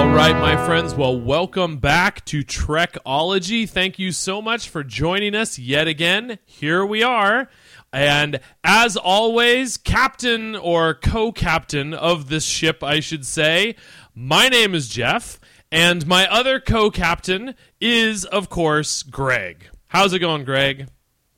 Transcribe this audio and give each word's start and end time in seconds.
All 0.00 0.08
right, 0.08 0.34
my 0.34 0.56
friends. 0.64 0.94
Well, 0.94 1.20
welcome 1.20 1.76
back 1.76 2.24
to 2.24 2.42
Trekology. 2.42 3.68
Thank 3.68 3.98
you 3.98 4.12
so 4.12 4.40
much 4.40 4.70
for 4.70 4.82
joining 4.82 5.34
us 5.34 5.58
yet 5.58 5.86
again. 5.86 6.38
Here 6.46 6.86
we 6.86 7.02
are. 7.02 7.50
And 7.92 8.40
as 8.64 8.96
always, 8.96 9.76
captain 9.76 10.56
or 10.56 10.94
co 10.94 11.32
captain 11.32 11.92
of 11.92 12.30
this 12.30 12.46
ship, 12.46 12.82
I 12.82 13.00
should 13.00 13.26
say, 13.26 13.76
my 14.14 14.48
name 14.48 14.74
is 14.74 14.88
Jeff, 14.88 15.38
and 15.70 16.06
my 16.06 16.26
other 16.28 16.60
co 16.60 16.90
captain 16.90 17.54
is, 17.78 18.24
of 18.24 18.48
course, 18.48 19.02
Greg. 19.02 19.68
How's 19.88 20.14
it 20.14 20.20
going, 20.20 20.44
Greg? 20.44 20.88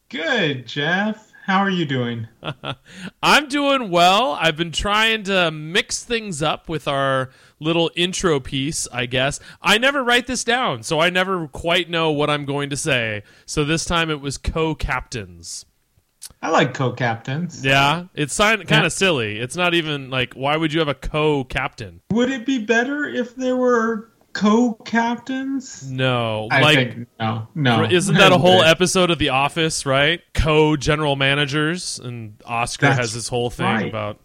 Good, 0.08 0.68
Jeff. 0.68 1.31
How 1.42 1.58
are 1.58 1.70
you 1.70 1.84
doing? 1.84 2.28
I'm 3.22 3.48
doing 3.48 3.90
well. 3.90 4.38
I've 4.40 4.56
been 4.56 4.70
trying 4.70 5.24
to 5.24 5.50
mix 5.50 6.04
things 6.04 6.40
up 6.40 6.68
with 6.68 6.86
our 6.86 7.30
little 7.58 7.90
intro 7.96 8.38
piece, 8.38 8.86
I 8.92 9.06
guess. 9.06 9.40
I 9.60 9.78
never 9.78 10.04
write 10.04 10.28
this 10.28 10.44
down, 10.44 10.84
so 10.84 11.00
I 11.00 11.10
never 11.10 11.48
quite 11.48 11.90
know 11.90 12.12
what 12.12 12.30
I'm 12.30 12.44
going 12.44 12.70
to 12.70 12.76
say. 12.76 13.24
So 13.44 13.64
this 13.64 13.84
time 13.84 14.08
it 14.08 14.20
was 14.20 14.38
co 14.38 14.76
captains. 14.76 15.66
I 16.40 16.50
like 16.50 16.74
co-captains. 16.74 17.64
Yeah, 17.64 18.04
it's 18.14 18.36
kind 18.38 18.70
of 18.70 18.92
silly. 18.92 19.38
It's 19.38 19.56
not 19.56 19.74
even 19.74 20.10
like, 20.10 20.34
why 20.34 20.56
would 20.56 20.72
you 20.72 20.78
have 20.78 20.88
a 20.88 20.94
co 20.94 21.44
captain? 21.44 22.00
Would 22.12 22.30
it 22.30 22.46
be 22.46 22.64
better 22.64 23.04
if 23.04 23.34
there 23.34 23.56
were 23.56 24.11
co-captains? 24.32 25.90
No, 25.90 26.48
I 26.50 26.60
like. 26.60 26.94
think 26.94 27.08
no, 27.18 27.48
no. 27.54 27.84
Isn't 27.84 28.16
that 28.16 28.32
a 28.32 28.38
whole 28.38 28.62
episode 28.62 29.10
of 29.10 29.18
The 29.18 29.30
Office, 29.30 29.86
right? 29.86 30.20
Co 30.34 30.76
general 30.76 31.16
managers, 31.16 31.98
and 31.98 32.34
Oscar 32.44 32.86
That's 32.86 32.98
has 32.98 33.14
this 33.14 33.28
whole 33.28 33.50
thing 33.50 33.66
right. 33.66 33.88
about 33.88 34.20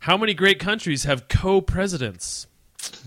how 0.00 0.16
many 0.16 0.34
great 0.34 0.58
countries 0.58 1.04
have 1.04 1.28
co 1.28 1.60
presidents? 1.60 2.46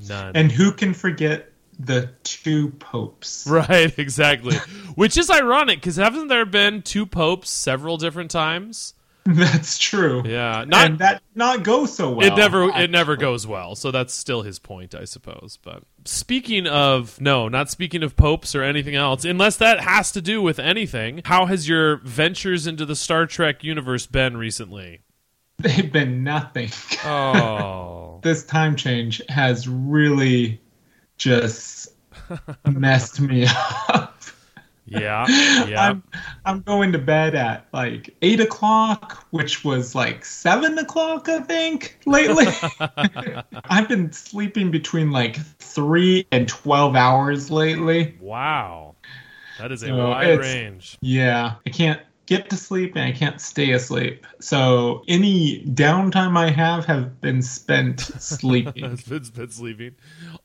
None. 0.08 0.36
And 0.36 0.52
who 0.52 0.72
can 0.72 0.94
forget 0.94 1.52
the 1.78 2.12
two 2.24 2.70
popes? 2.72 3.48
Right, 3.50 3.98
exactly. 3.98 4.56
Which 4.96 5.18
is 5.18 5.30
ironic 5.30 5.80
because 5.80 5.96
haven't 5.96 6.28
there 6.28 6.46
been 6.46 6.82
two 6.82 7.06
popes 7.06 7.50
several 7.50 7.98
different 7.98 8.32
times? 8.32 8.94
That's 9.36 9.78
true. 9.78 10.24
Yeah, 10.26 10.66
not 10.68 10.86
and 10.86 11.00
that 11.00 11.22
not 11.36 11.64
go 11.64 11.86
so 11.86 12.10
well. 12.10 12.26
it 12.26 12.36
never 12.36 12.64
it 12.70 12.90
never 12.90 13.16
goes 13.16 13.46
well. 13.46 13.76
So 13.76 13.92
that's 13.92 14.12
still 14.14 14.42
his 14.42 14.58
point, 14.58 14.96
I 14.96 15.06
suppose. 15.06 15.60
But 15.62 15.84
speaking 16.06 16.66
of 16.66 17.22
no, 17.22 17.48
not 17.48 17.70
speaking 17.70 18.02
of 18.02 18.16
popes 18.16 18.56
or 18.56 18.64
anything 18.64 18.96
else, 18.96 19.26
unless 19.26 19.56
that 19.58 19.82
has 19.82 20.12
to 20.14 20.22
do 20.22 20.42
with 20.42 20.58
anything. 20.58 21.22
How 21.26 21.46
has 21.46 21.70
your 21.70 21.98
ventures 21.98 22.66
into 22.66 22.86
the 22.88 22.96
Star 22.96 23.28
Trek 23.28 23.64
universe 23.64 24.08
been 24.08 24.36
recently? 24.36 25.02
They've 25.60 25.92
been 25.92 26.24
nothing. 26.24 26.70
Oh, 27.04 28.20
this 28.24 28.44
time 28.46 28.76
change 28.76 29.22
has 29.30 29.68
really 29.68 30.60
just 31.18 31.90
messed 32.66 33.20
me 33.20 33.46
up. 33.90 34.19
Yeah, 34.92 35.26
yeah. 35.68 35.82
I'm 35.82 36.04
I'm 36.46 36.62
going 36.62 36.92
to 36.92 37.00
bed 37.00 37.36
at 37.36 37.68
like 37.74 38.16
eight 38.22 38.40
o'clock, 38.40 39.26
which 39.32 39.64
was 39.64 39.96
like 39.96 40.26
seven 40.26 40.78
o'clock, 40.78 41.30
I 41.30 41.40
think, 41.40 42.00
lately. 42.06 42.48
I've 43.66 43.88
been 43.88 44.12
sleeping 44.12 44.72
between 44.72 45.12
like 45.12 45.38
three 45.60 46.26
and 46.32 46.48
twelve 46.48 46.96
hours 46.96 47.52
lately. 47.52 48.18
Wow, 48.20 48.96
that 49.60 49.72
is 49.72 49.84
a 49.84 49.88
So 49.88 50.10
wide 50.10 50.40
range. 50.40 50.98
Yeah, 51.02 51.56
I 51.66 51.70
can't 51.70 52.02
get 52.30 52.48
to 52.52 52.56
sleep 52.56 52.96
and 52.96 53.04
I 53.04 53.12
can't 53.12 53.42
stay 53.42 53.72
asleep. 53.72 54.26
So 54.40 55.04
any 55.08 55.66
downtime 55.66 56.38
I 56.38 56.52
have 56.52 56.86
have 56.86 57.20
been 57.20 57.42
spent 57.42 58.00
sleeping. 58.20 58.86
It's 58.86 59.02
been, 59.02 59.18
it's 59.18 59.32
been 59.32 59.50
sleeping. 59.50 59.96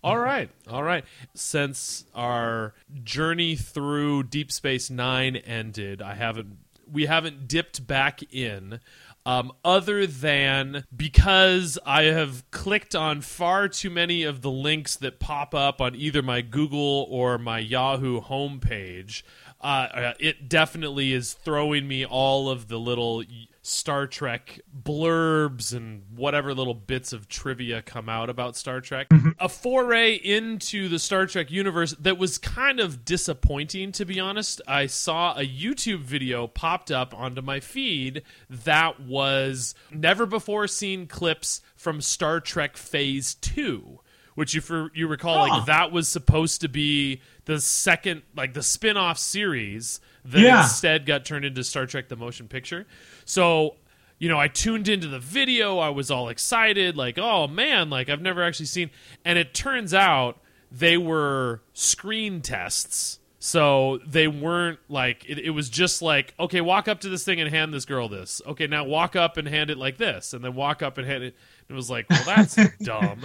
All 0.03 0.17
right, 0.17 0.49
all 0.69 0.83
right. 0.83 1.05
Since 1.35 2.07
our 2.15 2.75
journey 3.05 3.55
through 3.55 4.25
Deep 4.25 4.51
Space 4.51 4.89
Nine 4.89 5.37
ended, 5.37 6.01
I 6.01 6.15
haven't 6.15 6.57
we 6.91 7.07
haven't 7.07 7.49
dipped 7.49 7.87
back 7.87 8.23
in. 8.33 8.81
Um, 9.27 9.53
other 9.65 10.07
than 10.07 10.85
because 10.95 11.79
I 11.87 12.05
have 12.05 12.51
clicked 12.51 12.95
on 12.95 13.23
far 13.23 13.69
too 13.69 13.89
many 13.89 14.23
of 14.23 14.43
the 14.43 14.51
links 14.51 14.97
that 14.97 15.19
pop 15.19 15.55
up 15.55 15.81
on 15.81 15.95
either 15.95 16.21
my 16.21 16.43
Google 16.43 17.07
or 17.09 17.39
my 17.39 17.59
Yahoo 17.59 18.21
homepage, 18.21 19.23
uh, 19.65 19.67
uh, 19.67 20.13
it 20.21 20.49
definitely 20.49 21.13
is 21.13 21.33
throwing 21.33 21.89
me 21.89 22.05
all 22.05 22.51
of 22.51 22.69
the 22.69 22.79
little 22.79 23.25
Star 23.63 24.07
Trek 24.07 24.61
blurbs 24.83 25.75
and 25.75 26.03
whatever 26.15 26.53
little 26.55 26.75
bits 26.75 27.13
of 27.15 27.29
trivia 27.29 27.81
come 27.83 28.09
out 28.11 28.29
about 28.29 28.57
Star 28.57 28.81
Trek. 28.83 29.07
A 29.39 29.49
foray 29.49 30.15
into 30.15 30.89
the 30.89 30.99
Star 30.99 31.25
Trek 31.27 31.51
universe 31.51 31.93
that 31.99 32.19
was 32.19 32.37
kind 32.37 32.79
of 32.79 33.05
disappointing, 33.07 33.93
to 33.93 34.05
be 34.05 34.21
honest. 34.21 34.61
I 34.69 34.87
saw 34.87 35.33
a 35.35 35.47
YouTube 35.49 36.01
video 36.01 36.47
popped 36.47 36.91
up 36.91 37.15
onto 37.15 37.41
my 37.41 37.61
feed 37.61 38.23
that 38.51 39.01
was 39.01 39.75
never 39.91 40.27
before 40.27 40.67
seen 40.69 41.07
clips 41.07 41.63
from 41.75 42.01
Star 42.03 42.41
Trek 42.41 42.77
Phase 42.77 43.35
2 43.37 44.01
which 44.37 44.53
you 44.53 44.61
for 44.61 44.91
you 44.95 45.07
recall 45.07 45.47
Huh. 45.47 45.59
like 45.59 45.67
that 45.67 45.93
was 45.93 46.09
supposed 46.09 46.61
to 46.63 46.69
be 46.69 47.21
the 47.47 47.61
second 47.61 48.23
like 48.37 48.55
the 48.55 48.63
spin-off 48.63 49.19
series 49.19 50.01
that 50.25 50.41
Yeah. 50.41 50.63
instead 50.63 51.05
got 51.07 51.25
turned 51.25 51.45
into 51.45 51.63
Star 51.65 51.87
Trek 51.87 52.09
the 52.09 52.17
motion 52.17 52.49
picture. 52.49 52.87
So, 53.25 53.77
you 54.19 54.29
know, 54.29 54.39
I 54.41 54.49
tuned 54.49 54.89
into 54.89 55.09
the 55.09 55.19
video, 55.19 55.79
I 55.79 55.91
was 55.91 56.11
all 56.11 56.29
excited 56.29 56.97
like, 56.97 57.19
"Oh 57.19 57.47
man, 57.47 57.91
like 57.91 58.09
I've 58.09 58.23
never 58.23 58.43
actually 58.43 58.67
seen." 58.67 58.91
And 59.25 59.39
it 59.39 59.53
turns 59.55 59.93
out 59.93 60.41
they 60.73 60.97
were 60.97 61.63
screen 61.73 62.41
tests. 62.41 63.19
So 63.39 64.01
they 64.07 64.27
weren't 64.27 64.79
like 64.89 65.27
it, 65.29 65.39
it 65.39 65.51
was 65.51 65.69
just 65.69 66.01
like 66.01 66.33
okay, 66.41 66.63
walk 66.63 66.89
up 66.89 67.01
to 67.01 67.11
this 67.11 67.25
thing 67.27 67.43
and 67.43 67.51
hand 67.51 67.75
this 67.75 67.85
girl 67.85 68.09
this. 68.09 68.41
Okay, 68.47 68.67
now 68.67 68.85
walk 68.85 69.17
up 69.17 69.37
and 69.37 69.47
hand 69.47 69.69
it 69.69 69.77
like 69.77 69.99
this, 69.99 70.33
and 70.33 70.43
then 70.43 70.55
walk 70.55 70.81
up 70.83 70.97
and 70.97 71.07
hand 71.07 71.25
it. 71.25 71.37
It 71.69 71.75
was 71.75 71.91
like, 71.91 72.09
well, 72.09 72.23
that's 72.25 72.57
dumb. 72.83 73.21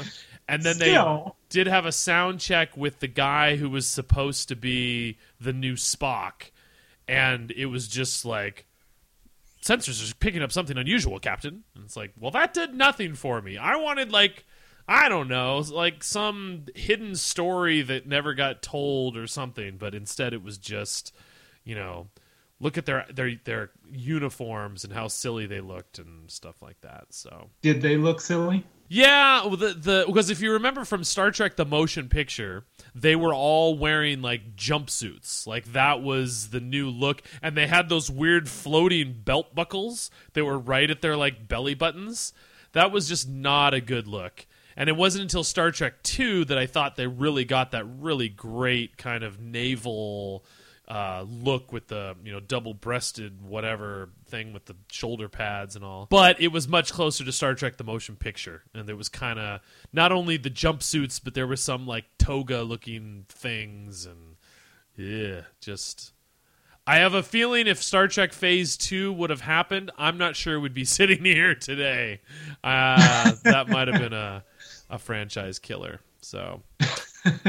And 0.49 0.61
then 0.61 0.77
they 0.77 0.89
Still. 0.89 1.37
Did 1.49 1.67
have 1.67 1.85
a 1.85 1.91
sound 1.91 2.39
check 2.39 2.77
with 2.77 2.99
the 2.99 3.07
guy 3.07 3.55
who 3.55 3.69
was 3.69 3.87
supposed 3.87 4.47
to 4.49 4.55
be 4.55 5.17
the 5.39 5.53
new 5.53 5.73
Spock, 5.73 6.51
and 7.07 7.51
it 7.51 7.65
was 7.65 7.87
just 7.87 8.23
like 8.25 8.65
sensors 9.61 10.09
are 10.09 10.15
picking 10.15 10.41
up 10.41 10.51
something 10.51 10.77
unusual, 10.77 11.19
Captain. 11.19 11.63
And 11.75 11.83
it's 11.83 11.97
like, 11.97 12.13
well, 12.17 12.31
that 12.31 12.53
did 12.53 12.73
nothing 12.73 13.15
for 13.15 13.41
me. 13.41 13.57
I 13.57 13.75
wanted 13.75 14.11
like 14.11 14.45
I 14.87 15.07
don't 15.07 15.27
know, 15.27 15.63
like 15.71 16.03
some 16.03 16.65
hidden 16.73 17.15
story 17.15 17.83
that 17.83 18.07
never 18.07 18.33
got 18.33 18.63
told 18.63 19.17
or 19.17 19.27
something, 19.27 19.77
but 19.77 19.93
instead 19.93 20.33
it 20.33 20.41
was 20.41 20.57
just, 20.57 21.13
you 21.63 21.75
know, 21.75 22.07
look 22.59 22.75
at 22.75 22.87
their 22.87 23.05
their 23.13 23.35
their 23.43 23.69
uniforms 23.91 24.83
and 24.83 24.91
how 24.91 25.07
silly 25.07 25.45
they 25.45 25.61
looked 25.61 25.99
and 25.99 26.31
stuff 26.31 26.61
like 26.61 26.81
that. 26.81 27.05
So 27.11 27.49
Did 27.61 27.83
they 27.83 27.97
look 27.97 28.19
silly? 28.19 28.65
Yeah, 28.91 29.47
the 29.47 29.73
the 29.73 30.03
because 30.07 30.31
if 30.31 30.41
you 30.41 30.53
remember 30.53 30.83
from 30.83 31.03
Star 31.03 31.29
Trek 31.29 31.55
the 31.55 31.65
motion 31.65 32.09
picture, 32.09 32.65
they 32.95 33.15
were 33.15 33.35
all 33.35 33.77
wearing 33.77 34.23
like 34.23 34.55
jumpsuits. 34.55 35.45
Like 35.45 35.73
that 35.73 36.01
was 36.01 36.49
the 36.49 36.59
new 36.59 36.89
look 36.89 37.21
and 37.43 37.55
they 37.55 37.67
had 37.67 37.87
those 37.87 38.09
weird 38.09 38.49
floating 38.49 39.13
belt 39.23 39.53
buckles 39.53 40.09
that 40.33 40.43
were 40.43 40.57
right 40.57 40.89
at 40.89 41.03
their 41.03 41.15
like 41.15 41.47
belly 41.47 41.75
buttons. 41.75 42.33
That 42.71 42.91
was 42.91 43.07
just 43.07 43.29
not 43.29 43.75
a 43.75 43.81
good 43.81 44.07
look. 44.07 44.47
And 44.75 44.89
it 44.89 44.95
wasn't 44.95 45.23
until 45.23 45.43
Star 45.43 45.71
Trek 45.71 46.01
2 46.01 46.45
that 46.45 46.57
I 46.57 46.65
thought 46.65 46.95
they 46.95 47.05
really 47.05 47.45
got 47.45 47.71
that 47.71 47.85
really 47.85 48.29
great 48.29 48.97
kind 48.97 49.23
of 49.23 49.39
naval 49.39 50.43
uh, 50.89 51.23
look 51.29 51.71
with 51.71 51.87
the 51.87 52.15
you 52.23 52.31
know 52.31 52.39
double 52.39 52.73
breasted 52.73 53.41
whatever 53.41 54.09
thing 54.25 54.53
with 54.53 54.65
the 54.65 54.75
shoulder 54.91 55.29
pads 55.29 55.75
and 55.75 55.85
all. 55.85 56.07
But 56.09 56.41
it 56.41 56.47
was 56.47 56.67
much 56.67 56.91
closer 56.91 57.23
to 57.23 57.31
Star 57.31 57.53
Trek 57.53 57.77
the 57.77 57.83
motion 57.83 58.15
picture, 58.15 58.63
and 58.73 58.87
there 58.87 58.95
was 58.95 59.09
kind 59.09 59.39
of 59.39 59.61
not 59.93 60.11
only 60.11 60.37
the 60.37 60.49
jumpsuits, 60.49 61.21
but 61.23 61.35
there 61.35 61.47
was 61.47 61.63
some 61.63 61.85
like 61.85 62.05
toga 62.17 62.63
looking 62.63 63.25
things, 63.29 64.05
and 64.05 64.35
yeah, 64.95 65.41
just. 65.61 66.13
I 66.87 66.95
have 66.95 67.13
a 67.13 67.21
feeling 67.21 67.67
if 67.67 67.83
Star 67.83 68.07
Trek 68.07 68.33
Phase 68.33 68.75
Two 68.75 69.13
would 69.13 69.29
have 69.29 69.41
happened, 69.41 69.91
I'm 69.95 70.17
not 70.17 70.35
sure 70.35 70.59
we'd 70.59 70.73
be 70.73 70.85
sitting 70.85 71.23
here 71.23 71.53
today. 71.53 72.21
Uh, 72.63 73.33
that 73.43 73.69
might 73.69 73.87
have 73.89 74.01
been 74.01 74.13
a 74.13 74.43
a 74.89 74.97
franchise 74.97 75.59
killer. 75.59 75.99
So 76.21 76.63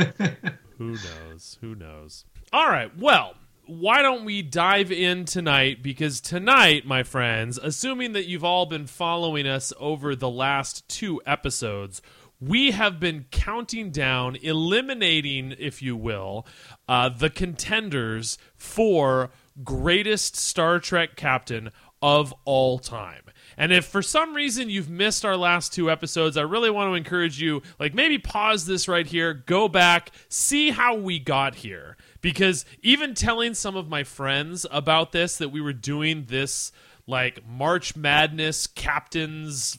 who 0.77 0.91
knows? 0.91 1.57
Who 1.63 1.75
knows? 1.75 2.25
All 2.53 2.69
right. 2.69 2.91
Well, 2.99 3.35
why 3.67 4.03
don't 4.03 4.25
we 4.25 4.43
dive 4.43 4.91
in 4.91 5.25
tonight? 5.25 5.85
Because 5.85 6.21
tonight, 6.21 6.85
my 6.85 7.05
friends, 7.05 7.59
assuming 7.59 8.13
that 8.15 8.27
you've 8.27 8.43
all 8.43 8.67
been 8.67 8.89
following 8.89 9.47
us 9.47 9.73
over 9.79 10.17
the 10.17 10.29
last 10.29 10.89
two 10.89 11.23
episodes, 11.25 12.03
we 12.41 12.73
have 12.73 12.99
been 12.99 13.27
counting 13.31 13.93
down, 13.93 14.35
eliminating, 14.35 15.55
if 15.61 15.81
you 15.81 15.95
will, 15.95 16.45
uh, 16.89 17.09
the 17.09 17.31
contenders 17.31 18.37
for 18.57 19.31
greatest 19.63 20.35
Star 20.35 20.81
Trek 20.81 21.15
captain 21.15 21.71
of 22.03 22.35
all 22.45 22.81
time. 22.81 23.23
And 23.57 23.73
if 23.73 23.85
for 23.85 24.03
some 24.03 24.35
reason 24.35 24.71
you've 24.71 24.89
missed 24.89 25.25
our 25.25 25.37
last 25.37 25.73
two 25.73 25.89
episodes, 25.89 26.37
I 26.37 26.43
really 26.43 26.71
want 26.71 26.91
to 26.91 26.95
encourage 26.95 27.41
you, 27.41 27.63
like 27.79 27.95
maybe 27.95 28.19
pause 28.19 28.67
this 28.67 28.89
right 28.89 29.07
here, 29.07 29.35
go 29.35 29.69
back, 29.69 30.11
see 30.29 30.71
how 30.71 30.97
we 30.97 31.21
got 31.21 31.55
here. 31.55 31.97
Because 32.21 32.65
even 32.83 33.15
telling 33.15 33.55
some 33.55 33.77
of 33.77 33.89
my 33.89 34.05
friends 34.05 34.67
about 34.71 35.13
this, 35.13 35.37
that 35.39 35.49
we 35.51 35.61
were 35.61 35.73
doing 35.73 36.27
this 36.29 36.71
like 37.07 37.41
March 37.49 37.97
Madness 37.97 38.67
captains 38.67 39.77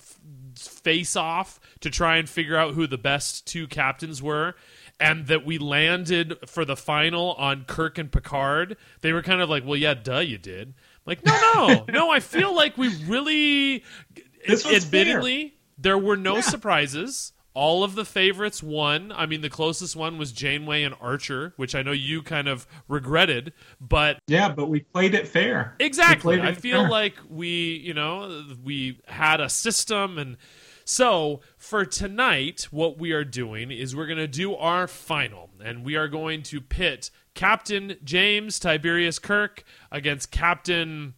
face 0.58 1.16
off 1.16 1.60
to 1.80 1.90
try 1.90 2.18
and 2.18 2.28
figure 2.30 2.58
out 2.58 2.74
who 2.74 2.88
the 2.88 2.98
best 2.98 3.48
two 3.48 3.68
captains 3.68 4.22
were 4.22 4.56
and 5.00 5.28
that 5.28 5.46
we 5.46 5.58
landed 5.58 6.38
for 6.46 6.66
the 6.66 6.76
final 6.76 7.34
on 7.34 7.64
Kirk 7.66 7.98
and 7.98 8.12
Picard, 8.12 8.78
they 9.02 9.14
were 9.14 9.24
kind 9.24 9.42
of 9.42 9.50
like, 9.50 9.66
"Well, 9.66 9.78
yeah, 9.78 9.94
duh, 9.96 10.20
you 10.20 10.38
did." 10.38 10.74
Like, 11.06 11.26
no, 11.26 11.34
no, 11.56 11.86
no. 11.92 12.12
I 12.12 12.20
feel 12.20 12.56
like 12.56 12.78
we 12.78 12.90
really, 13.06 13.84
This 14.48 14.64
admittedly, 14.66 15.56
there 15.78 15.98
were 15.98 16.18
no 16.18 16.36
Yeah. 16.36 16.42
surprises. 16.42 17.34
All 17.54 17.84
of 17.84 17.96
the 17.96 18.06
favorites 18.06 18.64
won. 18.64 19.12
I 19.12 19.26
mean, 19.26 19.42
the 19.42 19.50
closest 19.50 19.96
one 19.96 20.18
was 20.18 20.32
Janeway 20.32 20.84
and 20.84 20.96
Archer, 21.02 21.54
which 21.58 21.76
I 21.76 21.82
know 21.82 21.92
you 21.92 22.22
kind 22.22 22.48
of 22.48 22.66
regretted, 22.88 23.52
but 23.80 24.20
Yeah, 24.28 24.50
but 24.50 24.68
we 24.70 24.82
played 24.82 25.14
it 25.14 25.28
fair. 25.28 25.76
Exactly. 25.80 26.38
Played 26.38 26.48
I 26.50 26.54
feel 26.54 26.82
fair. 26.82 26.90
like 26.90 27.16
we, 27.30 27.82
you 27.84 27.94
know, 27.94 28.46
we 28.64 29.02
had 29.08 29.42
a 29.42 29.50
system 29.50 30.18
and 30.18 30.38
so 30.84 31.42
for 31.58 31.86
tonight 31.86 32.68
what 32.72 32.98
we 32.98 33.12
are 33.12 33.24
doing 33.24 33.72
is 33.72 33.96
we're 33.96 34.08
going 34.08 34.18
to 34.18 34.28
do 34.28 34.56
our 34.56 34.88
final 34.88 35.50
and 35.64 35.86
we 35.86 35.96
are 35.96 36.08
going 36.08 36.44
to 36.44 36.60
pit 36.60 37.12
Captain 37.34 37.96
James 38.04 38.60
Tiberius 38.60 39.20
Kirk 39.20 39.64
against 39.92 40.32
Captain 40.32 41.14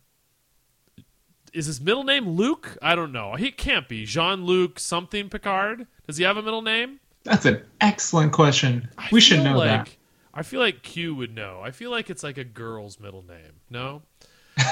is 1.53 1.67
his 1.67 1.79
middle 1.79 2.03
name 2.03 2.27
Luke? 2.27 2.77
I 2.81 2.95
don't 2.95 3.11
know. 3.11 3.35
He 3.35 3.51
can't 3.51 3.87
be. 3.87 4.05
Jean-Luc 4.05 4.79
something 4.79 5.29
Picard? 5.29 5.87
Does 6.07 6.17
he 6.17 6.23
have 6.23 6.37
a 6.37 6.41
middle 6.41 6.61
name? 6.61 6.99
That's 7.23 7.45
an 7.45 7.63
excellent 7.79 8.33
question. 8.33 8.89
I 8.97 9.09
we 9.11 9.21
should 9.21 9.43
know 9.43 9.57
like, 9.57 9.85
that. 9.85 9.95
I 10.33 10.43
feel 10.43 10.59
like 10.59 10.83
Q 10.83 11.15
would 11.15 11.33
know. 11.33 11.61
I 11.63 11.71
feel 11.71 11.91
like 11.91 12.09
it's 12.09 12.23
like 12.23 12.37
a 12.37 12.43
girl's 12.43 12.99
middle 12.99 13.23
name. 13.23 13.61
No? 13.69 14.01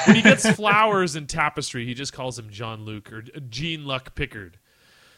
When 0.06 0.16
he 0.16 0.22
gets 0.22 0.50
flowers 0.56 1.16
in 1.16 1.28
Tapestry, 1.28 1.86
he 1.86 1.94
just 1.94 2.14
calls 2.14 2.38
him 2.38 2.50
John 2.50 2.84
Luke 2.84 3.12
or 3.12 3.24
uh, 3.36 3.40
Jean 3.50 3.86
Luc 3.86 4.16
Pickard. 4.16 4.58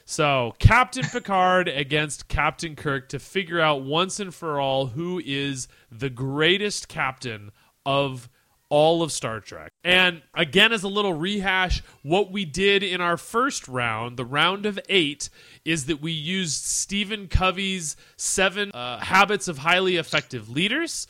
So, 0.06 0.54
Captain 0.59 1.06
Picard 1.06 1.69
against 1.69 2.27
Captain 2.27 2.75
Kirk 2.75 3.07
to 3.09 3.19
figure 3.19 3.62
out 3.62 3.83
once 3.83 4.19
and 4.19 4.36
for 4.36 4.59
all 4.59 4.88
who 4.88 5.21
is 5.24 5.69
the 5.89 6.09
greatest 6.09 6.89
captain 6.89 7.51
of 7.86 8.30
all 8.73 9.03
of 9.03 9.11
Star 9.11 9.39
Trek. 9.39 9.71
And 9.83 10.23
again, 10.33 10.73
as 10.73 10.81
a 10.81 10.87
little 10.87 11.13
rehash, 11.13 11.83
what 12.01 12.31
we 12.31 12.43
did 12.43 12.81
in 12.81 13.01
our 13.01 13.17
first 13.17 13.67
round, 13.67 14.17
the 14.17 14.25
round 14.25 14.65
of 14.65 14.79
eight, 14.89 15.29
is 15.63 15.85
that 15.85 16.01
we 16.01 16.11
used 16.11 16.63
Stephen 16.63 17.27
Covey's 17.27 17.95
seven 18.17 18.71
uh, 18.71 18.97
habits 18.97 19.47
of 19.47 19.59
highly 19.59 19.97
effective 19.97 20.49
leaders. 20.49 21.05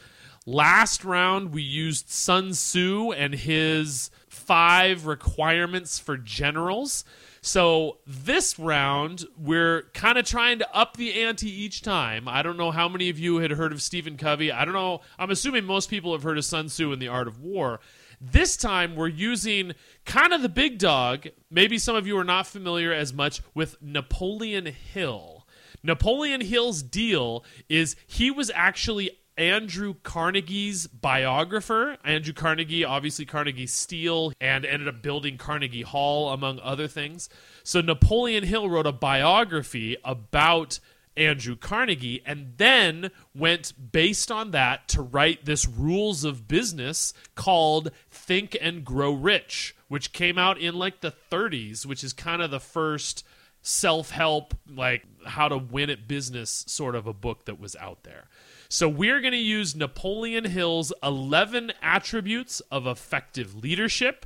Last 0.45 1.05
round, 1.05 1.53
we 1.53 1.61
used 1.61 2.09
Sun 2.09 2.51
Tzu 2.51 3.13
and 3.13 3.33
his 3.33 4.11
five 4.27 5.05
requirements 5.05 5.97
for 5.97 6.17
generals. 6.17 7.05
So 7.45 7.97
this 8.07 8.57
round, 8.57 9.25
we're 9.37 9.89
kind 9.93 10.17
of 10.17 10.23
trying 10.23 10.59
to 10.59 10.75
up 10.75 10.95
the 10.95 11.23
ante 11.23 11.49
each 11.49 11.81
time. 11.81 12.25
I 12.25 12.41
don't 12.41 12.55
know 12.55 12.71
how 12.71 12.87
many 12.87 13.09
of 13.09 13.19
you 13.19 13.39
had 13.39 13.51
heard 13.51 13.73
of 13.73 13.81
Stephen 13.81 14.15
Covey. 14.15 14.49
I 14.49 14.63
don't 14.63 14.73
know. 14.73 15.01
I'm 15.19 15.29
assuming 15.29 15.65
most 15.65 15.89
people 15.89 16.13
have 16.13 16.23
heard 16.23 16.37
of 16.37 16.45
Sun 16.45 16.67
Tzu 16.67 16.93
and 16.93 17.01
the 17.01 17.09
Art 17.09 17.27
of 17.27 17.41
War. 17.41 17.81
This 18.21 18.55
time, 18.55 18.95
we're 18.95 19.09
using 19.09 19.73
kind 20.05 20.31
of 20.31 20.41
the 20.41 20.47
big 20.47 20.77
dog. 20.77 21.27
Maybe 21.51 21.77
some 21.77 21.97
of 21.97 22.07
you 22.07 22.17
are 22.17 22.23
not 22.23 22.47
familiar 22.47 22.93
as 22.93 23.13
much 23.13 23.41
with 23.53 23.75
Napoleon 23.81 24.67
Hill. 24.67 25.45
Napoleon 25.83 26.39
Hill's 26.39 26.81
deal 26.81 27.43
is 27.67 27.97
he 28.07 28.31
was 28.31 28.51
actually 28.55 29.11
Andrew 29.37 29.95
Carnegie's 30.03 30.87
biographer. 30.87 31.97
Andrew 32.03 32.33
Carnegie, 32.33 32.85
obviously 32.85 33.25
Carnegie 33.25 33.67
Steel, 33.67 34.33
and 34.39 34.65
ended 34.65 34.87
up 34.87 35.01
building 35.01 35.37
Carnegie 35.37 35.81
Hall, 35.81 36.31
among 36.31 36.59
other 36.59 36.87
things. 36.87 37.29
So 37.63 37.81
Napoleon 37.81 38.43
Hill 38.43 38.69
wrote 38.69 38.87
a 38.87 38.91
biography 38.91 39.97
about 40.03 40.79
Andrew 41.15 41.55
Carnegie 41.55 42.21
and 42.25 42.53
then 42.57 43.11
went 43.35 43.73
based 43.91 44.31
on 44.31 44.51
that 44.51 44.87
to 44.89 45.01
write 45.01 45.45
this 45.45 45.67
rules 45.67 46.23
of 46.23 46.47
business 46.47 47.13
called 47.35 47.91
Think 48.09 48.57
and 48.59 48.83
Grow 48.83 49.13
Rich, 49.13 49.75
which 49.87 50.11
came 50.11 50.37
out 50.37 50.57
in 50.57 50.75
like 50.75 51.01
the 51.01 51.13
30s, 51.31 51.85
which 51.85 52.03
is 52.03 52.13
kind 52.13 52.41
of 52.41 52.51
the 52.51 52.59
first 52.59 53.25
self-help 53.61 54.53
like 54.69 55.05
how 55.25 55.47
to 55.47 55.57
win 55.57 55.89
at 55.89 56.07
business 56.07 56.65
sort 56.67 56.95
of 56.95 57.07
a 57.07 57.13
book 57.13 57.45
that 57.45 57.59
was 57.59 57.75
out 57.77 58.03
there. 58.03 58.25
So 58.73 58.89
we're 58.89 59.21
going 59.21 59.33
to 59.33 59.37
use 59.37 59.75
Napoleon 59.75 60.45
Hill's 60.45 60.91
11 61.03 61.73
attributes 61.83 62.59
of 62.71 62.87
effective 62.87 63.53
leadership 63.53 64.25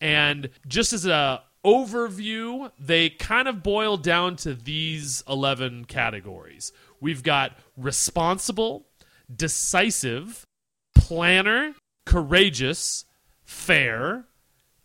and 0.00 0.50
just 0.68 0.92
as 0.92 1.04
a 1.04 1.42
overview, 1.64 2.70
they 2.78 3.10
kind 3.10 3.48
of 3.48 3.64
boil 3.64 3.96
down 3.96 4.36
to 4.36 4.54
these 4.54 5.24
11 5.28 5.86
categories. 5.86 6.70
We've 7.00 7.24
got 7.24 7.58
responsible, 7.76 8.86
decisive, 9.34 10.44
planner, 10.94 11.74
courageous, 12.06 13.04
fair, 13.44 14.26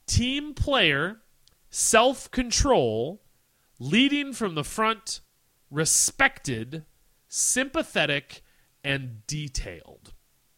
team 0.07 0.56
player, 0.56 1.21
self 1.69 2.31
control, 2.31 3.21
leading 3.77 4.33
from 4.33 4.56
the 4.56 4.63
front, 4.63 5.21
respected, 5.69 6.83
sympathetic, 7.27 8.42
and 8.83 9.25
detailed. 9.27 10.13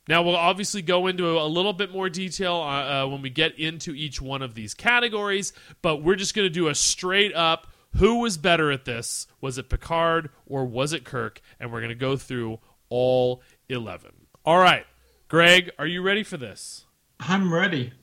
Now, 0.07 0.21
we'll 0.21 0.35
obviously 0.35 0.83
go 0.83 1.07
into 1.07 1.39
a 1.39 1.47
little 1.47 1.73
bit 1.73 1.91
more 1.91 2.09
detail 2.09 2.55
uh, 2.57 3.05
uh, 3.05 3.07
when 3.07 3.23
we 3.23 3.31
get 3.31 3.57
into 3.57 3.93
each 3.95 4.21
one 4.21 4.43
of 4.43 4.53
these 4.53 4.75
categories, 4.75 5.51
but 5.81 6.03
we're 6.03 6.15
just 6.15 6.35
going 6.35 6.45
to 6.45 6.53
do 6.53 6.67
a 6.67 6.75
straight 6.75 7.33
up 7.33 7.67
who 7.95 8.19
was 8.19 8.37
better 8.37 8.71
at 8.71 8.85
this? 8.85 9.25
Was 9.41 9.57
it 9.57 9.69
Picard 9.69 10.29
or 10.45 10.65
was 10.65 10.93
it 10.93 11.05
Kirk? 11.05 11.41
And 11.59 11.71
we're 11.71 11.79
going 11.79 11.89
to 11.89 11.95
go 11.95 12.17
through 12.17 12.59
all 12.89 13.41
11. 13.69 14.11
All 14.43 14.59
right, 14.59 14.85
Greg, 15.27 15.71
are 15.79 15.87
you 15.87 16.01
ready 16.01 16.23
for 16.23 16.37
this? 16.37 16.85
I'm 17.19 17.53
ready. 17.53 17.93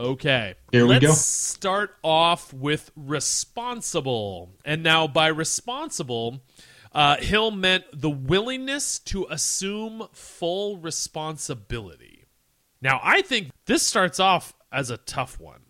Okay. 0.00 0.54
Here 0.72 0.84
we 0.84 0.94
Let's 0.94 1.06
go. 1.06 1.12
start 1.12 1.94
off 2.02 2.52
with 2.52 2.90
responsible. 2.96 4.50
And 4.64 4.82
now, 4.82 5.06
by 5.06 5.28
responsible, 5.28 6.40
uh, 6.94 7.16
Hill 7.16 7.50
meant 7.50 7.84
the 7.92 8.10
willingness 8.10 8.98
to 9.00 9.26
assume 9.30 10.06
full 10.12 10.76
responsibility. 10.78 12.24
Now, 12.80 13.00
I 13.02 13.22
think 13.22 13.50
this 13.66 13.82
starts 13.82 14.18
off 14.20 14.54
as 14.70 14.90
a 14.90 14.96
tough 14.98 15.40
one 15.40 15.60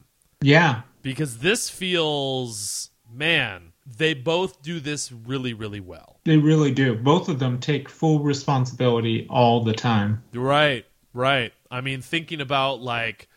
Yeah. 0.40 0.82
because 1.02 1.38
this 1.38 1.68
feels, 1.70 2.90
man, 3.12 3.72
they 3.86 4.14
both 4.14 4.62
do 4.62 4.80
this 4.80 5.12
really, 5.12 5.52
really 5.54 5.80
well. 5.80 6.20
They 6.24 6.36
really 6.36 6.70
do. 6.72 6.94
Both 6.94 7.28
of 7.28 7.38
them 7.38 7.58
take 7.58 7.88
full 7.88 8.20
responsibility 8.20 9.26
all 9.28 9.62
the 9.62 9.72
time. 9.74 10.22
Right, 10.32 10.86
right. 11.12 11.52
I 11.70 11.80
mean, 11.80 12.00
thinking 12.00 12.40
about 12.40 12.80
like, 12.80 13.28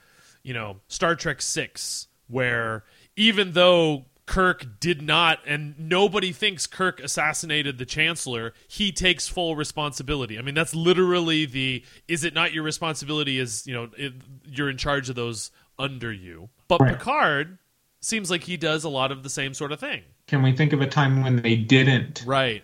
you 0.44 0.54
know, 0.54 0.78
Star 0.88 1.16
Trek 1.16 1.42
6, 1.42 2.08
where 2.28 2.84
even 3.16 3.52
though 3.54 4.06
Kirk 4.26 4.80
did 4.80 5.02
not, 5.04 5.40
and 5.46 5.78
nobody 5.78 6.32
thinks 6.32 6.66
Kirk 6.66 7.00
assassinated 7.00 7.78
the 7.78 7.86
Chancellor, 7.86 8.54
he 8.68 8.92
takes 8.92 9.28
full 9.28 9.56
responsibility. 9.56 10.40
I 10.40 10.42
mean, 10.42 10.56
that's 10.56 10.74
literally 10.74 11.46
the 11.46 11.84
is 12.08 12.24
it 12.24 12.34
not 12.34 12.52
your 12.52 12.64
responsibility 12.64 13.38
Is 13.40 13.68
you 13.68 13.74
know, 13.74 13.90
it, 13.98 14.14
you're 14.46 14.70
in 14.70 14.78
charge 14.78 15.10
of 15.10 15.16
those 15.16 15.52
under 15.78 16.12
you. 16.12 16.50
But 16.68 16.82
Right. 16.82 16.98
Picard 16.98 17.60
seems 18.02 18.32
like 18.32 18.44
he 18.44 18.58
does 18.58 18.84
a 18.84 18.90
lot 18.90 19.12
of 19.12 19.22
the 19.24 19.30
same 19.30 19.54
sort 19.54 19.72
of 19.72 19.80
thing. 19.80 20.02
Can 20.28 20.42
we 20.42 20.54
think 20.54 20.74
of 20.74 20.82
a 20.82 20.88
time 20.88 21.22
when 21.22 21.36
they 21.42 21.56
didn't 21.56 22.24
Right. 22.26 22.64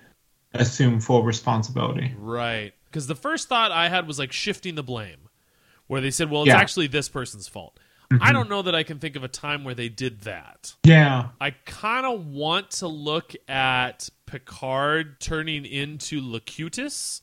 assume 0.54 1.00
full 1.00 1.24
responsibility? 1.24 2.14
Right. 2.18 2.74
Because 2.86 3.06
the 3.08 3.16
first 3.16 3.50
thought 3.50 3.72
I 3.72 3.88
had 3.90 4.08
was 4.08 4.18
like 4.18 4.32
shifting 4.32 4.76
the 4.76 4.84
blame, 4.84 5.30
where 5.88 6.02
they 6.02 6.12
said, 6.12 6.30
well, 6.32 6.42
it's 6.44 6.48
Yeah. 6.50 6.58
actually 6.58 6.88
this 6.88 7.08
person's 7.10 7.48
fault. 7.48 7.80
I 8.12 8.16
mm-hmm. 8.16 8.34
don't 8.34 8.50
know 8.50 8.62
that 8.64 8.76
I 8.76 8.84
can 8.84 9.00
think 9.00 9.16
of 9.16 9.24
a 9.24 9.28
time 9.28 9.64
where 9.64 9.76
they 9.76 9.90
did 9.90 10.22
that. 10.22 10.76
Yeah. 10.84 11.30
I 11.40 11.52
kind 11.66 12.06
of 12.06 12.28
want 12.28 12.72
to 12.72 12.88
look 12.88 13.34
at 13.48 14.10
Picard 14.26 15.20
turning 15.22 15.66
into 15.66 16.20
Locutus, 16.20 17.22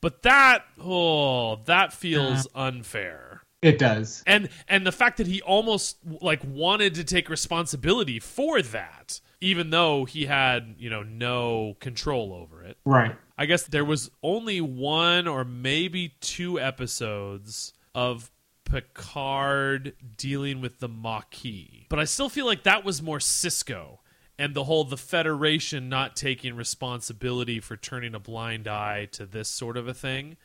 but 0.00 0.22
that, 0.22 0.64
oh, 0.78 1.56
that 1.64 1.92
feels 1.92 2.46
uh-huh. 2.46 2.66
unfair. 2.66 3.42
It 3.62 3.78
does. 3.78 4.22
And 4.26 4.48
and 4.68 4.86
the 4.86 4.92
fact 4.92 5.18
that 5.18 5.26
he 5.26 5.42
almost 5.42 5.98
like 6.22 6.40
wanted 6.44 6.94
to 6.94 7.04
take 7.04 7.28
responsibility 7.28 8.18
for 8.18 8.62
that, 8.62 9.20
even 9.42 9.68
though 9.68 10.06
he 10.06 10.26
had, 10.26 10.76
you 10.78 10.88
know, 10.88 11.02
no 11.02 11.76
control 11.78 12.32
over 12.32 12.62
it. 12.64 12.78
Right. 12.86 13.14
I 13.36 13.46
guess 13.46 13.64
there 13.64 13.84
was 13.84 14.10
only 14.22 14.62
one 14.62 15.28
or 15.28 15.44
maybe 15.44 16.14
two 16.20 16.58
episodes 16.58 17.74
of 17.94 18.30
Picard 18.70 19.94
dealing 20.16 20.60
with 20.60 20.78
the 20.78 20.88
Maquis. 20.88 21.86
But 21.88 21.98
I 21.98 22.04
still 22.04 22.28
feel 22.28 22.46
like 22.46 22.62
that 22.62 22.84
was 22.84 23.02
more 23.02 23.18
Sisko 23.18 23.98
and 24.38 24.54
the 24.54 24.64
whole 24.64 24.84
the 24.84 24.96
Federation 24.96 25.88
not 25.88 26.14
taking 26.14 26.54
responsibility 26.54 27.58
for 27.58 27.76
turning 27.76 28.14
a 28.14 28.20
blind 28.20 28.68
eye 28.68 29.06
to 29.12 29.26
this 29.26 29.48
sort 29.48 29.76
of 29.76 29.88
a 29.88 29.94
thing. 29.94 30.36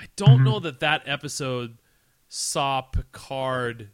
I 0.00 0.06
don't 0.16 0.36
mm-hmm. 0.36 0.44
know 0.44 0.60
that 0.60 0.80
that 0.80 1.02
episode 1.06 1.76
saw 2.26 2.80
Picard 2.80 3.90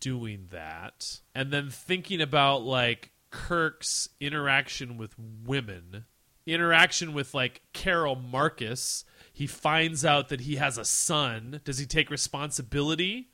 doing 0.00 0.48
that. 0.50 1.20
And 1.34 1.52
then 1.52 1.68
thinking 1.68 2.22
about 2.22 2.62
like 2.62 3.10
Kirk's 3.30 4.08
interaction 4.20 4.96
with 4.96 5.14
women, 5.18 6.06
interaction 6.46 7.12
with 7.12 7.34
like 7.34 7.60
Carol 7.74 8.16
Marcus, 8.16 9.04
he 9.32 9.46
finds 9.46 10.04
out 10.04 10.30
that 10.30 10.40
he 10.40 10.56
has 10.56 10.78
a 10.78 10.84
son. 10.84 11.60
Does 11.64 11.78
he 11.78 11.86
take 11.86 12.10
responsibility? 12.10 13.28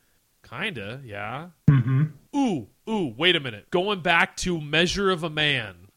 Kinda, 0.51 1.01
yeah. 1.05 1.47
hmm 1.69 2.03
Ooh, 2.35 2.67
ooh, 2.89 3.13
wait 3.17 3.35
a 3.35 3.39
minute. 3.39 3.69
Going 3.71 4.01
back 4.01 4.35
to 4.37 4.59
Measure 4.59 5.09
of 5.09 5.23
a 5.23 5.29
Man 5.29 5.87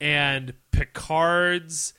and 0.00 0.54
Picard's 0.72 1.92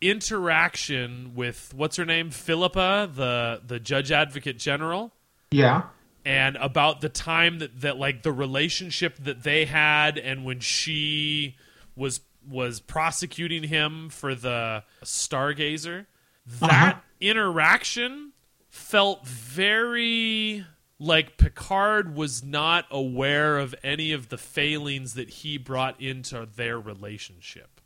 interaction 0.00 1.32
with 1.34 1.72
what's 1.74 1.96
her 1.96 2.04
name? 2.04 2.30
Philippa, 2.30 3.10
the 3.14 3.62
the 3.66 3.78
judge 3.78 4.10
advocate 4.10 4.58
general 4.58 5.12
Yeah. 5.50 5.82
and 6.24 6.56
about 6.56 7.00
the 7.00 7.08
time 7.08 7.58
that, 7.58 7.80
that 7.82 7.96
like 7.98 8.22
the 8.22 8.32
relationship 8.32 9.16
that 9.24 9.42
they 9.42 9.66
had 9.66 10.18
and 10.18 10.44
when 10.44 10.60
she 10.60 11.56
was 11.96 12.20
was 12.48 12.80
prosecuting 12.80 13.64
him 13.64 14.08
for 14.08 14.34
the 14.34 14.82
stargazer 15.04 16.06
that 16.46 16.70
Uh-huh. 16.94 17.00
interaction 17.20 18.32
felt 18.68 19.26
very 19.26 20.64
like 21.00 21.38
Picard 21.38 22.14
was 22.14 22.44
not 22.44 22.84
aware 22.90 23.58
of 23.58 23.74
any 23.82 24.12
of 24.12 24.28
the 24.28 24.36
failings 24.36 25.14
that 25.14 25.30
he 25.30 25.56
brought 25.56 26.00
into 26.00 26.46
their 26.54 26.78
relationship. 26.78 27.80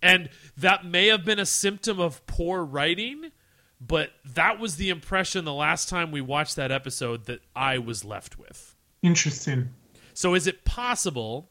And 0.00 0.30
that 0.56 0.86
may 0.86 1.08
have 1.08 1.24
been 1.24 1.40
a 1.40 1.46
symptom 1.46 1.98
of 1.98 2.24
poor 2.26 2.64
writing, 2.64 3.32
but 3.80 4.12
that 4.24 4.60
was 4.60 4.76
the 4.76 4.88
impression 4.88 5.44
the 5.44 5.52
last 5.52 5.88
time 5.88 6.12
we 6.12 6.20
watched 6.20 6.54
that 6.56 6.70
episode 6.70 7.26
that 7.26 7.40
I 7.56 7.78
was 7.78 8.04
left 8.04 8.38
with. 8.38 8.76
Interesting. 9.02 9.70
So 10.14 10.34
is 10.34 10.46
it 10.46 10.64
possible, 10.64 11.50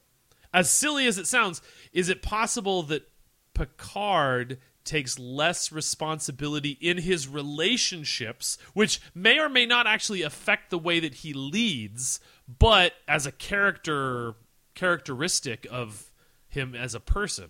as 0.54 0.72
silly 0.72 1.06
as 1.06 1.18
it 1.18 1.28
sounds, 1.28 1.62
is 1.92 2.08
it 2.08 2.22
possible 2.22 2.82
that 2.84 3.08
Picard 3.54 4.58
takes 4.90 5.20
less 5.20 5.72
responsibility 5.72 6.72
in 6.82 6.98
his 6.98 7.28
relationships, 7.28 8.58
which 8.74 9.00
may 9.14 9.40
or 9.40 9.48
may 9.48 9.66
not 9.66 9.86
actually 9.86 10.24
affect 10.24 10.72
the 10.72 10.80
way 10.80 11.00
that 11.00 11.16
he 11.16 11.32
leads, 11.32 12.20
but 12.48 12.94
as 13.08 13.26
a 13.26 13.32
character 13.32 14.34
characteristic 14.74 15.68
of 15.70 16.12
him 16.48 16.74
as 16.74 16.96
a 16.96 17.00
person, 17.00 17.50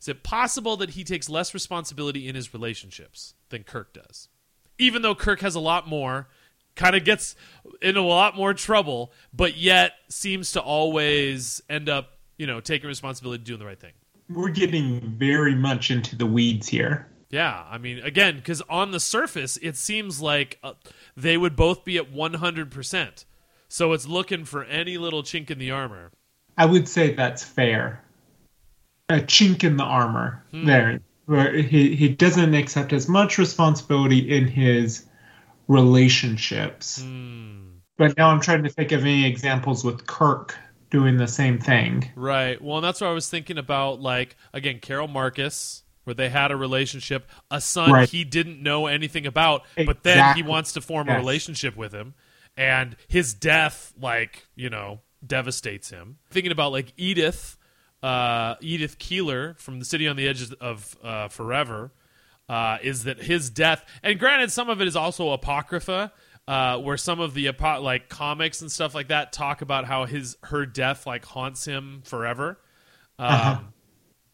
is 0.00 0.08
it 0.08 0.24
possible 0.24 0.76
that 0.76 0.90
he 0.90 1.04
takes 1.04 1.28
less 1.28 1.54
responsibility 1.54 2.26
in 2.26 2.34
his 2.34 2.52
relationships 2.52 3.34
than 3.50 3.62
Kirk 3.62 3.94
does? 3.94 4.28
Even 4.76 5.02
though 5.02 5.14
Kirk 5.14 5.40
has 5.40 5.54
a 5.54 5.60
lot 5.60 5.86
more, 5.86 6.28
kind 6.74 6.96
of 6.96 7.04
gets 7.04 7.36
in 7.80 7.96
a 7.96 8.02
lot 8.02 8.34
more 8.34 8.52
trouble, 8.52 9.12
but 9.32 9.56
yet 9.56 9.92
seems 10.08 10.50
to 10.52 10.60
always 10.60 11.62
end 11.70 11.88
up, 11.88 12.18
you 12.36 12.48
know, 12.48 12.58
taking 12.60 12.88
responsibility, 12.88 13.44
doing 13.44 13.60
the 13.60 13.66
right 13.66 13.78
thing. 13.78 13.92
We're 14.28 14.50
getting 14.50 15.00
very 15.18 15.54
much 15.54 15.90
into 15.90 16.16
the 16.16 16.26
weeds 16.26 16.68
here. 16.68 17.08
Yeah, 17.30 17.64
I 17.68 17.78
mean, 17.78 17.98
again, 17.98 18.36
because 18.36 18.62
on 18.68 18.92
the 18.92 19.00
surface, 19.00 19.58
it 19.60 19.76
seems 19.76 20.20
like 20.20 20.58
uh, 20.62 20.74
they 21.16 21.36
would 21.36 21.56
both 21.56 21.84
be 21.84 21.98
at 21.98 22.12
100%. 22.12 23.24
So 23.68 23.92
it's 23.92 24.06
looking 24.06 24.44
for 24.44 24.62
any 24.64 24.98
little 24.98 25.24
chink 25.24 25.50
in 25.50 25.58
the 25.58 25.72
armor. 25.72 26.12
I 26.56 26.66
would 26.66 26.88
say 26.88 27.12
that's 27.12 27.42
fair. 27.42 28.04
A 29.08 29.16
chink 29.16 29.64
in 29.64 29.76
the 29.76 29.84
armor 29.84 30.44
there, 30.52 31.00
where 31.26 31.52
he 31.56 31.96
he 31.96 32.08
doesn't 32.08 32.54
accept 32.54 32.92
as 32.92 33.08
much 33.08 33.36
responsibility 33.36 34.18
in 34.18 34.46
his 34.46 35.04
relationships. 35.66 37.04
But 37.96 38.16
now 38.16 38.30
I'm 38.30 38.40
trying 38.40 38.62
to 38.62 38.70
think 38.70 38.92
of 38.92 39.00
any 39.00 39.26
examples 39.26 39.84
with 39.84 40.06
Kirk 40.06 40.56
doing 40.90 41.16
the 41.16 41.26
same 41.26 41.58
thing. 41.58 42.10
Right. 42.14 42.60
Well, 42.60 42.78
and 42.78 42.84
that's 42.84 43.00
what 43.00 43.08
I 43.08 43.12
was 43.12 43.28
thinking 43.28 43.58
about. 43.58 44.00
Like, 44.00 44.36
again, 44.52 44.78
Carol 44.80 45.08
Marcus, 45.08 45.82
where 46.04 46.14
they 46.14 46.28
had 46.28 46.50
a 46.50 46.56
relationship, 46.56 47.28
a 47.50 47.60
son 47.60 47.90
Right. 47.90 48.08
he 48.08 48.24
didn't 48.24 48.62
know 48.62 48.86
anything 48.86 49.26
about, 49.26 49.62
but 49.86 50.02
then 50.02 50.36
he 50.36 50.42
wants 50.42 50.72
to 50.74 50.80
form 50.80 51.08
a 51.08 51.16
relationship 51.16 51.76
with 51.76 51.92
him. 51.92 52.14
And 52.56 52.96
his 53.08 53.34
death, 53.34 53.92
like, 54.00 54.46
you 54.54 54.70
know, 54.70 55.00
devastates 55.26 55.90
him. 55.90 56.18
Thinking 56.30 56.52
about, 56.52 56.72
like, 56.72 56.92
Edith, 56.96 57.56
uh, 58.02 58.54
Edith 58.60 58.98
Keeler 58.98 59.54
from 59.58 59.78
The 59.78 59.84
City 59.84 60.06
on 60.06 60.16
the 60.16 60.28
Edge 60.28 60.52
of 60.60 60.96
uh, 61.02 61.28
Forever, 61.28 61.90
uh, 62.48 62.76
is 62.82 63.04
that 63.04 63.22
his 63.22 63.48
death, 63.48 63.84
and 64.02 64.18
granted, 64.18 64.52
some 64.52 64.68
of 64.68 64.80
it 64.82 64.86
is 64.86 64.94
also 64.94 65.30
apocrypha, 65.30 66.12
uh, 66.46 66.78
where 66.78 66.96
some 66.96 67.20
of 67.20 67.34
the 67.34 67.50
like 67.80 68.08
comics 68.08 68.60
and 68.60 68.70
stuff 68.70 68.94
like 68.94 69.08
that 69.08 69.32
talk 69.32 69.62
about 69.62 69.86
how 69.86 70.04
his 70.04 70.36
her 70.44 70.66
death 70.66 71.06
like 71.06 71.24
haunts 71.24 71.64
him 71.64 72.02
forever, 72.04 72.58
um, 73.18 73.26
Uh-huh. 73.34 73.60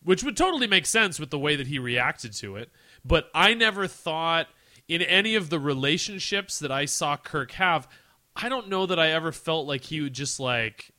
which 0.03 0.25
would 0.25 0.37
totally 0.37 0.67
make 0.67 0.87
sense 0.87 1.21
with 1.21 1.31
the 1.31 1.39
way 1.39 1.57
that 1.57 1.67
he 1.69 1.79
reacted 1.79 2.33
to 2.35 2.57
it. 2.57 2.71
But 3.05 3.31
I 3.35 3.55
never 3.55 3.87
thought 3.87 4.49
in 4.89 5.03
any 5.03 5.37
of 5.37 5.51
the 5.51 5.61
relationships 5.61 6.59
that 6.59 6.73
I 6.73 6.85
saw 6.85 7.17
Kirk 7.17 7.53
have, 7.53 7.87
I 8.35 8.49
don't 8.49 8.69
know 8.69 8.87
that 8.87 8.99
I 8.99 9.11
ever 9.13 9.31
felt 9.31 9.67
like 9.69 9.85
he 9.85 10.01
would 10.01 10.13
just 10.15 10.41
like, 10.41 10.91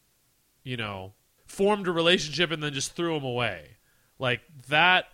you 0.63 0.77
know, 0.77 1.13
formed 1.46 1.88
a 1.88 1.91
relationship 1.91 2.51
and 2.51 2.63
then 2.63 2.74
just 2.74 2.96
threw 2.96 3.18
him 3.18 3.25
away. 3.25 3.77
Like 4.18 4.41
that 4.70 5.06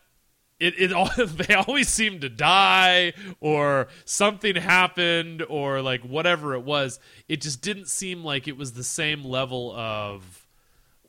it, 0.59 0.79
it 0.79 0.93
all 0.93 1.09
they 1.17 1.53
always 1.53 1.89
seemed 1.89 2.21
to 2.21 2.29
die 2.29 3.13
or 3.39 3.87
something 4.05 4.55
happened 4.55 5.43
or 5.47 5.81
like 5.81 6.01
whatever 6.01 6.53
it 6.53 6.63
was. 6.63 6.99
It 7.27 7.41
just 7.41 7.61
didn't 7.61 7.87
seem 7.87 8.23
like 8.23 8.47
it 8.47 8.57
was 8.57 8.73
the 8.73 8.83
same 8.83 9.23
level 9.23 9.73
of 9.75 10.47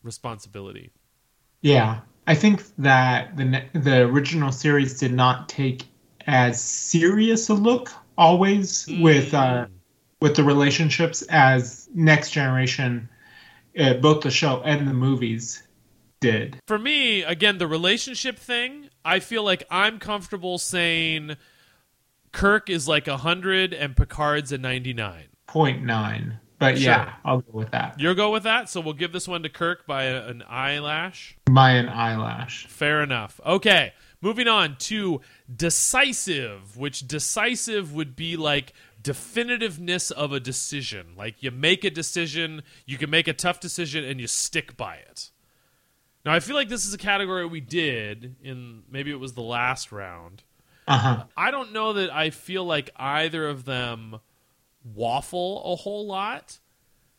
responsibility. 0.02 0.90
Yeah, 1.60 2.00
I 2.26 2.34
think 2.34 2.62
that 2.76 3.36
the 3.36 3.64
the 3.72 4.02
original 4.02 4.52
series 4.52 4.98
did 4.98 5.12
not 5.12 5.48
take 5.48 5.84
as 6.26 6.60
serious 6.60 7.48
a 7.48 7.54
look 7.54 7.90
always 8.16 8.86
with 9.00 9.34
uh, 9.34 9.66
with 10.20 10.36
the 10.36 10.44
relationships 10.44 11.22
as 11.30 11.88
Next 11.94 12.30
Generation, 12.30 13.08
uh, 13.78 13.94
both 13.94 14.22
the 14.22 14.30
show 14.30 14.60
and 14.64 14.86
the 14.86 14.92
movies 14.92 15.62
did. 16.20 16.58
for 16.66 16.78
me 16.78 17.22
again 17.22 17.58
the 17.58 17.66
relationship 17.66 18.38
thing 18.38 18.77
i 19.08 19.18
feel 19.20 19.42
like 19.44 19.62
i'm 19.70 19.98
comfortable 19.98 20.58
saying 20.58 21.36
kirk 22.32 22.68
is 22.70 22.86
like 22.86 23.06
100 23.06 23.72
and 23.72 23.96
picard's 23.96 24.52
a 24.52 24.58
99 24.58 25.24
Point 25.46 25.82
nine, 25.82 26.40
but 26.58 26.76
Sure. 26.76 26.84
yeah, 26.92 27.14
I'll 27.24 27.40
go 27.40 27.52
with 27.52 27.70
that. 27.70 27.98
you'll 27.98 28.14
go 28.14 28.30
with 28.30 28.42
that 28.42 28.68
so 28.68 28.80
we'll 28.82 28.92
give 28.92 29.12
this 29.12 29.26
one 29.26 29.42
to 29.44 29.48
kirk 29.48 29.86
by 29.86 30.04
an 30.04 30.42
eyelash 30.46 31.38
By 31.50 31.70
an 31.72 31.88
eyelash. 31.88 32.66
Fair 32.66 33.02
enough. 33.02 33.40
Okay, 33.46 33.94
moving 34.20 34.46
on 34.46 34.76
to 34.90 35.22
decisive, 35.54 36.76
which 36.76 37.06
decisive 37.06 37.94
would 37.94 38.14
be 38.14 38.36
like 38.36 38.74
definitiveness 39.02 40.12
of 40.12 40.32
a 40.32 40.40
decision. 40.40 41.14
Like 41.16 41.42
you 41.42 41.50
make 41.50 41.84
a 41.84 41.90
decision, 41.90 42.62
you 42.84 42.98
can 42.98 43.08
make 43.08 43.28
a 43.28 43.32
tough 43.32 43.60
decision, 43.60 44.04
and 44.04 44.20
you 44.20 44.26
stick 44.26 44.76
by 44.76 44.96
it. 44.96 45.30
Now, 46.28 46.34
I 46.34 46.40
feel 46.40 46.56
like 46.56 46.68
this 46.68 46.84
is 46.84 46.92
a 46.92 46.98
category 46.98 47.46
we 47.46 47.62
did 47.62 48.36
in 48.42 48.82
maybe 48.90 49.10
it 49.10 49.18
was 49.18 49.32
the 49.32 49.40
last 49.40 49.92
round. 49.92 50.42
Uh 50.86 50.98
huh. 50.98 51.24
I 51.38 51.50
don't 51.50 51.72
know 51.72 51.94
that 51.94 52.12
I 52.14 52.28
feel 52.28 52.66
like 52.66 52.90
either 52.96 53.48
of 53.48 53.64
them 53.64 54.20
waffle 54.84 55.62
a 55.72 55.76
whole 55.76 56.06
lot. 56.06 56.58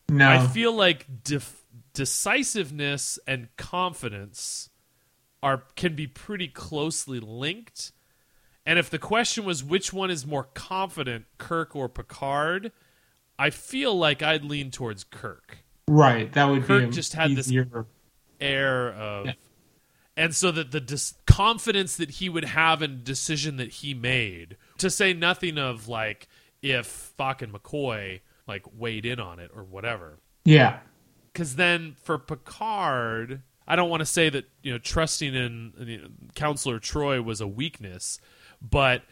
No. 0.08 0.28
I 0.30 0.46
feel 0.46 0.72
like 0.72 1.24
def- 1.24 1.64
decisiveness 1.92 3.18
and 3.26 3.48
confidence 3.56 4.70
are 5.42 5.64
can 5.74 5.96
be 5.96 6.06
pretty 6.06 6.46
closely 6.46 7.18
linked. 7.18 7.90
And 8.64 8.78
if 8.78 8.90
the 8.90 8.98
question 9.00 9.44
was 9.44 9.64
which 9.64 9.92
one 9.92 10.12
is 10.12 10.24
more 10.24 10.44
confident, 10.54 11.24
Kirk 11.36 11.74
or 11.74 11.88
Picard, 11.88 12.70
I 13.40 13.50
feel 13.50 13.92
like 13.92 14.22
I'd 14.22 14.44
lean 14.44 14.70
towards 14.70 15.02
Kirk. 15.02 15.58
right. 15.88 16.32
That 16.32 16.44
would 16.44 16.62
Kirk 16.62 16.82
be 16.84 16.88
a 16.90 16.92
just 16.92 17.14
had 17.14 17.32
this- 17.34 17.48
easier. 17.48 17.86
Air 18.40 18.92
of 18.92 19.26
Yeah. 19.26 19.32
and 20.16 20.34
so 20.34 20.50
that 20.50 20.70
the 20.70 20.80
dis- 20.80 21.14
confidence 21.26 21.96
that 21.96 22.10
he 22.10 22.28
would 22.28 22.44
have 22.44 22.82
in 22.82 23.02
decision 23.04 23.56
that 23.56 23.70
he 23.70 23.94
made, 23.94 24.56
to 24.78 24.90
say 24.90 25.12
nothing 25.12 25.58
of 25.58 25.88
like 25.88 26.28
if 26.62 27.12
Spock 27.16 27.42
and 27.42 27.52
McCoy 27.52 28.20
like 28.46 28.64
weighed 28.76 29.06
in 29.06 29.20
on 29.20 29.38
it 29.38 29.50
or 29.54 29.62
whatever. 29.64 30.18
Yeah. 30.44 30.80
because 31.32 31.56
then 31.56 31.94
for 32.02 32.18
Picard, 32.18 33.42
I 33.68 33.76
don't 33.76 33.88
want 33.90 34.00
to 34.00 34.06
say 34.06 34.28
that 34.30 34.46
you 34.62 34.72
know 34.72 34.78
trusting 34.78 35.34
in 35.34 35.72
you 35.78 35.98
know, 35.98 36.08
Counselor 36.34 36.80
Troi 36.80 37.22
was 37.24 37.40
a 37.40 37.46
weakness, 37.46 38.18
but 38.60 39.02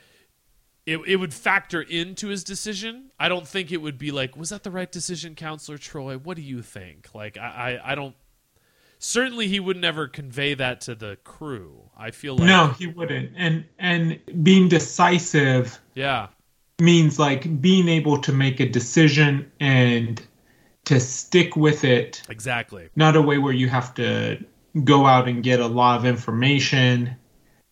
it, 0.86 0.96
it 1.06 1.16
would 1.16 1.34
factor 1.34 1.82
into 1.82 2.28
his 2.28 2.42
decision. 2.42 3.10
I 3.20 3.28
don't 3.28 3.46
think 3.46 3.70
it 3.70 3.76
would 3.76 3.98
be 3.98 4.10
like, 4.10 4.36
was 4.38 4.48
that 4.48 4.62
the 4.62 4.70
right 4.70 4.90
decision, 4.90 5.34
Counselor 5.34 5.76
Troi? 5.78 6.16
What 6.16 6.36
do 6.36 6.42
you 6.42 6.62
think? 6.62 7.10
Like, 7.14 7.36
I, 7.36 7.78
I, 7.82 7.92
I 7.92 7.94
don't. 7.94 8.14
Certainly, 8.98 9.48
he 9.48 9.60
would 9.60 9.76
never 9.76 10.08
convey 10.08 10.54
that 10.54 10.80
to 10.82 10.94
the 10.94 11.16
crew. 11.24 11.90
I 11.96 12.10
feel 12.10 12.36
like 12.36 12.46
no, 12.46 12.68
he 12.68 12.86
wouldn't. 12.86 13.32
And 13.36 13.64
and 13.78 14.18
being 14.42 14.68
decisive 14.68 15.78
yeah, 15.94 16.28
means 16.80 17.18
like 17.18 17.60
being 17.60 17.88
able 17.88 18.20
to 18.22 18.32
make 18.32 18.60
a 18.60 18.68
decision 18.68 19.50
and 19.60 20.20
to 20.86 21.00
stick 21.00 21.54
with 21.54 21.84
it. 21.84 22.22
exactly. 22.28 22.88
Not 22.96 23.16
a 23.16 23.22
way 23.22 23.38
where 23.38 23.52
you 23.52 23.68
have 23.68 23.94
to 23.94 24.42
go 24.84 25.06
out 25.06 25.28
and 25.28 25.42
get 25.42 25.60
a 25.60 25.66
lot 25.66 25.98
of 25.98 26.06
information. 26.06 27.16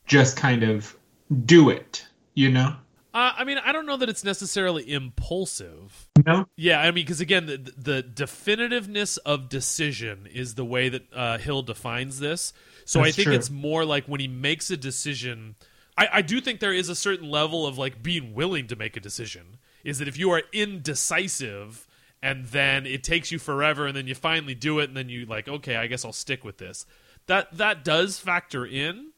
Just 0.06 0.36
kind 0.36 0.62
of 0.62 0.96
do 1.44 1.70
it. 1.70 2.06
You 2.34 2.50
know? 2.50 2.76
Uh, 3.16 3.32
I 3.38 3.44
mean, 3.44 3.56
I 3.56 3.72
don't 3.72 3.86
know 3.86 3.96
that 3.96 4.10
it's 4.10 4.24
necessarily 4.24 4.92
impulsive. 4.92 6.06
No. 6.26 6.46
Yeah, 6.54 6.80
I 6.80 6.90
mean, 6.90 7.06
because 7.06 7.22
again, 7.22 7.46
the, 7.46 7.56
the 7.56 8.02
definitiveness 8.02 9.16
of 9.24 9.48
decision 9.48 10.28
is 10.30 10.54
the 10.54 10.66
way 10.66 10.90
that 10.90 11.10
uh, 11.14 11.38
Hill 11.38 11.62
defines 11.62 12.18
this. 12.18 12.52
So 12.84 12.98
That's 12.98 13.08
I 13.08 13.12
think 13.12 13.26
true. 13.28 13.34
it's 13.34 13.48
more 13.48 13.86
like 13.86 14.04
when 14.04 14.20
he 14.20 14.28
makes 14.28 14.70
a 14.70 14.76
decision. 14.76 15.54
I, 15.96 16.08
I 16.12 16.20
do 16.20 16.42
think 16.42 16.60
there 16.60 16.74
is 16.74 16.90
a 16.90 16.94
certain 16.94 17.30
level 17.30 17.66
of 17.66 17.78
like 17.78 18.02
being 18.02 18.34
willing 18.34 18.66
to 18.66 18.76
make 18.76 18.98
a 18.98 19.00
decision. 19.00 19.56
Is 19.82 19.98
that 19.98 20.08
if 20.08 20.18
you 20.18 20.30
are 20.32 20.42
indecisive 20.52 21.88
and 22.22 22.44
then 22.44 22.84
it 22.84 23.02
takes 23.02 23.32
you 23.32 23.38
forever 23.38 23.86
and 23.86 23.96
then 23.96 24.06
you 24.06 24.14
finally 24.14 24.54
do 24.54 24.78
it 24.78 24.88
and 24.88 24.96
then 24.96 25.08
you 25.08 25.24
like, 25.24 25.48
okay, 25.48 25.76
I 25.76 25.86
guess 25.86 26.04
I'll 26.04 26.12
stick 26.12 26.44
with 26.44 26.58
this. 26.58 26.84
That 27.28 27.56
that 27.56 27.82
does 27.82 28.18
factor 28.18 28.66
in, 28.66 29.12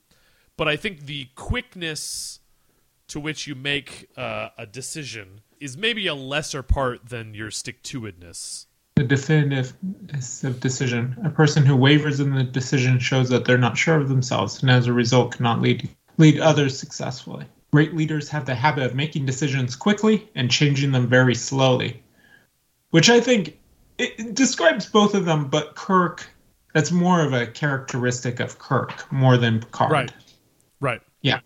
but 0.56 0.68
I 0.68 0.76
think 0.76 1.06
the 1.06 1.30
quickness 1.34 2.38
to 3.08 3.20
which 3.20 3.46
you 3.46 3.54
make 3.54 4.08
uh, 4.16 4.50
a 4.56 4.66
decision 4.66 5.40
is 5.60 5.76
maybe 5.76 6.06
a 6.06 6.14
lesser 6.14 6.62
part 6.62 7.08
than 7.08 7.34
your 7.34 7.50
stick 7.50 7.82
to 7.82 8.02
itness. 8.02 8.66
The 8.96 9.04
definitiveness 9.04 10.44
of 10.44 10.60
decision. 10.60 11.16
A 11.24 11.30
person 11.30 11.64
who 11.64 11.76
wavers 11.76 12.20
in 12.20 12.34
the 12.34 12.44
decision 12.44 12.98
shows 12.98 13.28
that 13.28 13.44
they're 13.44 13.58
not 13.58 13.78
sure 13.78 13.96
of 13.96 14.08
themselves 14.08 14.60
and 14.62 14.70
as 14.70 14.86
a 14.86 14.92
result 14.92 15.36
cannot 15.36 15.60
lead 15.60 15.88
lead 16.16 16.40
others 16.40 16.78
successfully. 16.78 17.46
Great 17.72 17.94
leaders 17.94 18.28
have 18.28 18.44
the 18.44 18.54
habit 18.54 18.84
of 18.84 18.94
making 18.94 19.24
decisions 19.24 19.76
quickly 19.76 20.28
and 20.34 20.50
changing 20.50 20.90
them 20.90 21.06
very 21.06 21.34
slowly. 21.34 22.02
Which 22.90 23.08
I 23.08 23.20
think 23.20 23.58
it, 23.98 24.14
it 24.18 24.34
describes 24.34 24.86
both 24.86 25.14
of 25.14 25.24
them, 25.24 25.48
but 25.48 25.74
Kirk 25.74 26.28
that's 26.74 26.90
more 26.90 27.24
of 27.24 27.32
a 27.32 27.46
characteristic 27.46 28.40
of 28.40 28.58
Kirk 28.58 29.10
more 29.10 29.36
than 29.36 29.60
Picard. 29.60 29.90
Right. 29.90 30.12
Right. 30.80 31.00
Yeah. 31.22 31.40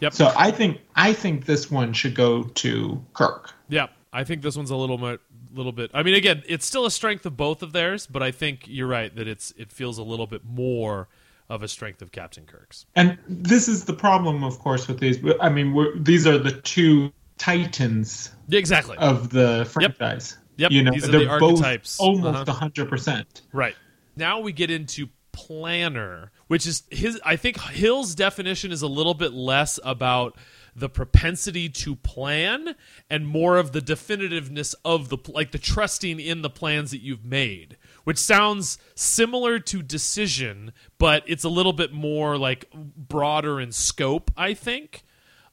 Yep. 0.00 0.12
So 0.14 0.32
I 0.36 0.50
think 0.50 0.80
I 0.96 1.12
think 1.12 1.46
this 1.46 1.70
one 1.70 1.92
should 1.92 2.14
go 2.14 2.44
to 2.44 3.04
Kirk. 3.14 3.52
Yeah, 3.68 3.86
I 4.12 4.24
think 4.24 4.42
this 4.42 4.56
one's 4.56 4.70
a 4.70 4.76
little 4.76 4.98
more, 4.98 5.18
little 5.54 5.72
bit. 5.72 5.90
I 5.94 6.02
mean, 6.02 6.14
again, 6.14 6.42
it's 6.46 6.66
still 6.66 6.84
a 6.84 6.90
strength 6.90 7.24
of 7.26 7.36
both 7.36 7.62
of 7.62 7.72
theirs, 7.72 8.06
but 8.06 8.22
I 8.22 8.30
think 8.30 8.64
you're 8.66 8.86
right 8.88 9.14
that 9.16 9.28
it's 9.28 9.52
it 9.56 9.72
feels 9.72 9.98
a 9.98 10.02
little 10.02 10.26
bit 10.26 10.44
more 10.44 11.08
of 11.48 11.62
a 11.62 11.68
strength 11.68 12.00
of 12.02 12.10
Captain 12.10 12.44
Kirk's. 12.46 12.86
And 12.96 13.18
this 13.28 13.68
is 13.68 13.84
the 13.84 13.92
problem, 13.92 14.42
of 14.42 14.58
course, 14.58 14.88
with 14.88 14.98
these. 14.98 15.18
I 15.40 15.48
mean, 15.48 15.74
we're, 15.74 15.96
these 15.98 16.26
are 16.26 16.38
the 16.38 16.52
two 16.52 17.12
titans 17.38 18.30
exactly. 18.50 18.96
of 18.98 19.30
the 19.30 19.66
franchise. 19.70 20.38
Yep, 20.56 20.70
You 20.70 20.82
know, 20.84 20.92
these 20.92 21.08
are 21.08 21.12
they're 21.12 21.20
the 21.20 21.38
both 21.38 21.98
almost 21.98 22.48
Uh-huh. 22.48 22.52
hundred 22.52 22.88
percent. 22.88 23.42
Right. 23.52 23.74
Now 24.16 24.38
we 24.40 24.52
get 24.52 24.70
into 24.70 25.08
planner, 25.34 26.30
which 26.46 26.66
is 26.66 26.84
his 26.90 27.20
I 27.24 27.36
think 27.36 27.60
Hill's 27.60 28.14
definition 28.14 28.72
is 28.72 28.80
a 28.80 28.86
little 28.86 29.14
bit 29.14 29.34
less 29.34 29.78
about 29.84 30.36
the 30.76 30.88
propensity 30.88 31.68
to 31.68 31.94
plan 31.94 32.74
and 33.10 33.26
more 33.28 33.58
of 33.58 33.72
the 33.72 33.80
definitiveness 33.80 34.74
of 34.84 35.08
the 35.08 35.18
like 35.28 35.52
the 35.52 35.58
trusting 35.58 36.18
in 36.18 36.42
the 36.42 36.50
plans 36.50 36.90
that 36.92 37.02
you've 37.02 37.24
made, 37.24 37.76
which 38.04 38.18
sounds 38.18 38.78
similar 38.94 39.58
to 39.58 39.82
decision, 39.82 40.72
but 40.98 41.22
it's 41.26 41.44
a 41.44 41.48
little 41.48 41.72
bit 41.72 41.92
more 41.92 42.38
like 42.38 42.70
broader 42.72 43.60
in 43.60 43.72
scope, 43.72 44.30
I 44.36 44.54
think. 44.54 45.04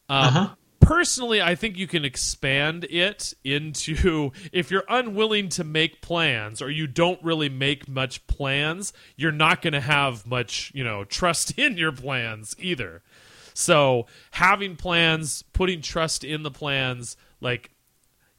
Um, 0.09 0.27
Uh-huh. 0.27 0.55
Personally, 0.81 1.41
I 1.41 1.55
think 1.55 1.77
you 1.77 1.87
can 1.87 2.03
expand 2.03 2.85
it 2.89 3.33
into 3.43 4.31
if 4.51 4.69
you're 4.69 4.83
unwilling 4.89 5.47
to 5.49 5.63
make 5.63 6.01
plans 6.01 6.61
or 6.61 6.69
you 6.69 6.87
don't 6.87 7.23
really 7.23 7.49
make 7.49 7.87
much 7.87 8.27
plans, 8.27 8.91
you're 9.15 9.31
not 9.31 9.61
going 9.61 9.73
to 9.73 9.81
have 9.81 10.27
much, 10.27 10.71
you 10.75 10.83
know, 10.83 11.03
trust 11.05 11.57
in 11.57 11.77
your 11.77 11.93
plans 11.93 12.55
either. 12.59 13.01
So, 13.53 14.07
having 14.31 14.75
plans, 14.75 15.43
putting 15.53 15.81
trust 15.81 16.23
in 16.23 16.43
the 16.43 16.51
plans, 16.51 17.15
like 17.41 17.71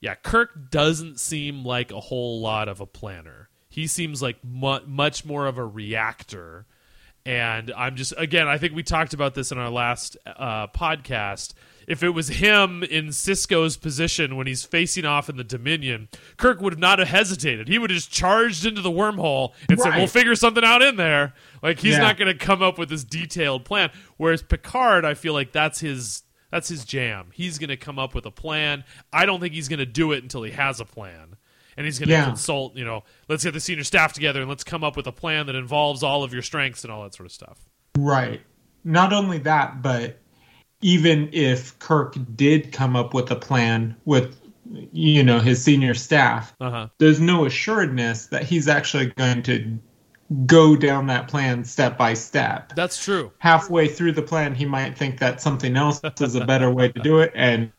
yeah, 0.02 0.16
Kirk 0.16 0.68
doesn't 0.68 1.20
seem 1.20 1.64
like 1.64 1.92
a 1.92 2.00
whole 2.00 2.40
lot 2.40 2.68
of 2.68 2.80
a 2.80 2.86
planner. 2.86 3.48
He 3.70 3.86
seems 3.86 4.20
like 4.20 4.36
mu- 4.42 4.84
much 4.84 5.24
more 5.24 5.46
of 5.46 5.58
a 5.58 5.64
reactor. 5.64 6.66
And 7.24 7.72
I'm 7.76 7.94
just, 7.94 8.12
again, 8.18 8.48
I 8.48 8.58
think 8.58 8.74
we 8.74 8.82
talked 8.82 9.14
about 9.14 9.34
this 9.34 9.52
in 9.52 9.58
our 9.58 9.70
last 9.70 10.16
uh, 10.26 10.66
podcast. 10.66 11.54
If 11.88 12.02
it 12.02 12.10
was 12.10 12.28
him 12.28 12.82
in 12.82 13.08
Sisko's 13.08 13.76
position 13.76 14.36
when 14.36 14.46
he's 14.46 14.64
facing 14.64 15.04
off 15.04 15.28
in 15.28 15.36
the 15.36 15.44
Dominion, 15.44 16.08
Kirk 16.36 16.60
would 16.60 16.78
not 16.78 16.98
have 16.98 17.08
hesitated. 17.08 17.68
He 17.68 17.78
would 17.78 17.90
have 17.90 17.96
just 17.96 18.10
charged 18.12 18.64
into 18.66 18.80
the 18.80 18.90
wormhole 18.90 19.52
and 19.68 19.80
said, 19.80 19.96
We'll 19.96 20.06
figure 20.06 20.34
something 20.34 20.64
out 20.64 20.82
in 20.82 20.96
there. 20.96 21.34
Like, 21.62 21.78
he's 21.80 21.92
Yeah. 21.94 22.00
not 22.02 22.16
going 22.18 22.32
to 22.36 22.38
come 22.38 22.62
up 22.62 22.78
with 22.78 22.88
this 22.88 23.04
detailed 23.04 23.64
plan. 23.64 23.90
Whereas 24.16 24.42
Picard, 24.42 25.04
I 25.04 25.14
feel 25.14 25.32
like 25.32 25.52
that's 25.52 25.80
his. 25.80 26.22
That's 26.50 26.68
his 26.68 26.84
jam. 26.84 27.28
He's 27.32 27.56
going 27.58 27.70
to 27.70 27.78
come 27.78 27.98
up 27.98 28.14
with 28.14 28.26
a 28.26 28.30
plan. 28.30 28.84
I 29.10 29.24
don't 29.24 29.40
think 29.40 29.54
he's 29.54 29.68
going 29.68 29.78
to 29.78 29.86
do 29.86 30.12
it 30.12 30.22
until 30.22 30.42
he 30.42 30.50
has 30.52 30.80
a 30.80 30.84
plan. 30.84 31.36
And 31.78 31.86
he's 31.86 31.98
going 31.98 32.10
to 32.10 32.14
Yeah. 32.14 32.26
consult, 32.26 32.76
you 32.76 32.84
know, 32.84 33.04
let's 33.26 33.42
get 33.42 33.54
the 33.54 33.60
senior 33.60 33.84
staff 33.84 34.12
together 34.12 34.40
and 34.42 34.50
let's 34.50 34.62
come 34.62 34.84
up 34.84 34.94
with 34.94 35.06
a 35.06 35.12
plan 35.12 35.46
that 35.46 35.54
involves 35.54 36.02
all 36.02 36.22
of 36.22 36.34
your 36.34 36.42
strengths 36.42 36.84
and 36.84 36.92
all 36.92 37.04
that 37.04 37.14
sort 37.14 37.24
of 37.24 37.32
stuff. 37.32 37.58
Right. 37.96 38.42
Not 38.84 39.14
only 39.14 39.38
that, 39.38 39.80
but 39.80 40.20
even 40.82 41.28
if 41.32 41.78
Kirk 41.78 42.16
did 42.36 42.72
come 42.72 42.94
up 42.96 43.14
with 43.14 43.30
a 43.30 43.36
plan 43.36 43.96
with, 44.04 44.38
you 44.92 45.22
know, 45.22 45.38
his 45.40 45.62
senior 45.62 45.94
staff, 45.94 46.54
Uh 46.60 46.70
huh. 46.70 46.88
there's 46.98 47.20
no 47.20 47.44
assuredness 47.46 48.26
that 48.26 48.44
he's 48.44 48.68
actually 48.68 49.06
going 49.06 49.42
to 49.44 49.78
go 50.46 50.74
down 50.76 51.06
that 51.08 51.28
plan 51.28 51.64
step 51.64 51.96
by 51.98 52.14
step. 52.14 52.72
That's 52.74 53.02
true. 53.02 53.32
halfway 53.38 53.86
through 53.88 54.12
the 54.12 54.22
plan, 54.22 54.54
he 54.54 54.64
might 54.64 54.96
think 54.96 55.18
that 55.20 55.40
something 55.42 55.76
else 55.76 56.00
is 56.20 56.34
a 56.34 56.44
better 56.44 56.70
way 56.70 56.88
to 56.88 57.00
do 57.00 57.18
it 57.20 57.32
and 57.34 57.70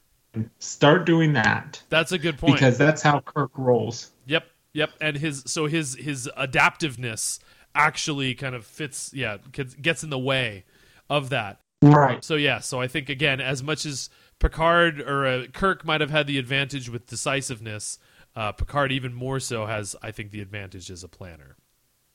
start 0.60 1.06
doing 1.06 1.34
that 1.34 1.82
That's 1.90 2.12
a 2.12 2.18
good 2.18 2.38
point. 2.38 2.54
because 2.56 2.78
that's 2.78 3.02
how 3.02 3.20
Kirk 3.22 3.52
rolls. 3.56 4.12
Yep, 4.26 4.46
yep. 4.74 4.92
And 5.02 5.18
his 5.18 5.44
so 5.48 5.66
his 5.68 5.96
his 5.96 6.30
adaptiveness 6.38 7.40
actually 7.76 8.34
kind 8.36 8.54
of 8.56 8.66
fits. 8.66 9.12
Yeah, 9.14 9.38
gets- 9.52 9.74
gets 9.76 10.04
in 10.04 10.10
the 10.12 10.20
way 10.20 10.66
of 11.10 11.30
that. 11.30 11.60
Right. 11.92 12.24
So 12.24 12.36
yeah, 12.36 12.60
so 12.60 12.80
I 12.80 12.88
think 12.88 13.10
again, 13.10 13.42
as 13.42 13.62
much 13.62 13.86
as 13.86 14.10
Picard 14.40 15.02
or 15.02 15.26
uh, 15.26 15.46
Kirk 15.54 15.86
might 15.86 16.02
have 16.02 16.10
had 16.10 16.28
the 16.28 16.38
advantage 16.38 16.90
with 16.90 17.08
decisiveness, 17.08 18.00
uh, 18.36 18.52
Picard 18.54 18.92
even 18.92 19.14
more 19.14 19.40
so 19.40 19.66
has, 19.66 19.96
I 20.02 20.12
think, 20.12 20.32
the 20.32 20.42
advantage 20.42 20.90
as 20.90 21.04
a 21.04 21.08
planner. 21.08 21.58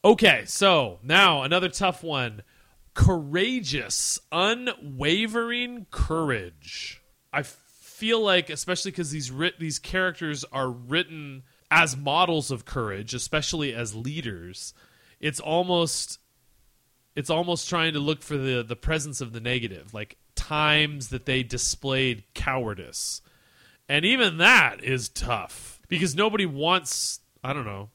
Okay, 0.05 0.45
so 0.47 0.99
now 1.03 1.43
another 1.43 1.69
tough 1.69 2.03
one: 2.03 2.43
courageous, 2.95 4.19
unwavering 4.33 5.87
courage. 5.91 7.03
I 7.33 7.43
feel 7.43 8.23
like, 8.23 8.49
especially 8.49 8.93
because 8.93 9.11
these 9.11 9.31
writ- 9.31 9.59
these 9.59 9.79
characters 9.79 10.45
are 10.53 10.71
written 10.71 11.43
as 11.71 11.97
models 11.97 12.51
of 12.51 12.65
courage, 12.65 13.13
especially 13.13 13.75
as 13.75 13.95
leaders, 13.95 14.73
it's 15.21 15.41
almost 15.41 16.19
it's 17.19 17.31
almost 17.31 17.69
trying 17.69 17.95
to 17.95 17.99
look 17.99 18.23
for 18.23 18.37
the 18.37 18.63
the 18.63 18.77
presence 18.77 19.21
of 19.21 19.33
the 19.33 19.41
negative, 19.41 19.93
like 19.93 20.17
times 20.37 21.09
that 21.09 21.27
they 21.27 21.43
displayed 21.43 22.23
cowardice. 22.33 23.23
And 23.89 24.05
even 24.05 24.37
that 24.37 24.85
is 24.85 25.09
tough 25.09 25.81
because 25.89 26.15
nobody 26.15 26.47
wants, 26.47 27.19
I 27.43 27.53
don't 27.53 27.65
know, 27.65 27.91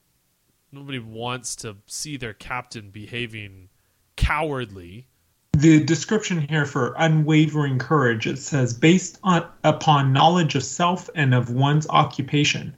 nobody 0.73 0.99
wants 0.99 1.55
to 1.57 1.77
see 1.85 2.17
their 2.17 2.33
captain 2.33 2.89
behaving 2.89 3.69
cowardly. 4.17 5.07
The 5.53 5.81
description 5.81 6.41
here 6.41 6.65
for 6.65 6.93
unwavering 6.97 7.79
courage 7.79 8.27
it 8.27 8.39
says 8.39 8.73
based 8.73 9.19
on 9.23 9.47
upon 9.63 10.11
knowledge 10.11 10.55
of 10.55 10.65
self 10.65 11.09
and 11.15 11.33
of 11.33 11.49
one's 11.49 11.87
occupation. 11.87 12.75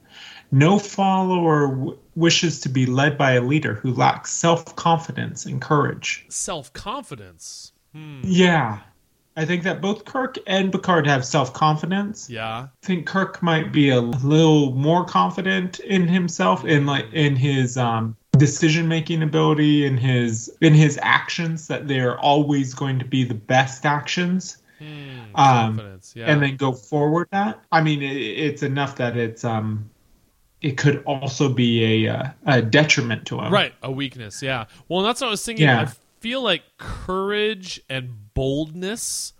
No 0.56 0.78
follower 0.78 1.68
w- 1.68 1.98
wishes 2.14 2.60
to 2.60 2.70
be 2.70 2.86
led 2.86 3.18
by 3.18 3.32
a 3.32 3.42
leader 3.42 3.74
who 3.74 3.92
lacks 3.92 4.30
self-confidence 4.32 5.44
and 5.44 5.60
courage. 5.60 6.24
Self-confidence. 6.30 7.72
Yeah. 8.22 8.78
I 9.36 9.44
think 9.44 9.64
that 9.64 9.82
both 9.82 10.06
Kirk 10.06 10.38
and 10.46 10.72
Picard 10.72 11.06
have 11.06 11.26
self-confidence. 11.26 12.30
Yeah. 12.30 12.68
I 12.82 12.86
think 12.86 13.06
Kirk 13.06 13.42
might 13.42 13.70
be 13.70 13.90
a 13.90 14.00
little 14.00 14.72
more 14.72 15.04
confident 15.04 15.78
in 15.80 16.08
himself 16.08 16.64
in 16.64 16.86
like 16.86 17.12
in 17.12 17.36
his 17.36 17.76
um 17.76 18.16
decision 18.38 18.88
making 18.88 19.22
ability 19.22 19.84
in 19.84 19.98
his 19.98 20.50
in 20.62 20.72
his 20.72 20.98
actions 21.02 21.68
that 21.68 21.86
they're 21.86 22.18
always 22.18 22.72
going 22.72 22.98
to 22.98 23.04
be 23.04 23.24
the 23.24 23.34
best 23.34 23.84
actions 23.84 24.56
um, 24.80 25.76
confidence, 25.76 26.14
yeah. 26.16 26.26
and 26.26 26.42
then 26.42 26.56
go 26.56 26.72
forward 26.72 27.28
that. 27.32 27.60
I 27.72 27.82
mean, 27.82 28.02
it, 28.02 28.16
it's 28.16 28.62
enough 28.62 28.96
that 28.96 29.16
it's 29.16 29.44
um, 29.44 29.88
it 30.62 30.76
could 30.78 31.02
also 31.04 31.48
be 31.48 32.04
a 32.06 32.12
uh, 32.14 32.30
a 32.46 32.62
detriment 32.62 33.26
to 33.26 33.40
him. 33.40 33.52
Right, 33.52 33.74
a 33.82 33.90
weakness. 33.90 34.42
Yeah. 34.42 34.66
Well, 34.88 35.02
that's 35.02 35.20
what 35.20 35.28
I 35.28 35.30
was 35.30 35.44
thinking. 35.44 35.66
Yeah. 35.66 35.82
I 35.82 35.86
feel 36.20 36.42
like 36.42 36.62
courage 36.78 37.80
and 37.88 38.32
boldness 38.34 39.32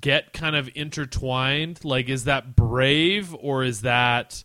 get 0.00 0.32
kind 0.32 0.56
of 0.56 0.68
intertwined. 0.74 1.84
Like, 1.84 2.08
is 2.08 2.24
that 2.24 2.54
brave 2.56 3.34
or 3.34 3.64
is 3.64 3.82
that 3.82 4.44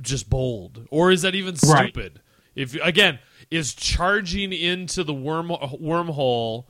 just 0.00 0.30
bold, 0.30 0.86
or 0.90 1.10
is 1.10 1.22
that 1.22 1.34
even 1.34 1.56
Right. 1.66 1.90
stupid? 1.92 2.20
If 2.54 2.74
again, 2.82 3.18
is 3.50 3.74
charging 3.74 4.52
into 4.52 5.04
the 5.04 5.12
worm 5.14 5.48
wormhole, 5.48 6.64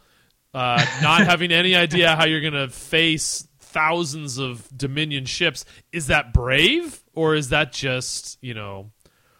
uh, 0.52 0.84
not 1.00 1.20
having 1.26 1.52
any 1.52 1.74
idea 1.76 2.16
how 2.16 2.24
you're 2.26 2.40
gonna 2.40 2.68
face 2.68 3.46
thousands 3.70 4.38
of 4.38 4.68
Dominion 4.76 5.24
ships, 5.24 5.64
is 5.92 6.06
that 6.08 6.32
brave 6.32 7.02
or 7.14 7.34
is 7.34 7.48
that 7.48 7.72
just 7.72 8.38
you 8.40 8.54
know 8.54 8.90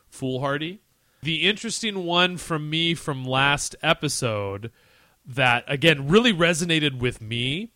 foolhardy? 0.09 0.81
The 1.23 1.49
interesting 1.49 2.05
one 2.05 2.37
from 2.39 2.71
me 2.71 2.95
from 2.95 3.25
last 3.25 3.77
episode 3.83 4.71
that 5.27 5.65
again 5.67 6.09
really 6.09 6.33
resonated 6.33 6.99
with 6.99 7.21
me 7.21 7.73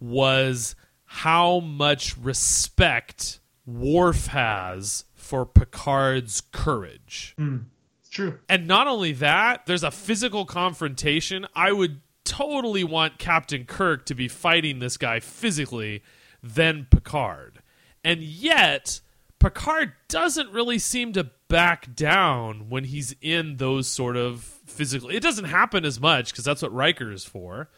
was 0.00 0.74
how 1.04 1.60
much 1.60 2.16
respect 2.18 3.40
Worf 3.66 4.26
has 4.28 5.04
for 5.14 5.44
Picard's 5.44 6.40
courage. 6.52 7.34
Hmm. 7.36 7.58
It's 8.00 8.08
true. 8.08 8.38
And 8.48 8.66
not 8.66 8.86
only 8.86 9.12
that, 9.12 9.66
there's 9.66 9.84
a 9.84 9.90
physical 9.90 10.46
confrontation. 10.46 11.46
I 11.54 11.72
would 11.72 12.00
totally 12.28 12.84
want 12.84 13.18
Captain 13.18 13.64
Kirk 13.64 14.06
to 14.06 14.14
be 14.14 14.28
fighting 14.28 14.78
this 14.78 14.96
guy 14.96 15.20
physically 15.20 16.02
than 16.42 16.86
Picard. 16.90 17.62
And 18.04 18.20
yet, 18.20 19.00
Picard 19.38 19.92
doesn't 20.08 20.50
really 20.50 20.78
seem 20.78 21.12
to 21.14 21.30
back 21.48 21.94
down 21.94 22.68
when 22.68 22.84
he's 22.84 23.14
in 23.20 23.56
those 23.56 23.88
sort 23.88 24.16
of 24.16 24.42
physical. 24.42 25.08
It 25.08 25.20
doesn't 25.20 25.46
happen 25.46 25.84
as 25.84 25.98
much 25.98 26.30
because 26.30 26.44
that's 26.44 26.62
what 26.62 26.72
Riker 26.72 27.10
is 27.10 27.24
for. 27.24 27.70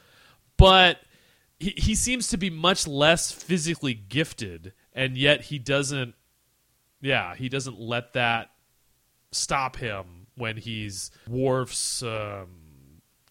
But 0.56 0.98
he, 1.58 1.74
he 1.76 1.94
seems 1.94 2.28
to 2.28 2.36
be 2.36 2.50
much 2.50 2.86
less 2.86 3.30
physically 3.30 3.94
gifted, 3.94 4.72
and 4.92 5.16
yet 5.16 5.42
he 5.42 5.58
doesn't. 5.58 6.14
Yeah, 7.00 7.34
he 7.34 7.48
doesn't 7.48 7.78
let 7.78 8.12
that 8.14 8.50
stop 9.32 9.76
him 9.76 10.26
when 10.34 10.56
he's 10.56 11.10
Worf's 11.28 12.02
um, 12.02 12.48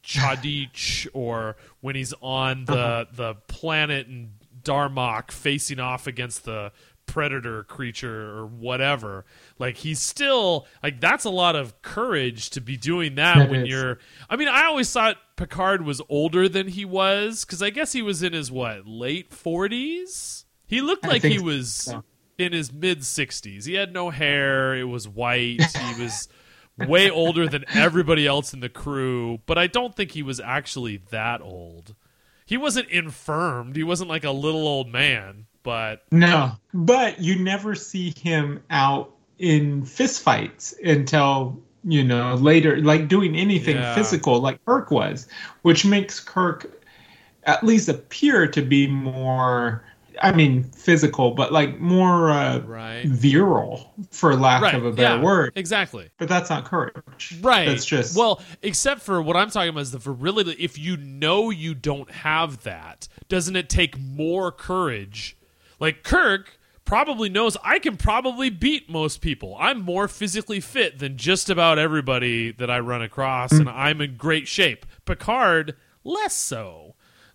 cha'DIch 0.03 1.07
or 1.13 1.55
when 1.81 1.95
he's 1.95 2.13
on 2.21 2.65
the 2.65 2.73
uh-huh. 2.73 3.05
the 3.13 3.35
planet 3.47 4.07
and 4.07 4.31
Darmok 4.63 5.31
facing 5.31 5.79
off 5.79 6.07
against 6.07 6.45
the 6.45 6.71
predator 7.05 7.63
creature 7.63 8.37
or 8.37 8.45
whatever. 8.45 9.25
Like 9.57 9.77
he's 9.77 9.99
still 9.99 10.67
like 10.83 11.01
that's 11.01 11.25
a 11.25 11.29
lot 11.29 11.55
of 11.55 11.81
courage 11.81 12.51
to 12.51 12.61
be 12.61 12.77
doing 12.77 13.15
that 13.15 13.37
That 13.37 13.49
when 13.49 13.61
is. 13.61 13.69
you're 13.69 13.99
I 14.29 14.35
mean, 14.35 14.47
I 14.47 14.65
always 14.65 14.91
thought 14.91 15.17
Picard 15.35 15.83
was 15.83 16.01
older 16.07 16.47
than 16.47 16.67
he 16.67 16.85
was 16.85 17.45
cuz 17.45 17.61
I 17.61 17.71
guess 17.71 17.93
he 17.93 18.01
was 18.01 18.21
in 18.21 18.33
his 18.33 18.51
what, 18.51 18.87
late 18.87 19.31
40s? 19.31 20.45
He 20.67 20.81
looked 20.81 21.05
like 21.05 21.23
he 21.23 21.39
was 21.39 21.73
so. 21.73 22.03
in 22.37 22.53
his 22.53 22.71
mid 22.71 22.99
60s. 22.99 23.65
He 23.65 23.73
had 23.73 23.91
no 23.91 24.11
hair, 24.11 24.75
it 24.75 24.83
was 24.83 25.07
white. 25.07 25.63
He 25.63 26.01
was 26.01 26.27
way 26.87 27.09
older 27.09 27.47
than 27.47 27.65
everybody 27.73 28.25
else 28.27 28.53
in 28.53 28.59
the 28.59 28.69
crew, 28.69 29.39
but 29.45 29.57
I 29.57 29.67
don't 29.67 29.95
think 29.95 30.11
he 30.11 30.23
was 30.23 30.39
actually 30.39 30.97
that 31.09 31.41
old. 31.41 31.95
He 32.45 32.57
wasn't 32.57 32.89
infirmed. 32.89 33.75
He 33.75 33.83
wasn't 33.83 34.09
like 34.09 34.23
a 34.23 34.31
little 34.31 34.67
old 34.67 34.91
man, 34.91 35.45
but 35.63 36.03
No, 36.11 36.53
but 36.73 37.19
you 37.21 37.37
never 37.37 37.75
see 37.75 38.13
him 38.17 38.63
out 38.69 39.11
in 39.37 39.83
fistfights 39.83 40.73
until 40.83 41.59
you 41.83 42.03
know 42.03 42.35
later, 42.35 42.77
like 42.81 43.07
doing 43.07 43.35
anything 43.35 43.75
Yeah. 43.77 43.95
physical, 43.95 44.39
like 44.41 44.63
Kirk 44.65 44.91
was, 44.91 45.27
which 45.61 45.85
makes 45.85 46.19
Kirk 46.19 46.83
at 47.43 47.63
least 47.63 47.87
appear 47.87 48.47
to 48.47 48.61
be 48.61 48.87
more. 48.87 49.83
I 50.21 50.31
mean, 50.31 50.63
physical, 50.63 51.31
but 51.31 51.51
like 51.51 51.79
more 51.79 52.29
uh, 52.29 52.59
right. 52.59 53.05
virile, 53.05 53.93
for 54.11 54.35
lack 54.35 54.61
Right. 54.61 54.75
of 54.75 54.85
a 54.85 54.91
better 54.91 55.17
yeah, 55.17 55.21
word. 55.23 55.53
Exactly. 55.55 56.09
But 56.17 56.29
that's 56.29 56.49
not 56.49 56.65
courage. 56.65 57.37
Right. 57.41 57.65
That's 57.67 57.85
just 57.85 58.17
well, 58.17 58.41
except 58.61 59.01
for 59.01 59.21
what 59.21 59.35
I'm 59.35 59.49
talking 59.49 59.69
about 59.69 59.81
is 59.81 59.91
the 59.91 59.97
virility. 59.99 60.55
If 60.59 60.77
you 60.77 60.97
know 60.97 61.49
you 61.49 61.73
don't 61.75 62.09
have 62.11 62.63
that, 62.63 63.07
doesn't 63.27 63.55
it 63.55 63.69
take 63.69 63.97
more 63.99 64.51
courage? 64.51 65.37
Like 65.79 66.03
Kirk 66.03 66.59
probably 66.85 67.29
knows 67.29 67.55
I 67.63 67.77
can 67.79 67.97
probably 67.97 68.49
beat 68.49 68.89
most 68.89 69.21
people. 69.21 69.55
I'm 69.59 69.81
more 69.81 70.07
physically 70.07 70.59
fit 70.59 70.99
than 70.99 71.17
just 71.17 71.49
about 71.49 71.77
everybody 71.77 72.51
that 72.53 72.69
I 72.71 72.79
run 72.79 73.01
across, 73.03 73.51
and 73.51 73.69
I'm 73.69 74.01
in 74.01 74.17
great 74.17 74.47
shape. 74.47 74.85
Picard 75.05 75.75
less 76.03 76.33
so. 76.33 76.88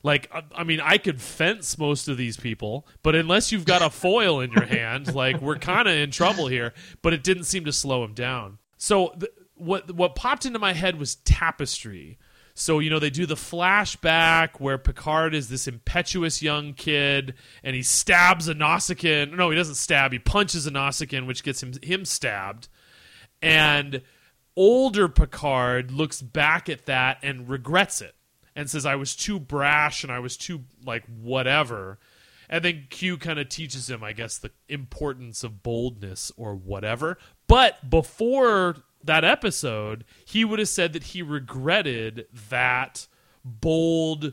Like 0.04 0.30
I- 0.32 0.42
I 0.54 0.62
mean, 0.64 0.80
I 0.80 0.98
could 0.98 1.20
fence 1.20 1.76
most 1.78 2.06
of 2.06 2.16
these 2.16 2.36
people, 2.36 2.86
but 3.02 3.16
unless 3.16 3.50
you've 3.50 3.64
got 3.64 3.82
a 3.82 3.90
foil 3.90 4.38
in 4.40 4.52
your 4.52 4.66
hand, 4.66 5.12
like 5.14 5.40
we're 5.40 5.56
kind 5.56 5.88
of 5.88 5.94
in 5.96 6.12
trouble 6.12 6.46
here. 6.46 6.72
But 7.02 7.12
it 7.14 7.24
didn't 7.24 7.44
seem 7.44 7.64
to 7.64 7.72
slow 7.72 8.04
him 8.04 8.12
down. 8.14 8.58
So 8.76 9.16
what 9.56 9.90
what 9.94 10.14
popped 10.14 10.44
into 10.46 10.58
my 10.60 10.74
head 10.74 10.98
was 10.98 11.16
tapestry. 11.16 12.18
So 12.56 12.78
you 12.80 12.90
know 12.90 12.98
they 13.00 13.10
do 13.10 13.24
the 13.26 13.34
flashback 13.34 14.60
where 14.60 14.78
Picard 14.78 15.34
is 15.34 15.48
this 15.48 15.66
impetuous 15.66 16.42
young 16.42 16.74
kid 16.74 17.34
and 17.64 17.74
he 17.74 17.82
stabs 17.82 18.46
a 18.46 18.54
Nausicaan. 18.54 19.34
No, 19.34 19.48
he 19.50 19.56
doesn't 19.56 19.74
stab. 19.76 20.12
He 20.12 20.18
punches 20.20 20.66
a 20.66 20.70
Nausicaan, 20.70 21.26
which 21.26 21.42
gets 21.42 21.62
him 21.62 21.72
him 21.82 22.04
stabbed. 22.04 22.68
And 23.42 24.02
older 24.54 25.08
Picard 25.08 25.90
looks 25.90 26.20
back 26.22 26.68
at 26.68 26.86
that 26.86 27.18
and 27.22 27.48
regrets 27.48 28.00
it 28.02 28.14
and 28.56 28.70
says, 28.70 28.86
I 28.86 28.96
was 28.96 29.16
too 29.16 29.40
brash 29.40 30.04
and 30.04 30.12
I 30.12 30.18
was 30.18 30.36
too, 30.36 30.64
like, 30.84 31.04
whatever. 31.06 31.98
And 32.48 32.64
then 32.64 32.86
Q 32.90 33.16
kind 33.16 33.38
of 33.38 33.48
teaches 33.48 33.88
him, 33.88 34.04
I 34.04 34.12
guess, 34.12 34.38
the 34.38 34.50
importance 34.68 35.42
of 35.42 35.62
boldness 35.62 36.30
or 36.36 36.54
whatever. 36.54 37.18
But 37.46 37.88
before 37.90 38.76
that 39.02 39.24
episode, 39.24 40.04
he 40.24 40.44
would 40.44 40.58
have 40.58 40.68
said 40.68 40.92
that 40.92 41.04
he 41.04 41.22
regretted 41.22 42.26
that 42.50 43.06
bold, 43.44 44.32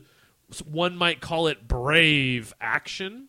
one 0.64 0.96
might 0.96 1.20
call 1.20 1.46
it 1.46 1.68
brave 1.68 2.52
action. 2.60 3.28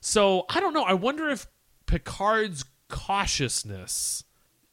So 0.00 0.44
I 0.48 0.60
don't 0.60 0.74
know. 0.74 0.84
I 0.84 0.94
wonder 0.94 1.28
if 1.28 1.46
Picard's 1.86 2.64
cautiousness 2.88 4.24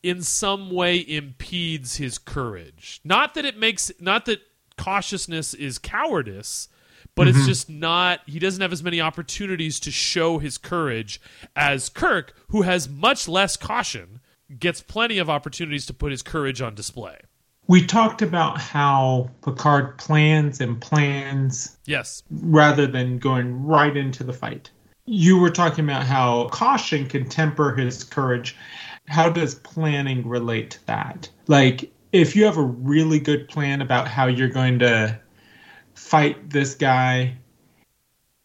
in 0.04 0.22
some 0.22 0.72
way 0.72 0.98
impedes 0.98 1.98
his 1.98 2.18
courage. 2.18 3.00
Not 3.04 3.36
that 3.36 3.46
it 3.46 3.58
makes 3.58 3.92
not 4.00 4.26
that 4.26 4.42
cautiousness 4.78 5.54
is 5.54 5.78
cowardice, 5.78 6.70
but 7.16 7.28
it's 7.28 7.38
mm-hmm. 7.38 7.48
just 7.48 7.70
not 7.70 8.22
he 8.26 8.40
doesn't 8.40 8.62
have 8.62 8.72
as 8.72 8.84
many 8.84 9.02
opportunities 9.02 9.80
to 9.82 9.92
show 9.92 10.38
his 10.40 10.58
courage 10.58 11.20
as 11.56 11.90
Kirk, 11.90 12.34
who 12.50 12.62
has 12.64 12.88
much 12.90 13.28
less 13.28 13.58
caution, 13.58 14.22
gets 14.60 14.82
plenty 14.82 15.18
of 15.18 15.30
opportunities 15.30 15.86
to 15.88 15.94
put 15.94 16.12
his 16.12 16.22
courage 16.22 16.62
on 16.62 16.76
display. 16.76 17.18
we 17.68 17.86
talked 17.86 18.22
about 18.22 18.60
how 18.60 19.30
Picard 19.46 19.98
plans 19.98 20.60
and 20.60 20.82
plans 20.82 21.78
Yes. 21.86 22.24
rather 22.30 22.86
than 22.86 23.18
going 23.18 23.64
right 23.66 23.96
into 23.96 24.24
the 24.26 24.34
fight. 24.34 24.70
You 25.06 25.38
were 25.40 25.50
talking 25.52 25.86
about 25.86 26.04
how 26.06 26.50
caution 26.50 27.08
can 27.08 27.30
temper 27.30 27.74
his 27.74 28.04
courage. 28.04 28.58
How 29.08 29.30
does 29.30 29.56
planning 29.56 30.28
relate 30.28 30.72
to 30.72 30.86
that? 30.88 31.30
Like, 31.48 31.92
if 32.12 32.36
you 32.36 32.46
have 32.46 32.58
a 32.58 32.64
really 32.64 33.20
good 33.20 33.48
plan 33.48 33.82
about 33.82 34.08
how 34.08 34.28
you're 34.28 34.50
going 34.50 34.80
to 34.80 35.20
fight 35.94 36.50
this 36.50 36.76
guy, 36.76 37.38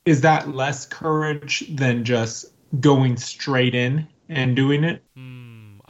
is 0.04 0.20
that 0.20 0.54
less 0.54 0.86
courage 0.86 1.64
than 1.74 2.04
just 2.04 2.46
going 2.80 3.16
straight 3.16 3.74
in 3.74 4.06
and 4.28 4.54
doing 4.54 4.84
it? 4.84 5.02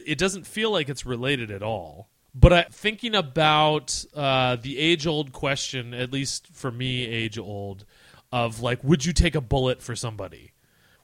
it 0.07 0.17
doesn't 0.17 0.47
feel 0.47 0.71
like 0.71 0.89
it's 0.89 1.05
related 1.05 1.51
at 1.51 1.61
all. 1.61 2.09
But 2.33 2.53
I, 2.53 2.63
thinking 2.71 3.13
about 3.13 4.05
uh, 4.15 4.55
the 4.55 4.79
age 4.79 5.05
old 5.05 5.33
question, 5.33 5.93
at 5.93 6.13
least 6.13 6.47
for 6.53 6.71
me, 6.71 7.05
age 7.05 7.37
old, 7.37 7.85
of 8.31 8.61
like, 8.61 8.83
would 8.83 9.05
you 9.05 9.11
take 9.11 9.35
a 9.35 9.41
bullet 9.41 9.81
for 9.81 9.95
somebody? 9.95 10.53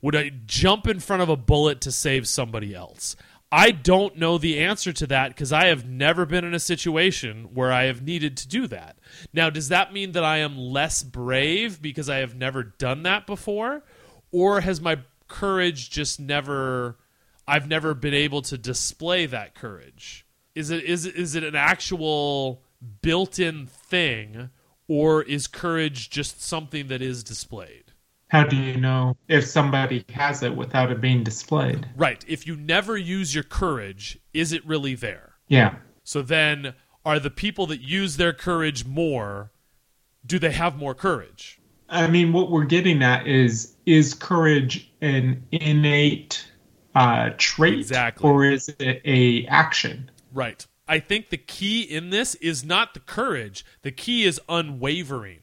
Would 0.02 0.16
I 0.16 0.32
jump 0.46 0.88
in 0.88 1.00
front 1.00 1.22
of 1.22 1.30
a 1.30 1.36
bullet 1.36 1.82
to 1.82 1.92
save 1.92 2.28
somebody 2.28 2.74
else? 2.74 3.16
I 3.56 3.70
don't 3.70 4.18
know 4.18 4.39
the 4.39 4.58
answer 4.62 4.92
to 4.94 5.06
that 5.08 5.30
because 5.30 5.54
I 5.54 5.68
have 5.68 5.88
never 5.88 6.26
been 6.26 6.44
in 6.44 6.56
a 6.56 6.60
situation 6.60 7.50
where 7.54 7.72
I 7.72 7.84
have 7.84 8.02
needed 8.02 8.36
to 8.38 8.48
do 8.48 8.66
that. 8.66 8.98
Now, 9.32 9.52
does 9.52 9.70
that 9.70 9.94
mean 9.94 10.13
that 10.13 10.24
I 10.24 10.38
am 10.38 10.58
less 10.58 11.04
brave 11.04 11.80
because 11.80 12.10
I 12.10 12.18
have 12.18 12.34
never 12.34 12.63
done 12.63 13.04
that 13.04 13.28
before? 13.28 13.84
Or 14.32 14.62
has 14.62 14.82
my 14.82 14.98
courage 15.28 15.92
just 15.92 16.20
never 16.20 16.98
I've 17.48 17.68
never 17.68 17.94
been 17.94 18.16
able 18.16 18.42
to 18.42 18.58
display 18.58 19.28
that 19.28 19.54
courage. 19.54 20.26
Is 20.56 20.72
it 20.72 20.84
is 20.86 21.06
is 21.06 21.36
it 21.36 21.44
an 21.44 21.56
actual 21.56 22.63
built-in 23.04 23.68
thing 23.68 24.50
or 24.88 25.22
is 25.22 25.46
courage 25.46 26.10
just 26.10 26.42
something 26.42 26.88
that 26.88 27.04
is 27.04 27.24
displayed? 27.24 27.83
How 28.34 28.43
do 28.43 28.56
you 28.56 28.78
know 28.78 29.15
if 29.28 29.46
somebody 29.46 30.04
has 30.12 30.41
it 30.41 30.56
without 30.56 30.91
it 30.91 31.00
being 31.00 31.24
displayed? 31.24 31.88
Right. 31.96 32.26
If 32.28 32.48
you 32.48 32.56
never 32.56 32.98
use 32.98 33.36
your 33.36 33.43
courage, 33.43 34.17
is 34.34 34.52
it 34.52 34.65
really 34.65 34.96
there? 34.96 35.36
Yeah. 35.48 35.76
So 36.04 36.24
then, 36.24 36.74
are 37.06 37.19
the 37.19 37.30
people 37.30 37.67
that 37.67 37.82
use 37.82 38.17
their 38.17 38.34
courage 38.34 38.86
more, 38.86 39.52
do 40.26 40.39
they 40.39 40.52
have 40.52 40.76
more 40.76 40.96
courage? 40.96 41.60
I 41.89 42.08
mean, 42.08 42.34
what 42.34 42.50
we're 42.50 42.65
getting 42.65 43.04
at 43.04 43.28
is 43.28 43.76
is 43.86 44.15
courage 44.15 44.91
an 45.00 45.46
innate 45.52 46.43
uh, 46.96 47.30
trait, 47.38 47.78
Exactly. 47.78 48.28
or 48.28 48.46
is 48.46 48.67
it 48.80 49.00
a 49.06 49.46
action? 49.46 50.10
Right. 50.34 50.65
I 50.88 50.98
think 50.98 51.30
the 51.30 51.38
key 51.38 51.84
in 51.84 52.10
this 52.10 52.34
is 52.36 52.65
not 52.65 52.96
the 52.96 53.00
courage. 53.00 53.63
The 53.84 53.91
key 53.91 54.24
is 54.26 54.41
unwavering. 54.50 55.41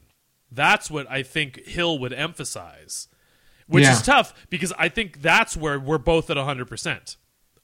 That's 0.51 0.91
what 0.91 1.09
I 1.09 1.23
think 1.23 1.65
Hill 1.65 1.97
would 1.99 2.13
emphasize, 2.13 3.07
which 3.67 3.83
Yeah. 3.85 3.93
is 3.93 4.01
tough 4.01 4.33
because 4.49 4.73
I 4.77 4.89
think 4.89 5.21
that's 5.21 5.55
where 5.55 5.79
we're 5.79 5.97
both 5.97 6.29
at 6.29 6.37
100%. 6.37 7.15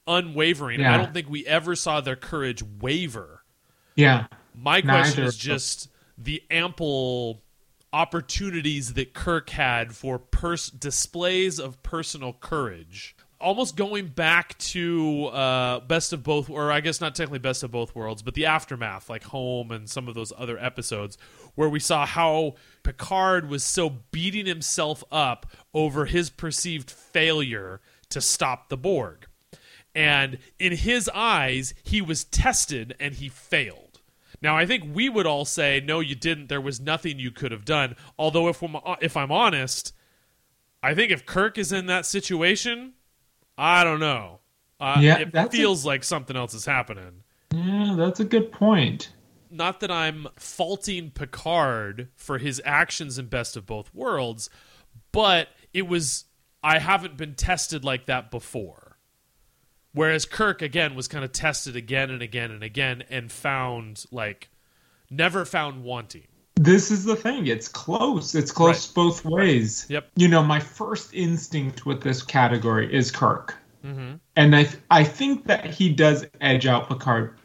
Unwavering. 0.07 0.83
I 0.85 0.95
don't 0.97 1.13
think 1.13 1.29
we 1.29 1.45
ever 1.45 1.75
saw 1.75 1.99
their 1.99 2.15
courage 2.15 2.63
waver. 2.63 3.43
Yeah. 3.95 4.27
My 4.55 4.81
question 4.81 5.17
Neither 5.23 5.29
is 5.29 5.37
just 5.37 5.89
the 6.17 6.41
ample 6.49 7.41
opportunities 7.91 8.93
that 8.93 9.13
Kirk 9.13 9.49
had 9.49 9.93
for 9.95 10.17
pers- 10.19 10.69
displays 10.69 11.59
of 11.59 11.81
personal 11.83 12.33
courage. 12.33 13.15
Almost 13.39 13.75
going 13.75 14.07
back 14.07 14.57
to 14.59 15.25
uh, 15.27 15.79
Best 15.81 16.11
of 16.13 16.23
Both, 16.23 16.49
or 16.49 16.71
I 16.71 16.79
guess 16.81 16.99
not 17.01 17.13
technically 17.15 17.39
Best 17.39 17.63
of 17.63 17.71
Both 17.71 17.93
Worlds, 17.95 18.21
but 18.23 18.33
the 18.33 18.45
aftermath, 18.47 19.09
like 19.09 19.23
Home 19.25 19.71
and 19.71 19.89
some 19.89 20.07
of 20.07 20.15
those 20.15 20.33
other 20.37 20.57
episodes, 20.57 21.17
where 21.57 21.67
we 21.67 21.79
saw 21.79 22.05
how 22.05 22.53
Picard 22.83 23.49
was 23.49 23.63
so 23.63 23.89
beating 24.11 24.45
himself 24.45 25.03
up 25.11 25.47
over 25.73 26.05
his 26.05 26.29
perceived 26.29 26.91
failure 26.91 27.81
to 28.09 28.21
stop 28.21 28.69
the 28.69 28.77
Borg. 28.77 29.25
And 29.95 30.37
in 30.59 30.73
his 30.73 31.09
eyes, 31.15 31.73
he 31.83 31.99
was 31.99 32.23
tested 32.25 32.95
and 32.99 33.15
he 33.15 33.27
failed. 33.27 33.99
Now, 34.39 34.55
I 34.55 34.67
think 34.67 34.83
we 34.95 35.09
would 35.09 35.25
all 35.25 35.45
say, 35.45 35.81
no, 35.83 35.99
you 35.99 36.13
didn't. 36.13 36.47
There 36.47 36.61
was 36.61 36.79
nothing 36.79 37.17
you 37.17 37.31
could 37.31 37.51
have 37.51 37.65
done. 37.65 37.95
Although, 38.19 38.49
if, 38.49 38.61
I'm, 38.61 38.75
if 39.01 39.17
I'm 39.17 39.31
honest, 39.31 39.93
I 40.83 40.93
think 40.93 41.11
if 41.11 41.25
Kirk 41.25 41.57
is 41.57 41.71
in 41.71 41.87
that 41.87 42.05
situation, 42.05 42.93
I 43.57 43.83
don't 43.83 43.99
know. 43.99 44.41
Uh, 44.79 44.99
Yeah, 45.01 45.17
it 45.17 45.31
that's 45.33 45.55
a- 45.55 45.57
feels 45.57 45.83
like 45.87 46.03
something 46.03 46.37
else 46.37 46.53
is 46.53 46.67
happening. 46.67 47.23
Yeah, 47.51 47.95
that's 47.97 48.19
a 48.19 48.25
good 48.25 48.51
point. 48.51 49.09
Not 49.49 49.79
that 49.79 49.91
I'm 49.91 50.27
faulting 50.37 51.11
Picard 51.11 52.09
for 52.15 52.37
his 52.37 52.61
actions 52.65 53.17
in 53.17 53.27
Best 53.27 53.55
of 53.55 53.65
Both 53.65 53.93
Worlds, 53.93 54.49
but 55.11 55.49
it 55.73 55.87
was, 55.87 56.25
I 56.63 56.79
haven't 56.79 57.17
been 57.17 57.35
tested 57.35 57.83
like 57.83 58.05
that 58.07 58.31
before. 58.31 58.97
Whereas 59.93 60.25
Kirk, 60.25 60.61
again, 60.61 60.95
was 60.95 61.07
kind 61.07 61.25
of 61.25 61.31
tested 61.31 61.75
again 61.75 62.09
and 62.11 62.21
again 62.21 62.51
and 62.51 62.63
again 62.63 63.03
and 63.09 63.31
found, 63.31 64.05
like, 64.11 64.49
never 65.09 65.43
found 65.45 65.83
wanting. 65.83 66.27
This 66.55 66.91
is 66.91 67.03
the 67.03 67.15
thing. 67.15 67.47
It's 67.47 67.67
close. 67.67 68.35
It's 68.35 68.51
close 68.51 68.87
Right. 68.87 68.95
both 68.95 69.25
ways. 69.25 69.85
Yep. 69.89 70.09
You 70.15 70.27
know, 70.27 70.43
my 70.43 70.59
first 70.59 71.13
instinct 71.13 71.85
with 71.85 72.01
this 72.01 72.21
category 72.21 72.93
is 72.93 73.11
Kirk. 73.11 73.55
Mm-hmm. 73.85 74.15
And 74.35 74.55
I, 74.55 74.63
th- 74.63 74.81
I 74.91 75.03
think 75.03 75.45
that 75.45 75.65
he 75.73 75.89
does 75.93 76.25
edge 76.41 76.65
out 76.65 76.89
Picard. 76.89 77.37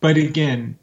But 0.00 0.16
again, 0.16 0.78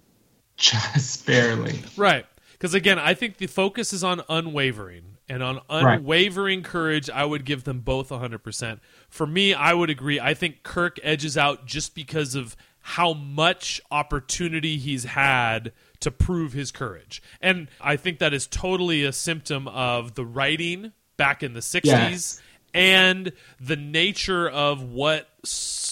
just 0.58 1.26
barely. 1.28 1.82
Right. 1.98 2.26
Because 2.54 2.74
again, 2.74 3.00
I 3.00 3.14
think 3.14 3.38
the 3.38 3.48
focus 3.48 3.94
is 3.94 4.04
on 4.04 4.22
unwavering. 4.30 5.04
And 5.30 5.42
on 5.42 5.62
Right. 5.70 6.00
unwavering 6.00 6.64
courage, 6.64 7.10
I 7.10 7.24
would 7.26 7.46
give 7.46 7.64
them 7.64 7.80
both 7.80 8.10
100%. 8.10 8.80
For 9.10 9.26
me, 9.26 9.54
I 9.54 9.74
would 9.74 9.90
agree. 9.90 10.20
I 10.20 10.34
think 10.34 10.64
Kirk 10.64 11.00
edges 11.02 11.38
out 11.38 11.66
just 11.66 11.96
because 11.96 12.36
of 12.36 12.56
how 12.82 13.14
much 13.14 13.80
opportunity 13.90 14.78
he's 14.78 15.06
had 15.06 15.72
to 16.02 16.12
prove 16.12 16.52
his 16.52 16.72
courage. 16.72 17.24
And 17.42 17.70
I 17.80 17.96
think 17.96 18.20
that 18.20 18.34
is 18.34 18.46
totally 18.48 19.06
a 19.06 19.14
symptom 19.14 19.70
of 19.70 20.16
the 20.16 20.26
writing 20.26 20.92
back 21.16 21.42
in 21.42 21.54
the 21.54 21.62
60s 21.62 21.86
Yes. 21.86 22.42
and 22.74 23.32
the 23.62 23.78
nature 23.78 24.50
of 24.50 24.82
what 24.84 25.30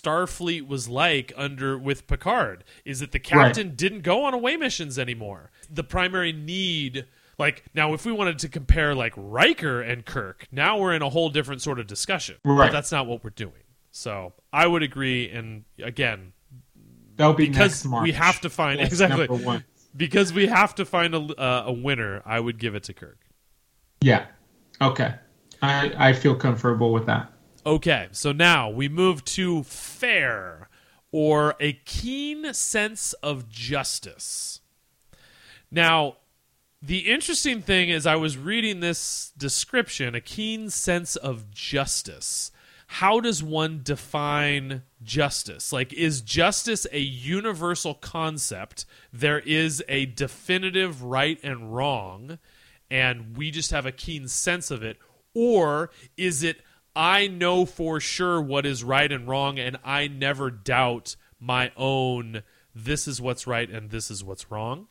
Starfleet 0.02 0.68
was 0.68 0.90
like 0.90 1.32
under 1.36 1.78
with 1.78 2.08
Picard 2.08 2.64
is 2.86 3.00
that 3.00 3.12
the 3.12 3.20
captain 3.20 3.76
didn't 3.76 4.02
go 4.02 4.24
on 4.24 4.34
away 4.34 4.58
missions 4.58 4.98
anymore. 4.98 5.52
The 5.70 5.84
primary 5.84 6.32
need 6.32 7.06
like 7.38 7.64
now 7.74 7.94
if 7.94 8.06
we 8.06 8.12
wanted 8.12 8.40
to 8.40 8.50
compare 8.50 8.96
like 8.96 9.14
Riker 9.16 9.82
and 9.82 10.06
Kirk, 10.06 10.48
now 10.52 10.78
we're 10.80 10.94
in 10.94 11.02
a 11.02 11.10
whole 11.10 11.30
different 11.30 11.62
sort 11.62 11.80
of 11.80 11.88
discussion. 11.88 12.38
But 12.44 12.52
Right. 12.52 12.72
that's 12.72 12.92
not 12.92 13.08
what 13.08 13.24
we're 13.24 13.30
doing. 13.32 13.54
So, 13.94 14.34
I 14.54 14.68
would 14.68 14.84
agree 14.84 15.30
and 15.30 15.66
again, 15.84 16.34
That'll 17.18 17.34
be 17.34 17.50
because 17.50 17.86
we 17.86 18.14
have 18.14 18.40
to 18.42 18.50
find 18.50 18.80
That's 18.80 18.94
exactly 18.94 19.28
because 19.96 20.32
we 20.34 20.48
have 20.48 20.76
to 20.76 20.86
find 20.86 21.14
a 21.14 21.20
uh, 21.20 21.64
a 21.68 21.74
winner, 21.74 22.22
I 22.26 22.40
would 22.40 22.58
give 22.58 22.74
it 22.74 22.84
to 22.84 22.94
Kirk. 22.94 23.20
Yeah. 24.02 24.26
Okay. 24.82 25.14
I, 25.62 25.94
I 25.98 26.14
feel 26.14 26.34
comfortable 26.36 26.92
with 26.92 27.06
that. 27.06 27.31
Okay, 27.64 28.08
so 28.12 28.32
now 28.32 28.72
we 28.72 28.90
move 28.90 29.24
to 29.26 29.62
fair 29.64 30.68
or 31.12 31.56
a 31.60 31.74
keen 31.74 32.54
sense 32.56 33.14
of 33.14 33.50
justice. 33.50 34.62
Now, 35.70 36.18
the 36.82 37.12
interesting 37.12 37.62
thing 37.62 37.90
is, 37.90 38.08
I 38.08 38.16
was 38.16 38.36
reading 38.36 38.80
this 38.80 39.32
description 39.38 40.16
a 40.16 40.22
keen 40.22 40.72
sense 40.72 41.16
of 41.16 41.52
justice. 41.52 42.52
How 42.88 43.20
does 43.20 43.44
one 43.44 43.82
define 43.84 44.82
justice? 45.04 45.72
Like, 45.72 45.94
is 45.94 46.22
justice 46.22 46.88
a 46.92 47.00
universal 47.00 47.94
concept? 47.94 48.88
There 49.14 49.40
is 49.40 49.84
a 49.88 50.08
definitive 50.08 51.04
right 51.04 51.40
and 51.44 51.76
wrong, 51.76 52.40
and 52.90 53.38
we 53.38 53.52
just 53.52 53.70
have 53.70 53.86
a 53.86 53.92
keen 53.92 54.28
sense 54.28 54.72
of 54.72 54.82
it? 54.82 54.98
Or 55.36 55.92
is 56.18 56.42
it, 56.42 56.62
I 56.96 57.28
know 57.28 57.66
for 57.66 58.00
sure 58.00 58.42
what 58.42 58.66
is 58.66 58.84
right 58.84 59.12
and 59.12 59.28
wrong, 59.28 59.60
and 59.60 59.78
I 59.84 60.08
never 60.08 60.52
doubt 60.52 61.16
my 61.40 61.72
own, 61.78 62.44
this 62.76 63.08
is 63.08 63.22
what's 63.22 63.48
right 63.48 63.70
and 63.70 63.90
this 63.90 64.12
is 64.12 64.24
what's 64.24 64.52
wrong? 64.52 64.88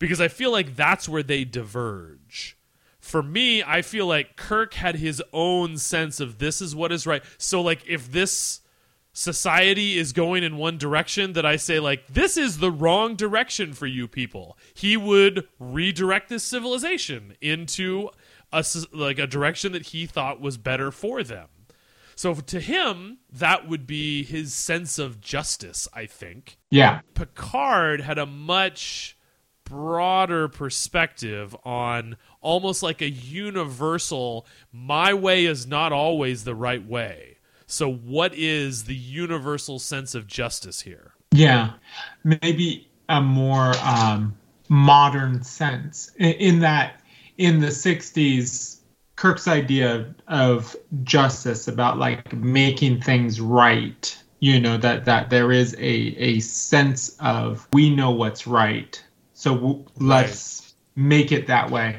because 0.00 0.20
I 0.20 0.26
feel 0.26 0.50
like 0.50 0.74
that's 0.74 1.08
where 1.08 1.22
they 1.22 1.44
diverge. 1.44 2.56
For 2.98 3.22
me, 3.22 3.62
I 3.62 3.82
feel 3.82 4.06
like 4.06 4.34
Kirk 4.36 4.74
had 4.74 4.96
his 4.96 5.22
own 5.32 5.78
sense 5.78 6.18
of 6.18 6.38
this 6.38 6.60
is 6.60 6.74
what 6.74 6.90
is 6.90 7.06
right. 7.06 7.22
So, 7.38 7.60
like, 7.60 7.86
if 7.86 8.10
this 8.10 8.60
society 9.12 9.96
is 9.96 10.12
going 10.12 10.42
in 10.42 10.56
one 10.56 10.78
direction, 10.78 11.34
that 11.34 11.46
I 11.46 11.56
say, 11.56 11.80
like, 11.80 12.06
this 12.08 12.36
is 12.36 12.58
the 12.58 12.70
wrong 12.70 13.14
direction 13.14 13.72
for 13.72 13.86
you 13.86 14.08
people, 14.08 14.58
he 14.74 14.96
would 14.96 15.46
redirect 15.58 16.28
this 16.28 16.44
civilization 16.44 17.36
into 17.40 18.10
a 18.52 18.64
like 18.92 19.18
a 19.18 19.26
direction 19.26 19.72
that 19.72 19.86
he 19.86 20.06
thought 20.06 20.40
was 20.40 20.56
better 20.56 20.90
for 20.90 21.22
them. 21.22 21.48
So, 22.14 22.34
to 22.34 22.60
him, 22.60 23.18
that 23.32 23.66
would 23.66 23.86
be 23.86 24.22
his 24.24 24.52
sense 24.52 24.98
of 24.98 25.20
justice. 25.20 25.88
I 25.92 26.06
think. 26.06 26.58
Yeah. 26.70 27.00
Picard 27.14 28.02
had 28.02 28.18
a 28.18 28.26
much 28.26 29.16
broader 29.64 30.48
perspective 30.48 31.54
on 31.64 32.16
almost 32.40 32.82
like 32.82 33.00
a 33.00 33.08
universal 33.08 34.44
my 34.72 35.14
way 35.14 35.44
is 35.44 35.64
not 35.64 35.92
always 35.92 36.42
the 36.42 36.56
right 36.56 36.84
way. 36.84 37.36
So 37.66 37.90
what 37.90 38.34
is 38.34 38.84
the 38.84 38.96
universal 38.96 39.78
sense 39.78 40.16
of 40.16 40.26
justice 40.26 40.80
here? 40.80 41.12
Yeah. 41.30 41.74
Maybe 42.24 42.90
a 43.08 43.20
more 43.20 43.72
um, 43.84 44.36
modern 44.68 45.44
sense 45.44 46.10
in 46.18 46.58
that 46.60 46.99
in 47.40 47.58
the 47.58 47.68
60s, 47.68 48.80
Kirk's 49.16 49.48
idea 49.48 50.14
of 50.28 50.76
justice 51.04 51.68
about 51.68 51.96
like 51.96 52.34
making 52.34 53.00
things 53.00 53.40
right, 53.40 54.22
you 54.40 54.60
know, 54.60 54.76
that, 54.76 55.06
that 55.06 55.30
there 55.30 55.50
is 55.50 55.74
a, 55.78 55.78
a 55.80 56.40
sense 56.40 57.16
of 57.18 57.66
we 57.72 57.94
know 57.94 58.10
what's 58.10 58.46
right. 58.46 59.02
So 59.32 59.54
w- 59.54 59.84
let's 59.98 60.74
make 60.96 61.32
it 61.32 61.46
that 61.46 61.70
way 61.70 61.98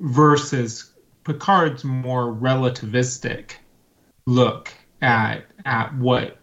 versus 0.00 0.90
Picard's 1.24 1.84
more 1.84 2.32
relativistic 2.32 3.52
look 4.24 4.72
at 5.02 5.44
at 5.66 5.94
what 5.96 6.38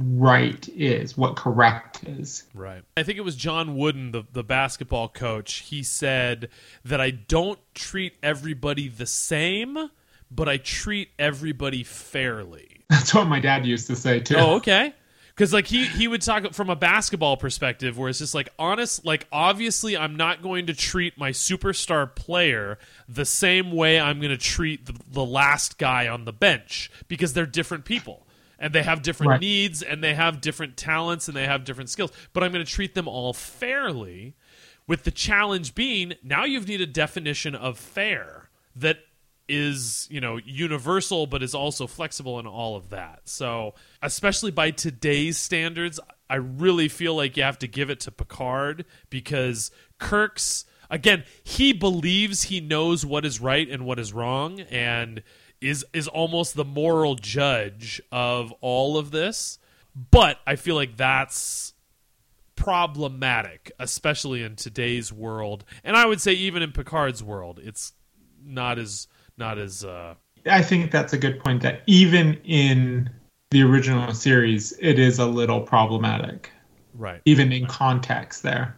right 0.00 0.68
is, 0.70 1.16
what 1.16 1.36
correct 1.36 2.04
is. 2.04 2.44
Right. 2.54 2.82
I 2.96 3.02
think 3.02 3.18
it 3.18 3.22
was 3.22 3.36
John 3.36 3.76
Wooden, 3.76 4.12
the, 4.12 4.24
the 4.32 4.42
basketball 4.42 5.08
coach. 5.08 5.54
He 5.54 5.82
said 5.82 6.48
that 6.84 7.00
I 7.00 7.10
don't 7.10 7.58
treat 7.74 8.14
everybody 8.22 8.88
the 8.88 9.06
same, 9.06 9.90
but 10.30 10.48
I 10.48 10.56
treat 10.56 11.10
everybody 11.18 11.84
fairly. 11.84 12.84
That's 12.90 13.14
what 13.14 13.26
my 13.26 13.40
dad 13.40 13.66
used 13.66 13.86
to 13.88 13.96
say 13.96 14.20
too. 14.20 14.36
Oh, 14.36 14.54
okay. 14.56 14.94
because 15.30 15.52
like 15.52 15.66
he 15.66 15.86
he 15.86 16.08
would 16.08 16.22
talk 16.22 16.52
from 16.52 16.70
a 16.70 16.76
basketball 16.76 17.36
perspective 17.36 17.96
where 17.96 18.08
it's 18.08 18.18
just 18.18 18.34
like 18.34 18.48
honest 18.58 19.06
like 19.06 19.26
obviously 19.32 19.96
i'm 19.96 20.16
not 20.16 20.42
going 20.42 20.66
to 20.66 20.74
treat 20.74 21.16
my 21.16 21.30
superstar 21.30 22.12
player 22.14 22.78
the 23.08 23.24
same 23.24 23.72
way 23.72 23.98
i'm 23.98 24.18
going 24.18 24.30
to 24.30 24.36
treat 24.36 24.86
the, 24.86 24.94
the 25.12 25.24
last 25.24 25.78
guy 25.78 26.08
on 26.08 26.24
the 26.26 26.32
bench 26.32 26.90
because 27.08 27.32
they're 27.32 27.46
different 27.46 27.84
people 27.84 28.26
and 28.60 28.72
they 28.74 28.82
have 28.82 29.02
different 29.02 29.30
Right. 29.30 29.40
needs 29.40 29.82
and 29.82 30.04
they 30.04 30.14
have 30.14 30.40
different 30.40 30.76
talents 30.76 31.26
and 31.26 31.36
they 31.36 31.46
have 31.46 31.64
different 31.64 31.90
skills 31.90 32.12
but 32.32 32.44
i'm 32.44 32.52
going 32.52 32.64
to 32.64 32.70
treat 32.70 32.94
them 32.94 33.08
all 33.08 33.32
fairly 33.32 34.34
with 34.86 35.04
the 35.04 35.10
challenge 35.10 35.74
being 35.74 36.12
now 36.22 36.44
you 36.44 36.60
need 36.60 36.80
a 36.80 36.86
definition 36.86 37.54
of 37.54 37.78
fair 37.78 38.50
that 38.76 38.98
is 39.48 40.06
you 40.10 40.20
know 40.20 40.36
universal 40.44 41.26
but 41.26 41.42
is 41.42 41.54
also 41.54 41.86
flexible 41.86 42.38
and 42.38 42.46
all 42.46 42.76
of 42.76 42.90
that 42.90 43.20
so 43.24 43.74
especially 44.02 44.50
by 44.52 44.70
today's 44.70 45.36
standards 45.36 45.98
i 46.28 46.36
really 46.36 46.86
feel 46.88 47.16
like 47.16 47.36
you 47.36 47.42
have 47.42 47.58
to 47.58 47.66
give 47.66 47.90
it 47.90 47.98
to 47.98 48.12
picard 48.12 48.84
because 49.10 49.72
kirk's 49.98 50.64
again 50.88 51.24
he 51.42 51.72
believes 51.72 52.44
he 52.44 52.60
knows 52.60 53.04
what 53.04 53.24
is 53.24 53.40
right 53.40 53.68
and 53.68 53.84
what 53.84 53.98
is 53.98 54.12
wrong 54.12 54.60
and 54.70 55.20
is 55.60 55.84
is 55.92 56.08
almost 56.08 56.54
the 56.54 56.64
moral 56.64 57.14
judge 57.14 58.00
of 58.10 58.52
all 58.60 58.96
of 58.96 59.10
this 59.10 59.58
but 60.10 60.38
i 60.46 60.56
feel 60.56 60.74
like 60.74 60.96
that's 60.96 61.74
problematic, 62.60 63.72
especially 63.78 64.42
in 64.42 64.54
today's 64.54 65.10
world, 65.10 65.64
and 65.82 65.96
I 65.96 66.04
would 66.04 66.20
say 66.20 66.32
even 66.32 66.62
in 66.62 66.72
Picard's 66.72 67.22
world, 67.22 67.58
it's 67.62 67.94
not 68.44 68.78
as 68.78 69.08
not 69.38 69.58
as 69.58 69.84
uh, 69.84 70.14
I 70.46 70.62
think 70.62 70.90
that's 70.90 71.12
a 71.12 71.18
good 71.18 71.40
point 71.40 71.62
that 71.62 71.82
even 71.86 72.34
in 72.44 73.10
the 73.50 73.62
original 73.62 74.12
series, 74.12 74.72
it 74.78 74.98
is 74.98 75.18
a 75.18 75.26
little 75.26 75.62
problematic, 75.62 76.50
right. 76.94 77.22
even 77.24 77.50
in 77.50 77.66
context 77.66 78.42
there. 78.42 78.76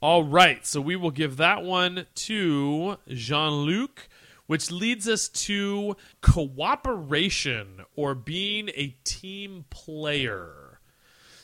All 0.00 0.24
right, 0.24 0.66
so 0.66 0.80
we 0.80 0.96
will 0.96 1.12
give 1.12 1.36
that 1.36 1.62
one 1.62 2.06
to 2.14 2.96
Jean 3.08 3.52
Luc, 3.52 4.08
which 4.46 4.70
leads 4.70 5.08
us 5.08 5.28
to 5.28 5.96
cooperation 6.20 7.82
or 7.96 8.14
being 8.14 8.68
a 8.70 8.96
team 9.04 9.64
player. 9.70 10.62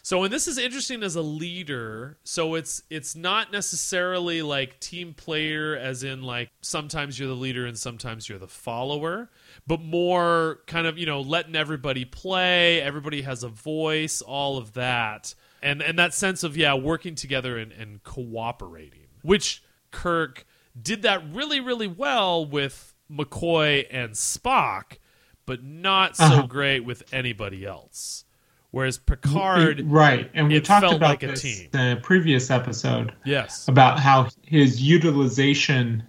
So, 0.08 0.24
and 0.24 0.32
this 0.32 0.48
is 0.48 0.56
interesting 0.56 1.02
as 1.02 1.16
a 1.16 1.20
leader. 1.20 2.16
So 2.24 2.54
it's 2.54 2.82
it's 2.88 3.14
not 3.14 3.52
necessarily 3.52 4.40
like 4.40 4.80
team 4.80 5.12
player, 5.12 5.76
as 5.76 6.02
in 6.02 6.22
like 6.22 6.48
sometimes 6.62 7.18
you're 7.18 7.28
the 7.28 7.34
leader 7.34 7.66
and 7.66 7.78
sometimes 7.78 8.26
you're 8.26 8.38
the 8.38 8.48
follower, 8.48 9.28
but 9.66 9.82
more 9.82 10.60
kind 10.66 10.86
of 10.86 10.96
you 10.96 11.04
know 11.04 11.20
letting 11.20 11.54
everybody 11.54 12.06
play. 12.06 12.80
Everybody 12.80 13.20
has 13.20 13.42
a 13.42 13.50
voice, 13.50 14.22
all 14.22 14.56
of 14.56 14.72
that, 14.72 15.34
and 15.62 15.82
and 15.82 15.98
that 15.98 16.14
sense 16.14 16.42
of 16.42 16.56
yeah 16.56 16.72
working 16.72 17.14
together 17.14 17.58
and, 17.58 17.70
and 17.72 18.02
cooperating, 18.02 19.08
which 19.20 19.62
Kirk 19.90 20.46
did 20.80 21.02
that 21.02 21.22
really 21.32 21.60
really 21.60 21.86
well 21.88 22.44
with 22.44 22.94
McCoy 23.10 23.86
and 23.90 24.12
Spock, 24.12 24.98
but 25.46 25.62
not 25.62 26.16
so 26.16 26.24
Uh-huh. 26.24 26.46
great 26.46 26.80
with 26.84 27.02
anybody 27.12 27.64
else. 27.64 28.24
Whereas 28.70 28.98
Picard, 28.98 29.80
right, 29.90 30.30
and 30.34 30.48
we 30.48 30.60
talked 30.60 30.84
about 30.84 31.00
like 31.00 31.22
a 31.22 31.28
this 31.28 31.62
a 31.74 31.96
previous 32.02 32.50
episode 32.50 33.14
yes, 33.24 33.66
about 33.66 33.98
how 33.98 34.28
his 34.42 34.82
utilization 34.82 36.02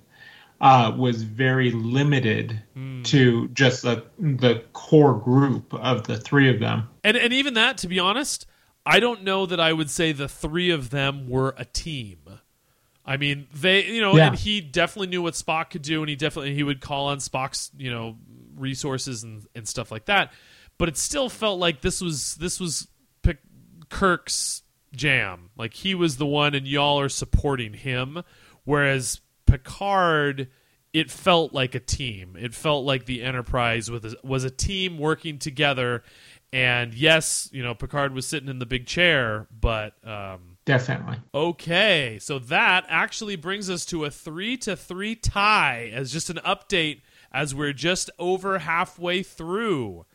uh, 0.62 0.92
was 0.98 1.24
very 1.24 1.72
limited 1.72 2.62
Hmm. 2.74 3.02
to 3.04 3.48
just 3.50 3.84
the, 3.84 4.04
the 4.20 4.62
core 4.74 5.14
group 5.18 5.74
of 5.74 6.06
the 6.06 6.18
three 6.18 6.50
of 6.50 6.60
them. 6.60 6.90
and 7.06 7.16
and 7.16 7.32
even 7.32 7.54
that, 7.54 7.78
to 7.78 7.88
be 7.88 7.98
honest, 7.98 8.46
I 8.86 9.00
don't 9.00 9.24
know 9.24 9.46
that 9.46 9.60
I 9.62 9.72
would 9.72 9.90
say 9.90 10.12
the 10.12 10.28
three 10.28 10.70
of 10.70 10.90
them 10.90 11.30
were 11.30 11.56
a 11.58 11.64
team. 11.64 12.18
I 13.10 13.18
mean, 13.18 13.48
they, 13.54 13.86
you 13.86 14.02
know, 14.02 14.16
Yeah. 14.16 14.28
and 14.28 14.36
he 14.36 14.62
definitely 14.62 15.08
knew 15.08 15.22
what 15.24 15.34
Spock 15.34 15.72
could 15.72 15.82
do, 15.82 16.02
and 16.02 16.10
he 16.10 16.16
definitely 16.16 16.54
he 16.54 16.62
would 16.64 16.80
call 16.80 17.08
on 17.08 17.18
Spock's, 17.18 17.72
you 17.78 17.90
know, 17.92 18.18
resources 18.56 19.24
and 19.24 19.46
and 19.56 19.68
stuff 19.68 19.92
like 19.92 20.06
that. 20.06 20.32
But 20.78 20.90
it 20.90 20.98
still 20.98 21.28
felt 21.28 21.60
like 21.60 21.82
this 21.82 22.02
was 22.02 22.36
this 22.36 22.60
was 22.60 22.88
Kirk's 23.90 24.62
jam. 24.96 25.50
Like 25.58 25.74
he 25.74 25.96
was 25.96 26.18
the 26.18 26.26
one, 26.26 26.54
and 26.56 26.68
y'all 26.68 27.00
are 27.00 27.10
supporting 27.10 27.74
him. 27.74 28.24
Whereas 28.64 29.22
Picard, 29.46 30.50
it 30.94 31.10
felt 31.10 31.54
like 31.54 31.76
a 31.76 31.80
team. 31.80 32.36
It 32.40 32.54
felt 32.54 32.86
like 32.86 33.06
the 33.06 33.24
Enterprise 33.24 33.90
was 33.90 34.14
a, 34.14 34.16
was 34.24 34.44
a 34.44 34.52
team 34.52 34.98
working 34.98 35.40
together. 35.40 36.04
And 36.54 36.94
yes, 36.94 37.50
you 37.52 37.64
know, 37.64 37.74
Picard 37.76 38.14
was 38.14 38.28
sitting 38.28 38.50
in 38.50 38.60
the 38.60 38.66
big 38.66 38.86
chair, 38.86 39.48
but 39.52 39.94
um, 40.08 40.58
Definitely. 40.70 41.18
Okay, 41.34 42.20
so 42.22 42.38
that 42.38 42.86
actually 42.90 43.36
brings 43.36 43.72
us 43.72 43.88
to 43.88 44.06
a 44.06 44.12
three 44.12 44.56
to 44.58 44.76
three 44.76 45.16
tie 45.16 45.90
as 45.92 46.12
just 46.12 46.30
an 46.30 46.40
update 46.46 47.02
as 47.32 47.56
we're 47.56 47.74
just 47.74 48.12
over 48.20 48.60
halfway 48.60 49.24
through. 49.24 50.06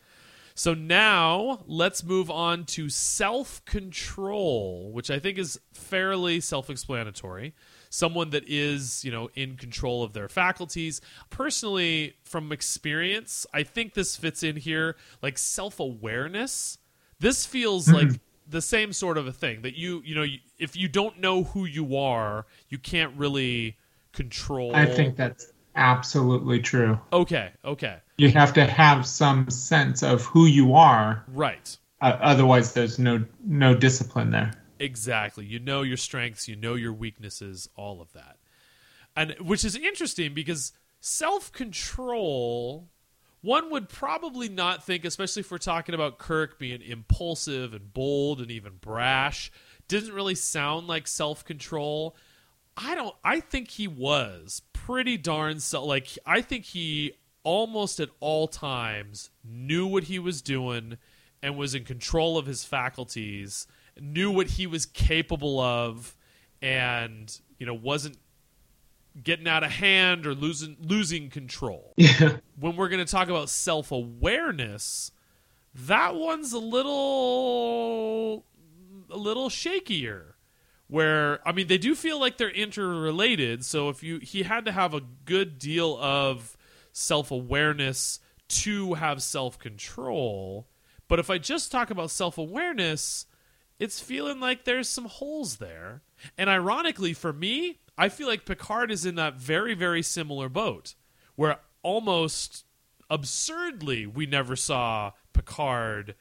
So 0.53 0.73
now 0.73 1.59
let's 1.67 2.05
move 2.05 2.31
on 2.31 2.63
to 2.67 2.87
self 2.87 3.65
control, 3.65 4.93
which 4.93 5.11
I 5.11 5.19
think 5.19 5.37
is 5.37 5.59
fairly 5.73 6.39
self 6.39 6.69
explanatory. 6.69 7.53
Someone 7.89 8.29
that 8.29 8.47
is, 8.47 9.03
you 9.03 9.11
know, 9.11 9.29
in 9.35 9.57
control 9.57 10.03
of 10.03 10.13
their 10.13 10.29
faculties. 10.29 11.01
Personally, 11.29 12.13
from 12.23 12.53
experience, 12.53 13.45
I 13.53 13.63
think 13.63 13.93
this 13.93 14.15
fits 14.15 14.41
in 14.41 14.55
here 14.55 14.95
like 15.21 15.37
self 15.37 15.81
awareness. 15.81 16.77
This 17.19 17.45
feels 17.45 17.87
mm-hmm. 17.87 18.11
like 18.11 18.21
the 18.47 18.61
same 18.61 18.93
sort 18.93 19.17
of 19.17 19.27
a 19.27 19.33
thing 19.33 19.61
that 19.63 19.75
you, 19.75 20.01
you 20.05 20.15
know, 20.15 20.23
you, 20.23 20.39
if 20.59 20.75
you 20.75 20.87
don't 20.87 21.19
know 21.19 21.43
who 21.43 21.65
you 21.65 21.95
are, 21.97 22.45
you 22.69 22.77
can't 22.77 23.15
really 23.17 23.77
control. 24.13 24.75
I 24.75 24.85
think 24.85 25.15
that's 25.15 25.51
absolutely 25.75 26.59
true. 26.59 26.99
Okay, 27.11 27.51
okay, 27.63 27.97
You 28.17 28.29
have 28.29 28.53
to 28.53 28.65
have 28.65 29.05
some 29.05 29.49
sense 29.49 30.03
of 30.03 30.23
who 30.25 30.45
you 30.45 30.73
are, 30.73 31.23
right. 31.27 31.77
uh, 32.01 32.17
otherwise 32.21 32.73
there's 32.73 32.97
no 32.97 33.23
no 33.43 33.75
discipline 33.75 34.31
there. 34.31 34.53
Exactly. 34.79 35.45
You 35.45 35.59
know 35.59 35.81
your 35.81 35.97
strengths, 35.97 36.47
you 36.47 36.55
know 36.55 36.75
your 36.75 36.93
weaknesses, 36.93 37.69
all 37.75 38.01
of 38.01 38.11
that. 38.13 38.37
And 39.15 39.35
which 39.39 39.63
is 39.63 39.75
interesting 39.75 40.33
because 40.33 40.73
self-control 40.99 42.89
one 43.45 43.69
would 43.69 43.89
probably 43.89 44.49
not 44.49 44.83
think 44.83 45.05
especially 45.05 45.41
if 45.41 45.51
we're 45.51 45.59
talking 45.59 45.93
about 45.93 46.17
Kirk 46.17 46.57
being 46.57 46.81
impulsive 46.81 47.75
and 47.75 47.93
bold 47.93 48.41
and 48.41 48.49
even 48.49 48.73
brash, 48.81 49.51
didn't 49.87 50.13
really 50.13 50.33
sound 50.33 50.87
like 50.87 51.07
self-control. 51.07 52.15
I 52.75 52.95
don't 52.95 53.15
I 53.23 53.39
think 53.39 53.69
he 53.69 53.87
was 53.87 54.63
pretty 54.73 55.17
darn 55.17 55.59
self 55.59 55.87
like 55.87 56.17
I 56.25 56.41
think 56.41 56.65
he 56.65 57.13
almost 57.43 57.99
at 57.99 58.09
all 58.19 58.47
times 58.47 59.29
knew 59.43 59.85
what 59.85 60.05
he 60.05 60.17
was 60.17 60.41
doing 60.41 60.97
and 61.43 61.55
was 61.55 61.75
in 61.75 61.83
control 61.83 62.39
of 62.39 62.47
his 62.47 62.65
faculties, 62.65 63.67
knew 64.01 64.31
what 64.31 64.47
he 64.47 64.65
was 64.65 64.87
capable 64.87 65.59
of 65.59 66.17
and 66.63 67.39
you 67.59 67.67
know 67.67 67.75
wasn't 67.75 68.17
getting 69.21 69.47
out 69.47 69.63
of 69.63 69.71
hand 69.71 70.25
or 70.27 70.33
losing 70.33 70.77
losing 70.81 71.29
control. 71.29 71.93
Yeah. 71.97 72.37
When 72.59 72.75
we're 72.75 72.89
going 72.89 73.05
to 73.05 73.11
talk 73.11 73.29
about 73.29 73.49
self-awareness, 73.49 75.11
that 75.73 76.15
one's 76.15 76.53
a 76.53 76.59
little 76.59 78.45
a 79.09 79.17
little 79.17 79.49
shakier 79.49 80.33
where 80.87 81.45
I 81.47 81.51
mean 81.51 81.67
they 81.67 81.77
do 81.77 81.95
feel 81.95 82.19
like 82.19 82.37
they're 82.37 82.49
interrelated. 82.49 83.65
So 83.65 83.89
if 83.89 84.03
you 84.03 84.19
he 84.19 84.43
had 84.43 84.65
to 84.65 84.71
have 84.71 84.93
a 84.93 85.01
good 85.25 85.57
deal 85.59 85.97
of 85.99 86.55
self 86.91 87.31
awareness 87.31 88.19
to 88.47 88.93
have 88.95 89.21
self 89.21 89.57
control. 89.59 90.67
But 91.07 91.19
if 91.19 91.29
I 91.29 91.37
just 91.37 91.71
talk 91.71 91.89
about 91.89 92.11
self 92.11 92.37
awareness, 92.37 93.25
it's 93.79 93.99
feeling 93.99 94.39
like 94.39 94.63
there's 94.63 94.89
some 94.89 95.05
holes 95.05 95.57
there. 95.57 96.01
And 96.37 96.49
ironically 96.49 97.13
for 97.13 97.33
me, 97.33 97.79
I 97.97 98.09
feel 98.09 98.27
like 98.27 98.45
Picard 98.45 98.91
is 98.91 99.05
in 99.05 99.15
that 99.15 99.35
very, 99.35 99.73
very 99.73 100.01
similar 100.01 100.49
boat 100.49 100.95
where 101.35 101.59
almost 101.81 102.65
absurdly 103.09 104.05
we 104.05 104.25
never 104.25 104.55
saw 104.55 105.11
Picard 105.33 106.15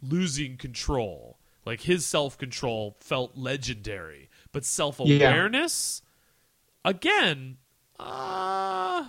losing 0.00 0.56
control. 0.56 1.38
Like 1.64 1.82
his 1.82 2.06
self 2.06 2.38
control 2.38 2.96
felt 3.00 3.36
legendary, 3.36 4.30
but 4.52 4.64
self 4.64 5.00
awareness, 5.00 6.00
again, 6.82 7.58
uh, 7.98 9.08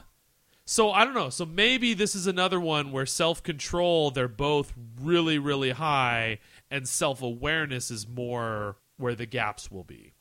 so 0.65 0.91
I 0.91 1.05
don't 1.05 1.13
know. 1.13 1.29
So 1.29 1.45
maybe 1.45 1.93
this 1.93 2.15
is 2.15 2.27
another 2.27 2.59
one 2.59 2.91
where 2.91 3.05
self 3.05 3.41
control 3.41 4.11
they're 4.11 4.27
both 4.27 4.73
really, 4.99 5.39
really 5.39 5.71
high, 5.71 6.39
and 6.69 6.85
self 6.87 7.21
awareness 7.21 7.89
is 7.91 8.07
more 8.07 8.77
where 8.97 9.15
the 9.15 9.25
gaps 9.25 9.71
will 9.71 9.85
be. 9.85 10.11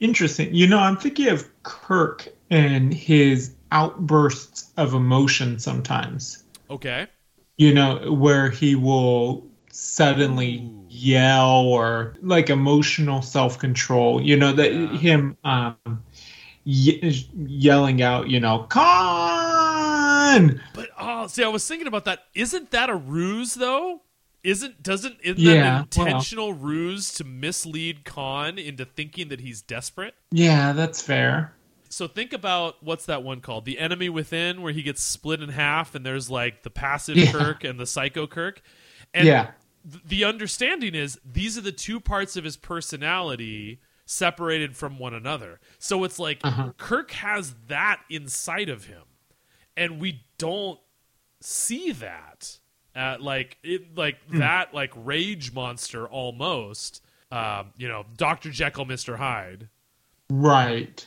Interesting. 0.00 0.54
You 0.54 0.66
know, 0.66 0.78
I'm 0.78 0.96
thinking 0.96 1.28
of 1.28 1.48
Kirk 1.62 2.28
and 2.50 2.92
his 2.92 3.54
outbursts 3.72 4.72
of 4.76 4.94
emotion 4.94 5.58
sometimes. 5.58 6.44
Okay. 6.70 7.06
You 7.56 7.72
know, 7.72 8.12
where 8.12 8.50
he 8.50 8.74
will 8.74 9.46
suddenly 9.70 10.58
Ooh. 10.58 10.84
yell 10.88 11.48
or 11.66 12.14
like 12.22 12.50
emotional 12.50 13.22
self 13.22 13.58
control. 13.58 14.20
You 14.20 14.36
know 14.36 14.52
that 14.52 14.72
Yeah. 14.72 14.88
him 14.98 15.36
um, 15.44 15.76
ye- 16.64 17.26
yelling 17.46 18.02
out, 18.02 18.28
you 18.28 18.38
know, 18.40 18.66
Khan. 18.68 20.60
But 20.74 20.90
oh, 20.98 21.26
see, 21.28 21.42
I 21.44 21.48
was 21.48 21.66
thinking 21.66 21.86
about 21.86 22.04
that. 22.04 22.24
Isn't 22.34 22.70
that 22.72 22.90
a 22.90 22.94
ruse 22.96 23.54
though? 23.54 24.02
Isn't 24.46 24.80
doesn't 24.80 25.16
isn't 25.24 25.40
Yeah, 25.40 25.54
that 25.54 25.96
an 25.98 26.06
intentional 26.06 26.52
ruse 26.52 27.12
to 27.14 27.24
mislead 27.24 28.04
Khan 28.04 28.58
into 28.58 28.84
thinking 28.84 29.28
that 29.30 29.40
he's 29.40 29.60
desperate? 29.60 30.14
Yeah, 30.30 30.72
that's 30.72 31.02
fair. 31.02 31.52
So 31.88 32.06
think 32.06 32.32
about 32.32 32.80
what's 32.80 33.06
that 33.06 33.24
one 33.24 33.40
called? 33.40 33.64
The 33.64 33.78
Enemy 33.80 34.08
Within, 34.08 34.62
where 34.62 34.72
he 34.72 34.82
gets 34.84 35.02
split 35.02 35.42
in 35.42 35.48
half, 35.48 35.96
and 35.96 36.06
there's 36.06 36.30
like 36.30 36.62
the 36.62 36.70
passive 36.70 37.16
Yeah. 37.16 37.32
Kirk 37.32 37.64
and 37.64 37.80
the 37.80 37.86
psycho 37.86 38.28
Kirk. 38.28 38.62
And 39.12 39.26
yeah, 39.26 39.50
th- 39.90 40.04
the 40.06 40.24
understanding 40.24 40.94
is 40.94 41.18
these 41.24 41.58
are 41.58 41.62
the 41.62 41.72
two 41.72 41.98
parts 41.98 42.36
of 42.36 42.44
his 42.44 42.56
personality 42.56 43.80
separated 44.04 44.76
from 44.76 45.00
one 45.00 45.12
another. 45.14 45.58
So 45.80 46.04
it's 46.04 46.20
like 46.20 46.38
Uh-huh. 46.44 46.72
Kirk 46.76 47.10
has 47.10 47.52
that 47.66 48.00
inside 48.08 48.68
of 48.68 48.84
him, 48.84 49.02
and 49.76 49.98
we 50.00 50.22
don't 50.38 50.78
see 51.40 51.90
that. 51.90 52.58
Uh, 52.96 53.16
like 53.20 53.58
it, 53.62 53.94
like 53.96 54.16
that, 54.32 54.72
like 54.72 54.92
rage 54.96 55.52
monster 55.52 56.06
almost. 56.06 57.02
Um, 57.30 57.72
you 57.76 57.88
know, 57.88 58.06
Doctor 58.16 58.50
Jekyll, 58.50 58.84
Mister 58.86 59.16
Hyde. 59.16 59.68
right. 60.30 61.06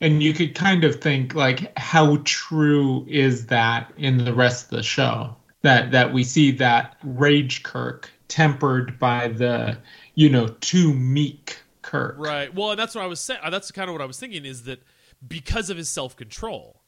And 0.00 0.22
you 0.22 0.32
could 0.32 0.54
kind 0.54 0.84
of 0.84 1.00
think 1.00 1.34
like, 1.34 1.76
how 1.76 2.18
true 2.24 3.04
is 3.08 3.46
that 3.46 3.92
in 3.96 4.24
the 4.24 4.32
rest 4.32 4.66
of 4.66 4.70
the 4.76 4.82
show? 4.82 5.34
That 5.62 5.90
that 5.90 6.12
we 6.12 6.22
see 6.22 6.52
that 6.52 6.96
rage 7.02 7.64
Kirk 7.64 8.10
tempered 8.28 8.98
by 8.98 9.28
the, 9.28 9.78
you 10.14 10.28
know, 10.28 10.48
too 10.60 10.94
meek 10.94 11.56
Kirk. 11.82 12.16
Right. 12.18 12.54
Well, 12.54 12.70
and 12.70 12.78
that's 12.78 12.94
what 12.94 13.02
I 13.02 13.08
was 13.08 13.18
saying. 13.18 13.40
That's 13.50 13.72
kind 13.72 13.88
of 13.88 13.94
what 13.94 14.02
I 14.02 14.06
was 14.06 14.20
thinking 14.20 14.44
is 14.44 14.64
that 14.64 14.82
because 15.26 15.68
of 15.68 15.76
his 15.76 15.88
self 15.88 16.14
control, 16.14 16.82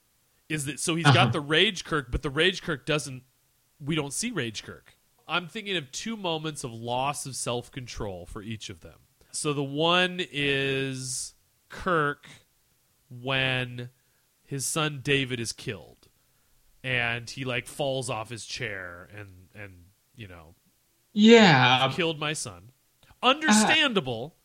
is 0.48 0.66
that 0.66 0.78
so 0.78 0.94
he's 0.94 1.06
Uh-huh. 1.06 1.14
got 1.14 1.32
the 1.32 1.40
Rage 1.40 1.84
Kirk, 1.84 2.12
but 2.12 2.22
the 2.22 2.30
Rage 2.30 2.62
Kirk 2.62 2.86
doesn't. 2.86 3.22
We 3.84 3.94
don't 3.94 4.12
see 4.12 4.30
Rage 4.30 4.62
Kirk. 4.62 4.96
I'm 5.26 5.46
thinking 5.46 5.76
of 5.76 5.92
two 5.92 6.16
moments 6.16 6.64
of 6.64 6.72
loss 6.72 7.24
of 7.24 7.36
self 7.36 7.70
control 7.70 8.26
for 8.26 8.42
each 8.42 8.68
of 8.68 8.80
them. 8.80 8.98
So 9.32 9.52
the 9.52 9.62
one 9.62 10.20
is 10.32 11.34
Kirk 11.68 12.26
when 13.08 13.90
his 14.44 14.66
son 14.66 15.00
David 15.02 15.38
is 15.38 15.52
killed, 15.52 16.08
and 16.82 17.30
he 17.30 17.44
like 17.44 17.66
falls 17.66 18.10
off 18.10 18.30
his 18.30 18.44
chair 18.44 19.08
and 19.16 19.48
and 19.54 19.84
you 20.16 20.26
know 20.26 20.54
Yeah, 21.12 21.92
killed 21.94 22.18
my 22.18 22.32
son. 22.32 22.72
Understandable, 23.22 24.36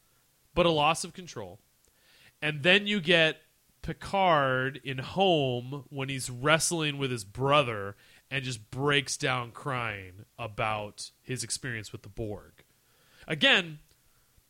but 0.53 0.65
a 0.65 0.69
loss 0.69 1.03
of 1.03 1.13
control. 1.13 1.59
And 2.41 2.61
then 2.61 2.86
you 2.86 2.99
get 2.99 3.38
Picard 3.81 4.79
in 4.83 4.97
Home 4.99 5.86
when 5.89 6.09
he's 6.09 6.29
wrestling 6.29 6.97
with 6.97 7.09
his 7.11 7.23
brother 7.23 7.95
and 8.32 8.43
just 8.43 8.69
breaks 8.71 9.17
down 9.17 9.51
crying 9.51 10.26
about 10.38 11.11
his 11.21 11.43
experience 11.43 11.91
with 11.91 12.01
the 12.03 12.09
Borg. 12.09 12.63
Again, 13.28 13.80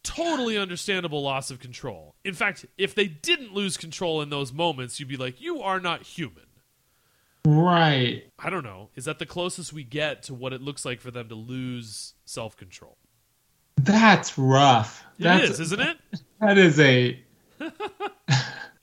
totally 0.03 0.57
understandable 0.57 1.21
loss 1.21 1.49
of 1.51 1.59
control. 1.59 2.15
In 2.23 2.33
fact, 2.33 2.65
if 2.77 2.95
they 2.95 3.07
didn't 3.07 3.53
lose 3.53 3.77
control 3.77 4.21
in 4.21 4.29
those 4.29 4.53
moments, 4.53 4.99
you'd 4.99 5.09
be 5.09 5.17
like, 5.17 5.41
you 5.41 5.61
are 5.61 5.79
not 5.79 6.03
human. 6.03 6.43
right. 7.45 8.23
I 8.39 8.49
don't 8.49 8.63
know. 8.63 8.89
Is 8.95 9.05
that 9.05 9.19
the 9.19 9.25
closest 9.25 9.73
we 9.73 9.83
get 9.83 10.23
to 10.23 10.33
what 10.33 10.53
it 10.53 10.61
looks 10.61 10.85
like 10.85 11.01
for 11.01 11.11
them 11.11 11.29
to 11.29 11.35
lose 11.35 12.13
self 12.25 12.55
control? 12.57 12.97
That's 13.77 14.37
rough. 14.37 15.03
It 15.19 15.23
That's, 15.23 15.49
is, 15.51 15.59
isn't 15.59 15.81
it? 15.81 15.97
That 16.41 16.57
is 16.57 16.79
a 16.79 17.17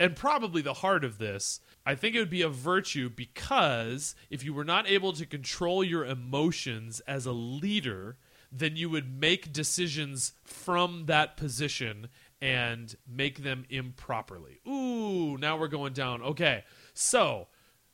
and 0.03 0.17
probably 0.17 0.63
the 0.63 0.75
heart 0.75 1.05
of 1.05 1.19
this, 1.19 1.61
I 1.87 1.95
think 1.95 2.17
it 2.17 2.19
would 2.19 2.29
be 2.29 2.43
a 2.43 2.49
virtue 2.49 3.09
because 3.09 4.17
if 4.31 4.45
you 4.45 4.53
were 4.53 4.65
not 4.65 4.91
able 4.91 5.13
to 5.13 5.25
control 5.25 5.85
your 5.85 6.05
emotions 6.05 6.99
as 7.07 7.25
a 7.25 7.31
leader, 7.31 8.17
then 8.51 8.75
you 8.75 8.91
would 8.91 9.17
make 9.21 9.53
decisions 9.53 10.33
from 10.43 11.07
that 11.07 11.37
position 11.37 12.09
and 12.41 12.97
make 13.07 13.45
them 13.45 13.65
improperly. 13.71 14.59
Ooh, 14.67 15.39
now 15.39 15.57
we're 15.57 15.69
going 15.69 15.93
down. 15.93 16.21
Okay, 16.21 16.65
so 16.93 17.47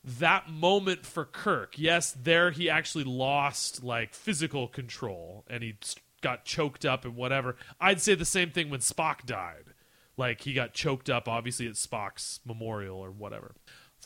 that 0.02 0.48
moment 0.48 1.04
for 1.04 1.26
Kirk, 1.26 1.74
yes, 1.76 2.12
there 2.12 2.52
he 2.52 2.70
actually 2.70 3.04
lost 3.04 3.84
like 3.84 4.14
physical 4.14 4.66
control 4.66 5.44
and 5.46 5.62
he 5.62 5.76
got 6.22 6.46
choked 6.46 6.86
up 6.86 7.04
and 7.04 7.16
whatever. 7.16 7.56
I'd 7.78 8.00
say 8.00 8.14
the 8.14 8.24
same 8.24 8.50
thing 8.50 8.70
when 8.70 8.80
Spock 8.80 9.26
died. 9.26 9.67
Like 10.18 10.42
he 10.42 10.52
got 10.52 10.74
choked 10.74 11.08
up, 11.08 11.28
obviously 11.28 11.66
at 11.66 11.74
Spock's 11.74 12.40
memorial 12.44 12.98
or 12.98 13.10
whatever. 13.10 13.54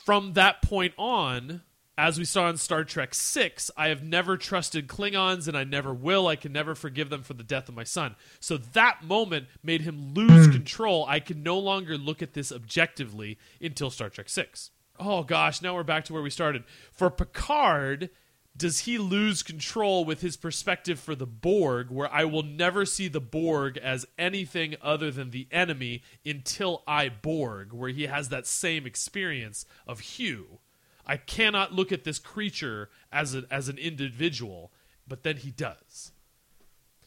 From 0.05 0.35
that 0.35 0.63
point 0.63 0.95
on, 0.97 1.63
as 1.99 2.19
we 2.19 2.25
saw 2.25 2.49
in 2.49 2.57
Star 2.57 2.85
Trek 2.85 3.15
Six, 3.15 3.71
I 3.77 3.89
have 3.89 4.03
never 4.03 4.37
trusted 4.37 4.89
Klingons 4.89 5.49
and 5.49 5.57
I 5.57 5.65
never 5.65 5.93
will. 5.93 6.27
I 6.27 6.37
can 6.37 6.53
never 6.53 6.75
forgive 6.75 7.11
them 7.11 7.23
for 7.23 7.35
the 7.35 7.43
death 7.43 7.69
of 7.69 7.75
my 7.75 7.85
son. 7.85 8.17
So 8.41 8.57
that 8.57 9.03
moment 9.03 9.47
made 9.63 9.83
him 9.83 10.15
lose 10.15 10.47
hmm. 10.47 10.53
control. 10.53 11.05
I 11.09 11.21
can 11.21 11.43
no 11.43 11.59
longer 11.59 11.99
look 11.99 12.23
at 12.23 12.35
this 12.35 12.53
objectively 12.53 13.39
until 13.61 13.91
Star 13.91 14.11
Trek 14.11 14.29
Six. 14.29 14.71
Oh 14.99 15.23
gosh, 15.23 15.63
now 15.63 15.75
we're 15.75 15.83
back 15.83 16.05
to 16.05 16.13
where 16.13 16.23
we 16.23 16.31
started. 16.31 16.65
For 16.93 17.11
Picard, 17.11 18.11
does 18.57 18.80
he 18.80 18.98
lose 18.98 19.42
control 19.42 20.05
with 20.05 20.20
his 20.20 20.36
perspective 20.36 21.00
for 21.00 21.14
the 21.14 21.26
Borg, 21.26 21.90
where 21.90 22.12
I 22.12 22.24
will 22.24 22.42
never 22.42 22.84
see 22.84 23.09
the 23.09 23.20
Borg 23.20 23.78
as 23.78 24.07
anything 24.18 24.76
other 24.82 25.11
than 25.11 25.30
the 25.30 25.48
enemy 25.50 26.03
until 26.24 26.82
I 26.86 27.09
Borg, 27.09 27.72
where 27.72 27.90
he 27.90 28.07
has 28.07 28.28
that 28.28 28.46
same 28.46 28.86
experience 28.86 29.64
of 29.86 30.00
Hugh? 30.00 30.59
I 31.07 31.16
cannot 31.16 31.72
look 31.72 31.90
at 31.92 32.05
this 32.05 32.18
creature 32.18 32.90
as 33.11 33.34
a, 33.34 33.44
as 33.50 33.68
an 33.68 33.78
individual, 33.78 34.70
but 35.09 35.22
then 35.22 35.38
he 35.38 35.50
does. 35.50 36.12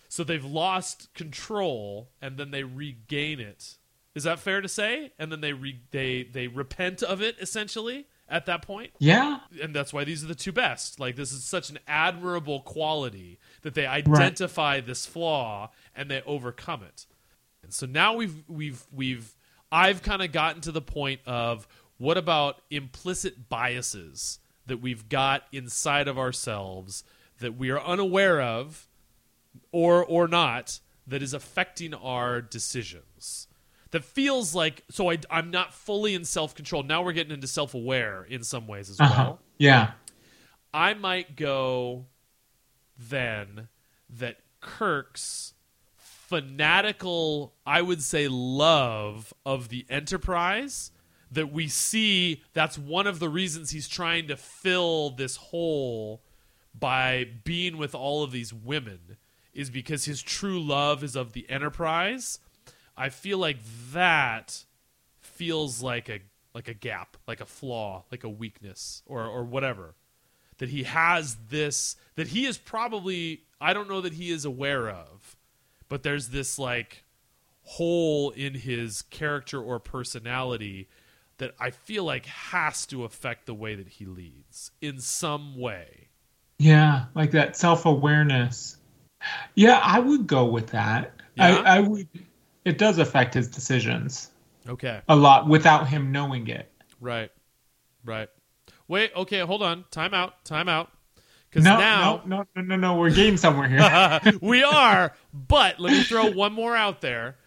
So 0.10 0.24
they've 0.24 0.44
lost 0.44 1.14
control, 1.14 2.10
and 2.22 2.38
then 2.38 2.52
they 2.52 2.64
regain 2.64 3.40
it. 3.40 3.78
Is 4.16 4.24
that 4.24 4.40
fair 4.40 4.62
to 4.62 4.68
say? 4.68 5.12
And 5.20 5.32
then 5.32 5.42
they 5.42 5.54
re- 5.54 5.82
they 5.92 6.24
they 6.24 6.48
repent 6.48 7.04
of 7.04 7.22
it 7.22 7.36
essentially 7.40 8.08
at 8.28 8.48
that 8.48 8.62
point 8.62 8.92
yeah. 8.98 9.40
and 9.62 9.76
that's 9.76 9.94
why 9.94 10.04
these 10.04 10.24
are 10.24 10.28
the 10.28 10.36
two 10.36 10.52
best. 10.52 11.00
Like 11.00 11.16
this 11.16 11.32
is 11.32 11.44
such 11.44 11.70
an 11.70 11.80
admirable 11.88 12.62
quality 12.62 13.40
that 13.62 13.76
they 13.76 13.86
identify 13.86 14.82
this 14.82 15.06
flaw 15.06 15.72
and 15.96 16.10
they 16.10 16.22
overcome 16.26 16.84
it. 16.84 17.06
And 17.64 17.74
so 17.74 17.86
now 17.86 18.16
we've 18.16 18.44
we've 18.48 18.86
we've 18.92 19.36
I've 19.72 20.02
kind 20.02 20.22
of 20.22 20.32
gotten 20.32 20.62
to 20.62 20.72
the 20.72 20.82
point 20.82 21.22
of 21.26 21.68
what 21.98 22.18
about 22.18 22.62
implicit 22.70 23.50
biases 23.50 24.40
that 24.66 24.78
we've 24.78 25.08
got 25.10 25.44
inside 25.52 26.08
of 26.08 26.18
ourselves 26.18 27.04
that 27.40 27.58
we 27.58 27.70
are 27.70 27.82
unaware 27.82 28.42
of 28.42 28.88
or 29.72 30.04
or 30.04 30.28
not 30.28 30.80
that 31.08 31.22
is 31.22 31.34
affecting 31.34 31.94
our 31.94 32.42
decisions 32.42 33.48
that 33.96 34.04
feels 34.04 34.54
like 34.54 34.84
so 34.92 35.10
I, 35.10 35.20
i'm 35.30 35.52
not 35.52 35.74
fully 35.74 36.14
in 36.16 36.26
self-control 36.26 36.84
now 36.84 37.02
we're 37.02 37.14
getting 37.14 37.32
into 37.34 37.48
self-aware 37.48 38.26
in 38.30 38.44
some 38.44 38.68
ways 38.68 38.90
as 38.90 39.00
Uh-huh. 39.00 39.14
well 39.24 39.40
Yeah. 39.58 39.92
i 40.74 40.94
might 40.94 41.36
go 41.38 42.06
then 43.00 43.70
that 44.10 44.38
kirk's 44.60 45.54
fanatical 45.98 47.54
i 47.66 47.82
would 47.82 48.02
say 48.02 48.28
love 48.28 49.34
of 49.46 49.70
the 49.70 49.86
enterprise 49.90 50.92
that 51.32 51.52
we 51.52 51.68
see 51.68 52.44
that's 52.54 52.78
one 52.78 53.08
of 53.08 53.20
the 53.20 53.30
reasons 53.30 53.70
he's 53.72 53.88
trying 53.88 54.28
to 54.28 54.36
fill 54.36 55.12
this 55.12 55.38
hole 55.38 56.22
by 56.78 57.26
being 57.46 57.78
with 57.78 57.96
all 57.96 58.24
of 58.24 58.32
these 58.32 58.54
women 58.54 59.00
is 59.54 59.70
because 59.70 60.04
his 60.06 60.22
true 60.22 60.60
love 60.60 61.04
is 61.04 61.16
of 61.16 61.32
the 61.34 61.50
enterprise 61.50 62.40
i 62.98 63.10
feel 63.10 63.38
like 63.38 63.58
that 63.92 64.64
feels 65.20 65.82
like 65.82 66.10
a 66.10 66.20
like 66.54 66.68
a 66.68 66.74
gap 66.74 67.18
like 67.28 67.42
a 67.42 67.46
flaw 67.46 68.04
like 68.12 68.24
a 68.24 68.30
weakness 68.30 69.02
or 69.06 69.26
or 69.26 69.44
whatever 69.44 69.96
that 70.58 70.70
he 70.70 70.84
has 70.84 71.38
this 71.50 71.96
that 72.16 72.28
he 72.28 72.46
is 72.46 72.58
probably 72.58 73.44
i 73.60 73.74
don't 73.74 73.90
know 73.90 74.02
that 74.02 74.14
he 74.14 74.32
is 74.32 74.46
aware 74.46 74.90
of 74.90 75.36
but 75.90 76.04
there's 76.04 76.30
this 76.30 76.58
like 76.58 77.04
hole 77.64 78.30
in 78.32 78.54
his 78.54 79.02
character 79.04 79.62
or 79.62 79.80
personality 79.80 80.88
that 81.38 81.54
i 81.60 81.70
feel 81.70 82.04
like 82.04 82.26
has 82.26 82.86
to 82.86 83.04
affect 83.04 83.46
the 83.46 83.54
way 83.54 83.76
that 83.76 83.88
he 83.90 84.06
leads 84.06 84.72
in 84.82 85.00
some 85.00 85.60
way 85.60 86.08
Yeah. 86.58 87.06
Like 87.16 87.32
that 87.32 87.56
self 87.58 87.86
awareness. 87.86 88.78
Yeah, 89.56 89.80
I 89.84 90.00
would 90.00 90.28
go 90.28 90.46
with 90.46 90.68
that. 90.68 91.14
Yeah? 91.36 91.62
I, 91.66 91.78
I 91.78 91.80
would. 91.82 92.08
It 92.66 92.78
does 92.78 92.98
affect 92.98 93.34
his 93.34 93.48
decisions 93.48 94.32
okay 94.68 95.02
a 95.08 95.16
lot 95.16 95.48
without 95.48 95.88
him 95.88 96.12
knowing 96.12 96.48
it. 96.48 96.72
Right. 97.00 97.32
Right. 98.04 98.30
Wait, 98.88 99.12
okay, 99.16 99.40
hold 99.40 99.62
on. 99.62 99.86
Time 99.92 100.14
out. 100.14 100.44
Time 100.46 100.70
out. 100.70 100.92
Because 101.50 101.64
No, 101.64 101.80
now 101.80 102.24
no, 102.26 102.38
no, 102.38 102.46
no, 102.56 102.62
no, 102.62 102.76
no. 102.76 102.96
We're 102.98 103.12
getting 103.12 103.38
somewhere 103.38 103.68
here. 103.68 104.38
we 104.42 104.64
are. 104.64 105.14
But 105.34 105.80
let 105.80 105.94
me 105.94 106.04
throw 106.04 106.32
one 106.32 106.54
more 106.54 106.76
out 106.76 107.02
there. 107.02 107.38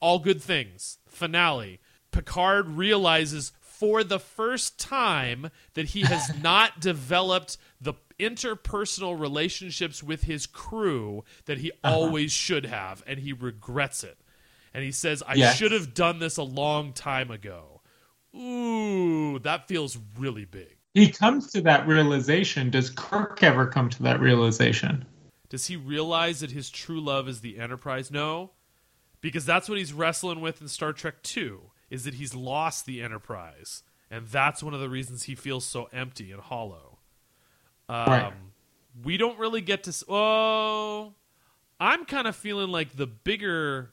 All 0.00 0.18
good 0.18 0.42
things. 0.42 0.98
Finale. 1.06 1.80
Picard 2.10 2.70
realizes 2.70 3.52
for 3.60 4.02
the 4.02 4.18
first 4.18 4.78
time 4.78 5.50
that 5.74 5.86
he 5.86 6.02
has 6.02 6.32
not 6.42 6.80
developed 6.80 7.56
the 7.80 7.94
interpersonal 8.18 9.18
relationships 9.18 10.02
with 10.02 10.24
his 10.24 10.46
crew 10.46 11.24
that 11.46 11.58
he 11.58 11.70
uh-huh. 11.70 11.94
always 11.94 12.32
should 12.32 12.66
have, 12.66 13.02
and 13.06 13.20
he 13.20 13.32
regrets 13.32 14.04
it. 14.04 14.18
And 14.72 14.84
he 14.84 14.92
says, 14.92 15.22
I 15.26 15.36
should 15.54 15.72
have 15.72 15.94
done 15.94 16.18
this 16.20 16.36
a 16.36 16.42
long 16.42 16.92
time 16.92 17.30
ago. 17.30 17.80
Ooh, 18.36 19.38
that 19.40 19.66
feels 19.68 19.98
really 20.18 20.44
big. 20.44 20.76
he 20.94 21.10
comes 21.10 21.50
to 21.52 21.60
that 21.62 21.86
realization. 21.86 22.70
Does 22.70 22.90
Kirk 22.90 23.42
ever 23.42 23.66
come 23.66 23.88
to 23.90 24.02
that 24.04 24.20
realization? 24.20 25.04
Does 25.48 25.66
he 25.66 25.74
realize 25.76 26.40
that 26.40 26.52
his 26.52 26.70
true 26.70 27.00
love 27.00 27.28
is 27.28 27.40
the 27.40 27.58
Enterprise? 27.58 28.10
No, 28.10 28.52
because 29.20 29.44
that's 29.44 29.68
what 29.68 29.78
he's 29.78 29.92
wrestling 29.92 30.40
with 30.40 30.60
in 30.62 30.68
Star 30.68 30.92
Trek 30.92 31.22
Two. 31.22 31.70
Is 31.90 32.04
that 32.04 32.14
he's 32.14 32.36
lost 32.36 32.86
the 32.86 33.02
Enterprise, 33.02 33.82
and 34.12 34.28
that's 34.28 34.62
one 34.62 34.74
of 34.74 34.80
the 34.80 34.88
reasons 34.88 35.24
he 35.24 35.34
feels 35.34 35.64
so 35.64 35.88
empty 35.92 36.30
and 36.30 36.40
hollow. 36.40 36.98
Um, 37.88 38.04
Right. 38.06 38.32
We 39.04 39.16
don't 39.16 39.38
really 39.40 39.60
get 39.60 39.82
to. 39.84 39.90
s- 39.90 40.04
Oh, 40.08 41.14
I'm 41.80 42.04
kind 42.04 42.28
of 42.28 42.36
feeling 42.36 42.70
like 42.70 42.96
the 42.96 43.06
bigger 43.08 43.90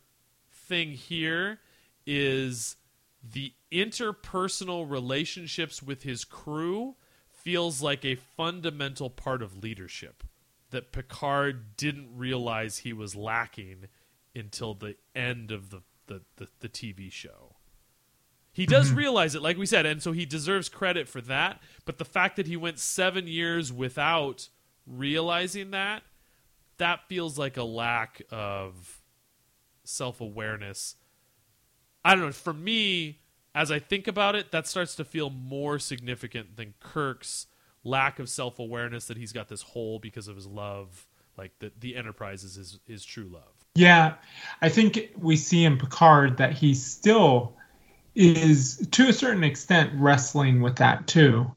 thing 0.68 0.91
here 0.91 1.59
is 2.05 2.76
the 3.24 3.53
interpersonal 3.72 4.89
relationships 4.89 5.82
with 5.82 6.03
his 6.03 6.24
crew 6.24 6.95
feels 7.30 7.82
like 7.82 8.03
a 8.03 8.15
fundamental 8.15 9.09
part 9.09 9.41
of 9.41 9.63
leadership 9.63 10.24
that 10.72 10.91
Picard 10.91 11.78
didn't 11.78 12.09
realize 12.15 12.80
he 12.80 12.93
was 12.93 13.15
lacking 13.15 13.88
until 14.36 14.74
the 14.74 14.95
end 15.15 15.51
of 15.51 15.70
the, 15.70 15.82
the, 16.07 16.22
the, 16.36 16.47
the 16.59 16.70
TV 16.70 17.11
show. 17.11 17.55
He 18.51 18.65
does 18.65 18.88
mm-hmm. 18.88 18.97
realize 18.97 19.36
it, 19.36 19.41
like 19.41 19.57
we 19.57 19.65
said, 19.68 19.86
and 19.86 20.01
so 20.01 20.11
he 20.11 20.26
deserves 20.26 20.68
credit 20.68 21.07
for 21.07 21.22
that. 21.22 21.61
But 21.86 21.99
the 21.99 22.05
fact 22.05 22.38
that 22.38 22.47
he 22.47 22.57
went 22.57 22.80
seven 22.80 23.28
years 23.28 23.72
without 23.72 24.49
realizing 24.88 25.72
that, 25.72 26.03
that 26.78 27.07
feels 27.07 27.38
like 27.38 27.57
a 27.57 27.63
lack 27.63 28.22
of 28.32 28.96
self 29.88 30.21
awareness. 30.21 30.95
I 32.05 32.15
don't 32.15 32.25
know. 32.25 32.31
For 32.31 32.53
me, 32.53 33.19
as 33.55 33.71
I 33.71 33.79
think 33.79 34.07
about 34.07 34.35
it, 34.35 34.51
that 34.51 34.67
starts 34.67 34.95
to 34.95 35.05
feel 35.05 35.29
more 35.29 35.79
significant 35.79 36.55
than 36.57 36.73
Kirk's 36.79 37.47
lack 37.83 38.19
of 38.19 38.29
self 38.29 38.59
awareness 38.59 39.05
that 39.07 39.17
he's 39.17 39.33
got 39.33 39.49
this 39.49 39.61
hole 39.61 39.99
because 39.99 40.27
of 40.27 40.35
his 40.35 40.47
love. 40.47 41.07
Like 41.38 41.59
the 41.59 41.71
the 41.79 41.95
Enterprise 41.95 42.43
is 42.43 42.55
his, 42.55 42.79
his 42.88 43.05
true 43.05 43.27
love. 43.31 43.53
Yeah, 43.75 44.15
I 44.61 44.69
think 44.69 45.11
we 45.17 45.35
see 45.38 45.63
in 45.63 45.77
Picard 45.77 46.38
that 46.38 46.53
he 46.53 46.73
still 46.73 47.55
is, 48.15 48.88
to 48.91 49.07
a 49.09 49.13
certain 49.13 49.43
extent, 49.43 49.91
wrestling 49.93 50.61
with 50.61 50.77
that 50.77 51.05
too. 51.05 51.55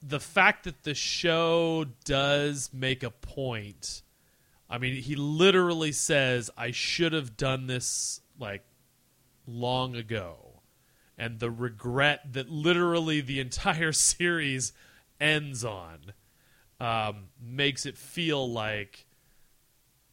the 0.00 0.20
fact 0.20 0.62
that 0.64 0.84
the 0.84 0.94
show 0.94 1.84
does 2.04 2.70
make 2.72 3.02
a 3.02 3.10
point 3.10 4.02
i 4.68 4.78
mean 4.78 4.94
he 4.94 5.16
literally 5.16 5.92
says 5.92 6.50
i 6.56 6.70
should 6.70 7.12
have 7.12 7.36
done 7.36 7.66
this 7.66 8.20
like 8.38 8.62
long 9.46 9.96
ago. 9.96 10.62
And 11.18 11.40
the 11.40 11.50
regret 11.50 12.32
that 12.32 12.50
literally 12.50 13.20
the 13.20 13.40
entire 13.46 13.92
series 13.92 14.72
ends 15.20 15.64
on 15.64 16.12
um, 16.78 17.28
makes 17.40 17.86
it 17.86 17.96
feel 17.96 18.50
like 18.50 19.06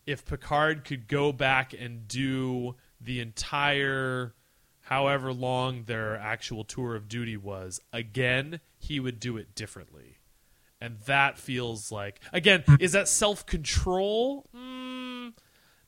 if 0.06 0.26
picard 0.26 0.86
could 0.86 1.08
go 1.08 1.32
back 1.32 1.74
and 1.74 2.08
do 2.08 2.76
the 3.02 3.20
entire 3.20 4.34
however 4.82 5.34
long 5.34 5.84
their 5.84 6.16
actual 6.18 6.64
tour 6.64 6.96
of 6.96 7.10
duty 7.10 7.36
was 7.36 7.82
again 7.92 8.62
he 8.78 9.00
would 9.00 9.20
do 9.20 9.36
it 9.36 9.54
differently 9.56 10.18
and 10.84 11.00
that 11.06 11.38
feels 11.38 11.92
like 11.92 12.20
again 12.32 12.64
is 12.80 12.92
that 12.92 13.08
self-control 13.08 14.48
mm, 14.56 15.34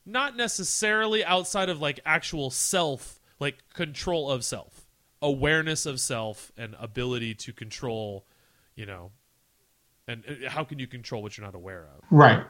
not 0.04 0.36
necessarily 0.36 1.24
outside 1.24 1.68
of 1.68 1.80
like 1.80 2.00
actual 2.04 2.50
self 2.50 3.20
like 3.38 3.58
control 3.72 4.30
of 4.30 4.44
self 4.44 4.88
awareness 5.22 5.86
of 5.86 6.00
self 6.00 6.50
and 6.56 6.74
ability 6.80 7.34
to 7.34 7.52
control 7.52 8.26
you 8.74 8.86
know 8.86 9.10
and 10.08 10.24
uh, 10.28 10.50
how 10.50 10.64
can 10.64 10.78
you 10.78 10.86
control 10.86 11.22
what 11.22 11.36
you're 11.36 11.44
not 11.46 11.54
aware 11.54 11.88
of 11.96 11.96
Right. 12.10 12.44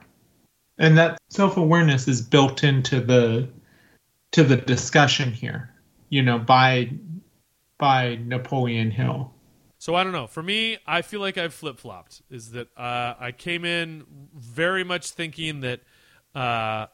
And 0.78 0.98
that 0.98 1.18
self-awareness 1.30 2.08
is 2.08 2.20
built 2.20 2.62
into 2.62 3.00
the 3.00 3.48
to 4.32 4.44
the 4.44 4.56
discussion 4.56 5.32
here, 5.32 5.70
you 6.10 6.22
know, 6.22 6.38
by 6.38 6.90
by 7.78 8.18
Napoleon 8.24 8.90
Hill. 8.90 9.32
So 9.86 9.94
I 9.94 10.02
don't 10.02 10.12
know. 10.12 10.26
For 10.26 10.42
me, 10.42 10.78
I 10.84 11.02
feel 11.02 11.20
like 11.20 11.38
I've 11.38 11.54
flip 11.54 11.78
flopped. 11.78 12.20
Is 12.28 12.50
that 12.50 12.76
uh, 12.76 13.14
I 13.20 13.30
came 13.30 13.64
in 13.64 14.02
very 14.34 14.82
much 14.82 15.12
thinking 15.12 15.60
that 15.60 15.80
uh, 16.34 16.86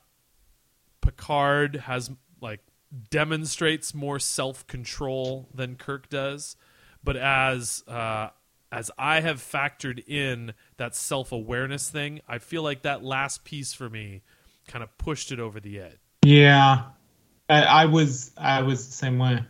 Picard 1.01 1.77
has 1.77 2.11
like 2.43 2.61
demonstrates 3.09 3.95
more 3.95 4.19
self 4.19 4.67
control 4.67 5.49
than 5.55 5.77
Kirk 5.77 6.11
does, 6.11 6.57
but 7.03 7.17
as 7.17 7.83
uh, 7.89 8.29
as 8.71 8.91
I 8.99 9.21
have 9.21 9.39
factored 9.39 10.07
in 10.07 10.53
that 10.77 10.95
self 10.95 11.33
awareness 11.33 11.89
thing, 11.89 12.21
I 12.29 12.37
feel 12.37 12.63
like 12.63 12.83
that 12.83 13.03
last 13.03 13.43
piece 13.43 13.73
for 13.73 13.89
me 13.89 14.21
kind 14.69 14.83
of 14.83 14.99
pushed 14.99 15.33
it 15.33 15.41
over 15.41 15.61
the 15.61 15.81
edge. 15.81 15.97
Yeah. 16.27 16.83
I, 17.49 17.63
I 17.63 17.85
was 17.87 18.33
I 18.37 18.61
was 18.61 18.87
the 18.87 18.93
same 18.93 19.19
way. 19.19 19.41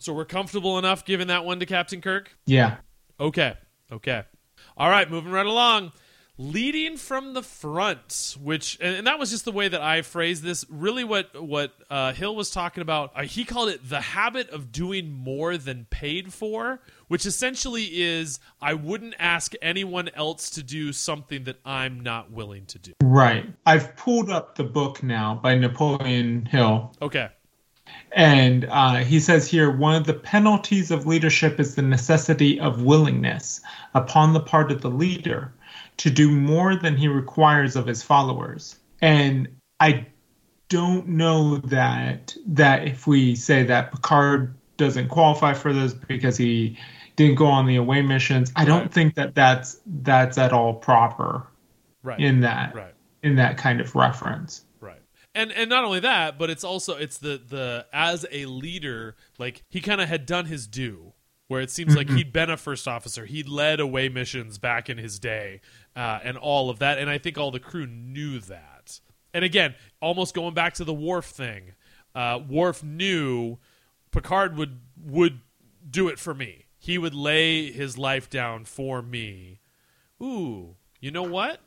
So 0.00 0.12
we're 0.12 0.26
comfortable 0.26 0.78
enough 0.78 1.06
giving 1.06 1.28
that 1.28 1.46
one 1.46 1.60
to 1.60 1.66
Captain 1.66 2.02
Kirk. 2.02 2.36
Yeah. 2.44 2.76
Okay. 3.20 3.54
Okay. 3.92 4.22
All 4.76 4.88
right, 4.88 5.10
moving 5.10 5.32
right 5.32 5.46
along. 5.46 5.92
Leading 6.38 6.96
from 6.96 7.34
the 7.34 7.42
front, 7.42 8.34
which 8.40 8.78
and, 8.80 8.96
and 8.96 9.06
that 9.06 9.18
was 9.18 9.30
just 9.30 9.44
the 9.44 9.52
way 9.52 9.68
that 9.68 9.82
I 9.82 10.00
phrased 10.00 10.42
this. 10.42 10.64
Really, 10.70 11.04
what 11.04 11.38
what 11.42 11.74
uh, 11.90 12.14
Hill 12.14 12.34
was 12.34 12.50
talking 12.50 12.80
about, 12.80 13.12
uh, 13.14 13.24
he 13.24 13.44
called 13.44 13.68
it 13.68 13.86
the 13.86 14.00
habit 14.00 14.48
of 14.48 14.72
doing 14.72 15.12
more 15.12 15.58
than 15.58 15.86
paid 15.90 16.32
for, 16.32 16.80
which 17.08 17.26
essentially 17.26 17.84
is 18.00 18.40
I 18.58 18.72
wouldn't 18.72 19.16
ask 19.18 19.52
anyone 19.60 20.08
else 20.14 20.48
to 20.50 20.62
do 20.62 20.94
something 20.94 21.44
that 21.44 21.58
I'm 21.62 22.00
not 22.00 22.30
willing 22.30 22.64
to 22.66 22.78
do. 22.78 22.92
Right. 23.02 23.44
I've 23.66 23.94
pulled 23.96 24.30
up 24.30 24.54
the 24.54 24.64
book 24.64 25.02
now 25.02 25.38
by 25.42 25.56
Napoleon 25.56 26.46
Hill. 26.46 26.94
Okay. 27.02 27.28
And 28.12 28.66
uh, 28.70 28.96
he 28.96 29.20
says 29.20 29.48
here 29.48 29.70
one 29.70 29.94
of 29.94 30.04
the 30.04 30.14
penalties 30.14 30.90
of 30.90 31.06
leadership 31.06 31.60
is 31.60 31.74
the 31.76 31.82
necessity 31.82 32.58
of 32.58 32.82
willingness 32.82 33.60
upon 33.94 34.32
the 34.32 34.40
part 34.40 34.72
of 34.72 34.80
the 34.80 34.90
leader 34.90 35.52
to 35.98 36.10
do 36.10 36.30
more 36.30 36.74
than 36.74 36.96
he 36.96 37.08
requires 37.08 37.76
of 37.76 37.86
his 37.86 38.02
followers. 38.02 38.78
And 39.00 39.48
I 39.78 40.06
don't 40.68 41.08
know 41.08 41.58
that 41.58 42.34
that 42.46 42.86
if 42.86 43.06
we 43.06 43.34
say 43.36 43.62
that 43.64 43.92
Picard 43.92 44.54
doesn't 44.76 45.08
qualify 45.08 45.52
for 45.54 45.72
this 45.72 45.92
because 45.94 46.36
he 46.36 46.78
didn't 47.16 47.34
go 47.36 47.46
on 47.46 47.66
the 47.66 47.76
away 47.76 48.02
missions, 48.02 48.52
I 48.56 48.64
don't 48.64 48.82
Right. 48.82 48.92
think 48.92 49.14
that 49.16 49.34
that's 49.34 49.80
that's 50.02 50.38
at 50.38 50.52
all 50.52 50.74
proper 50.74 51.46
Right. 52.02 52.18
in 52.18 52.40
that 52.40 52.74
right. 52.74 52.94
in 53.22 53.36
that 53.36 53.58
kind 53.58 53.80
of 53.80 53.94
reference. 53.94 54.64
And 55.40 55.52
and 55.52 55.70
not 55.70 55.84
only 55.84 56.00
that, 56.00 56.38
but 56.38 56.50
it's 56.50 56.64
also 56.64 56.96
it's 56.96 57.16
the 57.16 57.40
the 57.48 57.86
as 57.94 58.26
a 58.30 58.44
leader, 58.44 59.16
like 59.38 59.62
he 59.70 59.80
kind 59.80 60.00
of 60.00 60.08
had 60.08 60.26
done 60.26 60.44
his 60.44 60.66
due, 60.66 61.14
where 61.48 61.62
it 61.62 61.70
seems 61.70 61.96
like 61.96 62.10
he'd 62.10 62.30
been 62.30 62.50
a 62.50 62.58
first 62.58 62.86
officer, 62.86 63.24
he'd 63.24 63.48
led 63.48 63.80
away 63.80 64.10
missions 64.10 64.58
back 64.58 64.90
in 64.90 64.98
his 64.98 65.18
day, 65.18 65.62
uh, 65.96 66.18
and 66.22 66.36
all 66.36 66.68
of 66.68 66.78
that. 66.80 66.98
And 66.98 67.08
I 67.08 67.16
think 67.16 67.38
all 67.38 67.50
the 67.50 67.58
crew 67.58 67.86
knew 67.86 68.38
that. 68.40 69.00
And 69.32 69.42
again, 69.42 69.76
almost 70.02 70.34
going 70.34 70.52
back 70.52 70.74
to 70.74 70.84
the 70.84 70.92
Worf 70.92 71.24
thing, 71.24 71.72
uh, 72.14 72.40
Worf 72.46 72.84
knew 72.84 73.56
Picard 74.10 74.58
would 74.58 74.78
would 75.02 75.40
do 75.88 76.08
it 76.08 76.18
for 76.18 76.34
me. 76.34 76.66
He 76.78 76.98
would 76.98 77.14
lay 77.14 77.72
his 77.72 77.96
life 77.96 78.28
down 78.28 78.66
for 78.66 79.00
me. 79.00 79.60
Ooh, 80.22 80.76
you 81.00 81.10
know 81.10 81.22
what? 81.22 81.60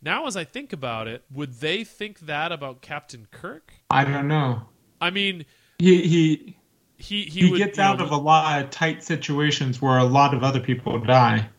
Now, 0.00 0.26
as 0.26 0.36
I 0.36 0.44
think 0.44 0.72
about 0.72 1.08
it, 1.08 1.24
would 1.30 1.54
they 1.60 1.84
think 1.84 2.20
that 2.20 2.52
about 2.52 2.82
Captain 2.82 3.26
Kirk? 3.30 3.74
I 3.90 4.04
don't 4.04 4.28
know. 4.28 4.68
I 5.00 5.10
mean, 5.10 5.44
He 5.78 6.02
he 6.06 6.56
he 6.96 7.24
he, 7.30 7.44
he 7.44 7.44
would, 7.44 7.58
gets 7.58 7.78
you 7.78 7.84
know, 7.84 7.92
out 7.92 8.00
of 8.00 8.10
a 8.10 8.16
lot 8.16 8.62
of 8.62 8.70
tight 8.70 9.02
situations 9.02 9.80
where 9.82 9.98
a 9.98 10.04
lot 10.04 10.34
of 10.34 10.42
other 10.44 10.60
people 10.60 10.98
die. 11.00 11.50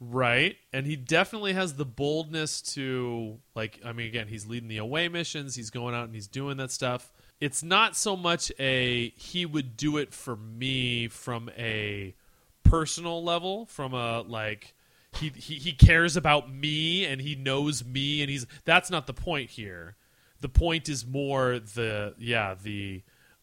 right, 0.00 0.56
and 0.72 0.86
he 0.86 0.96
definitely 0.96 1.52
has 1.54 1.74
the 1.74 1.84
boldness 1.84 2.60
to 2.74 3.38
like. 3.54 3.80
I 3.84 3.92
mean, 3.92 4.06
again, 4.08 4.28
he's 4.28 4.46
leading 4.46 4.68
the 4.68 4.78
away 4.78 5.08
missions. 5.08 5.54
He's 5.56 5.70
going 5.70 5.94
out 5.94 6.04
and 6.04 6.14
he's 6.14 6.28
doing 6.28 6.56
that 6.58 6.70
stuff. 6.70 7.12
It's 7.40 7.62
not 7.62 7.96
so 7.96 8.16
much 8.16 8.50
a 8.58 9.10
he 9.10 9.44
would 9.46 9.76
do 9.76 9.96
it 9.98 10.12
for 10.14 10.36
me 10.36 11.08
from 11.08 11.50
a 11.56 12.14
personal 12.62 13.22
level, 13.22 13.66
from 13.66 13.94
a 13.94 14.22
like 14.22 14.74
he, 15.14 15.30
he 15.30 15.54
he 15.54 15.72
cares 15.72 16.16
about 16.16 16.52
me 16.52 17.04
and 17.06 17.20
he 17.20 17.34
knows 17.34 17.84
me 17.84 18.22
and 18.22 18.30
he's 18.30 18.46
that's 18.64 18.90
not 18.90 19.06
the 19.06 19.14
point 19.14 19.50
here. 19.50 19.96
The 20.40 20.48
point 20.48 20.88
is 20.88 21.06
more 21.06 21.58
the 21.58 22.14
yeah 22.18 22.54
the 22.54 23.02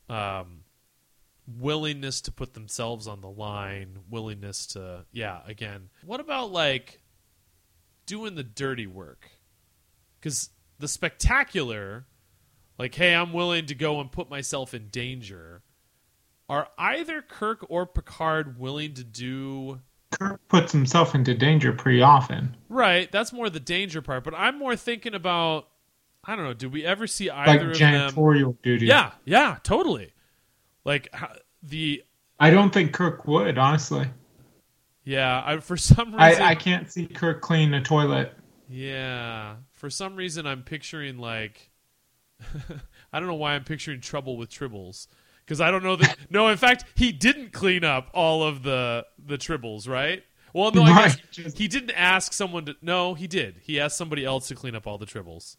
um, 0.09 0.63
willingness 1.47 2.21
to 2.21 2.31
put 2.31 2.53
themselves 2.53 3.07
on 3.07 3.21
the 3.21 3.29
line, 3.29 3.99
willingness 4.09 4.67
to 4.67 5.05
yeah 5.11 5.41
again. 5.47 5.89
What 6.05 6.19
about 6.19 6.51
like 6.51 7.01
doing 8.05 8.35
the 8.35 8.43
dirty 8.43 8.87
work? 8.87 9.29
Because 10.19 10.49
the 10.79 10.87
spectacular, 10.87 12.05
like 12.77 12.95
hey, 12.95 13.15
I'm 13.15 13.33
willing 13.33 13.65
to 13.67 13.75
go 13.75 13.99
and 13.99 14.11
put 14.11 14.29
myself 14.29 14.73
in 14.73 14.89
danger. 14.89 15.61
Are 16.49 16.67
either 16.77 17.21
Kirk 17.21 17.65
or 17.69 17.85
Picard 17.85 18.59
willing 18.59 18.93
to 18.95 19.03
do 19.03 19.79
Kirk 20.19 20.41
puts 20.47 20.71
himself 20.71 21.15
into 21.15 21.33
danger 21.33 21.73
pretty 21.73 22.01
often. 22.01 22.55
Right, 22.69 23.11
that's 23.11 23.33
more 23.33 23.49
the 23.49 23.59
danger 23.59 24.01
part. 24.01 24.23
But 24.23 24.33
I'm 24.35 24.57
more 24.57 24.75
thinking 24.75 25.13
about 25.13 25.67
I 26.25 26.35
don't 26.35 26.45
know. 26.45 26.53
Did 26.53 26.71
we 26.71 26.85
ever 26.85 27.07
see 27.07 27.29
either 27.29 27.69
like 27.69 27.73
of 27.73 27.79
them? 27.79 28.13
janitorial 28.13 28.55
duty. 28.63 28.85
Yeah, 28.87 29.11
yeah, 29.25 29.57
totally. 29.63 30.13
Like 30.85 31.13
the 31.61 32.03
I 32.39 32.49
don't 32.49 32.73
think 32.73 32.93
Kirk 32.93 33.25
would, 33.27 33.57
honestly. 33.57 34.07
yeah, 35.03 35.41
I 35.45 35.57
for 35.57 35.77
some 35.77 36.13
reason 36.15 36.41
I, 36.43 36.51
I 36.51 36.55
can't 36.55 36.91
see 36.91 37.05
Kirk 37.07 37.41
clean 37.41 37.73
a 37.73 37.81
toilet. 37.81 38.33
yeah, 38.69 39.55
for 39.71 39.89
some 39.89 40.15
reason 40.15 40.45
I'm 40.47 40.63
picturing 40.63 41.17
like 41.17 41.69
I 43.13 43.19
don't 43.19 43.27
know 43.27 43.35
why 43.35 43.53
I'm 43.53 43.63
picturing 43.63 44.01
trouble 44.01 44.37
with 44.37 44.49
tribbles 44.49 45.07
because 45.45 45.61
I 45.61 45.71
don't 45.71 45.83
know 45.83 45.95
that. 45.97 46.17
no, 46.29 46.47
in 46.47 46.57
fact, 46.57 46.85
he 46.95 47.11
didn't 47.11 47.51
clean 47.53 47.83
up 47.83 48.09
all 48.13 48.43
of 48.43 48.63
the 48.63 49.05
the 49.23 49.37
tribbles, 49.37 49.87
right? 49.87 50.23
Well, 50.53 50.71
no, 50.71 50.83
I 50.83 51.07
guess 51.35 51.53
he 51.55 51.67
didn't 51.67 51.91
ask 51.91 52.31
someone 52.33 52.65
to. 52.65 52.75
No, 52.81 53.13
he 53.15 53.25
did. 53.27 53.55
He 53.63 53.79
asked 53.79 53.97
somebody 53.97 54.23
else 54.23 54.47
to 54.49 54.55
clean 54.55 54.75
up 54.75 54.85
all 54.85 54.97
the 54.99 55.05
tribbles. 55.07 55.57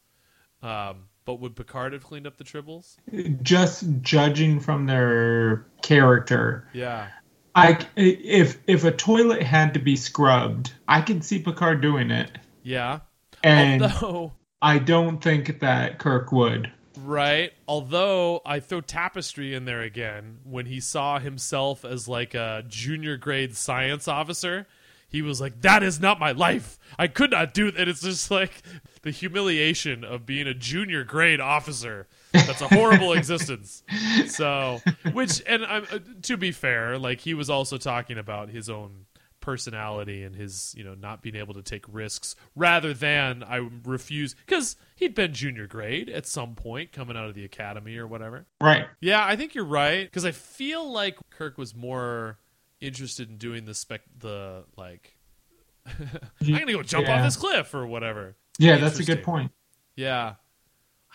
Um, 0.62 1.08
but 1.24 1.40
would 1.40 1.56
Picard 1.56 1.92
have 1.94 2.04
cleaned 2.04 2.26
up 2.26 2.36
the 2.36 2.44
tribbles? 2.44 2.96
Just 3.42 3.84
judging 4.02 4.60
from 4.60 4.86
their 4.86 5.66
character, 5.82 6.68
Yeah. 6.72 7.08
I 7.56 7.78
if 7.96 8.58
if 8.66 8.84
a 8.84 8.90
toilet 8.90 9.42
had 9.42 9.74
to 9.74 9.80
be 9.80 9.94
scrubbed, 9.96 10.72
I 10.88 11.00
could 11.00 11.24
see 11.24 11.38
Picard 11.40 11.80
doing 11.80 12.10
it, 12.10 12.30
Yeah. 12.62 13.00
and 13.42 13.82
Although, 13.82 14.32
I 14.62 14.78
don't 14.78 15.18
think 15.22 15.60
that 15.60 15.98
Kirk 15.98 16.32
would. 16.32 16.72
Right. 16.98 17.52
Although 17.66 18.42
I 18.44 18.60
throw 18.60 18.80
Tapestry 18.80 19.54
in 19.54 19.64
there 19.64 19.82
again 19.82 20.38
when 20.44 20.66
he 20.66 20.80
saw 20.80 21.18
himself 21.18 21.84
as 21.84 22.08
like 22.08 22.34
a 22.34 22.64
junior 22.68 23.16
grade 23.16 23.56
science 23.56 24.08
officer. 24.08 24.66
He 25.06 25.22
was 25.22 25.40
like, 25.40 25.60
"That 25.60 25.84
is 25.84 26.00
not 26.00 26.18
my 26.18 26.32
life. 26.32 26.76
I 26.98 27.06
could 27.06 27.30
not 27.30 27.54
do 27.54 27.70
that." 27.70 27.86
It's 27.86 28.00
just 28.00 28.32
like 28.32 28.62
the 29.02 29.12
humiliation 29.12 30.02
of 30.02 30.26
being 30.26 30.48
a 30.48 30.54
junior 30.54 31.04
grade 31.04 31.40
officer. 31.40 32.08
That's 32.32 32.60
a 32.60 32.66
horrible 32.66 33.12
existence. 33.16 33.84
So, 34.26 34.80
which, 35.12 35.40
and 35.46 35.64
I'm, 35.64 35.86
uh, 35.92 36.00
to 36.22 36.36
be 36.36 36.50
fair, 36.50 36.98
like 36.98 37.20
he 37.20 37.32
was 37.32 37.48
also 37.48 37.76
talking 37.76 38.18
about 38.18 38.48
his 38.48 38.68
own 38.68 39.06
personality 39.44 40.22
and 40.22 40.34
his, 40.34 40.74
you 40.74 40.82
know, 40.82 40.94
not 40.94 41.20
being 41.20 41.36
able 41.36 41.52
to 41.52 41.62
take 41.62 41.84
risks 41.86 42.34
rather 42.56 42.94
than 42.94 43.44
I 43.44 43.68
refuse 43.84 44.34
because 44.46 44.76
he'd 44.96 45.14
been 45.14 45.34
junior 45.34 45.66
grade 45.66 46.08
at 46.08 46.24
some 46.24 46.54
point 46.54 46.92
coming 46.92 47.14
out 47.14 47.28
of 47.28 47.34
the 47.34 47.44
academy 47.44 47.98
or 47.98 48.06
whatever. 48.06 48.46
Right. 48.58 48.86
Yeah, 49.00 49.22
I 49.24 49.36
think 49.36 49.54
you're 49.54 49.66
right 49.66 50.04
because 50.06 50.24
I 50.24 50.30
feel 50.30 50.90
like 50.90 51.18
Kirk 51.28 51.58
was 51.58 51.74
more 51.74 52.38
interested 52.80 53.28
in 53.28 53.36
doing 53.36 53.66
the 53.66 53.74
spec, 53.74 54.00
the 54.18 54.64
like, 54.78 55.18
I'm 55.86 56.08
gonna 56.40 56.72
go 56.72 56.82
jump 56.82 57.06
off 57.10 57.22
this 57.22 57.36
cliff 57.36 57.74
or 57.74 57.86
whatever. 57.86 58.36
Yeah, 58.58 58.78
that's 58.78 58.98
a 58.98 59.04
good 59.04 59.22
point. 59.22 59.52
Yeah. 59.94 60.36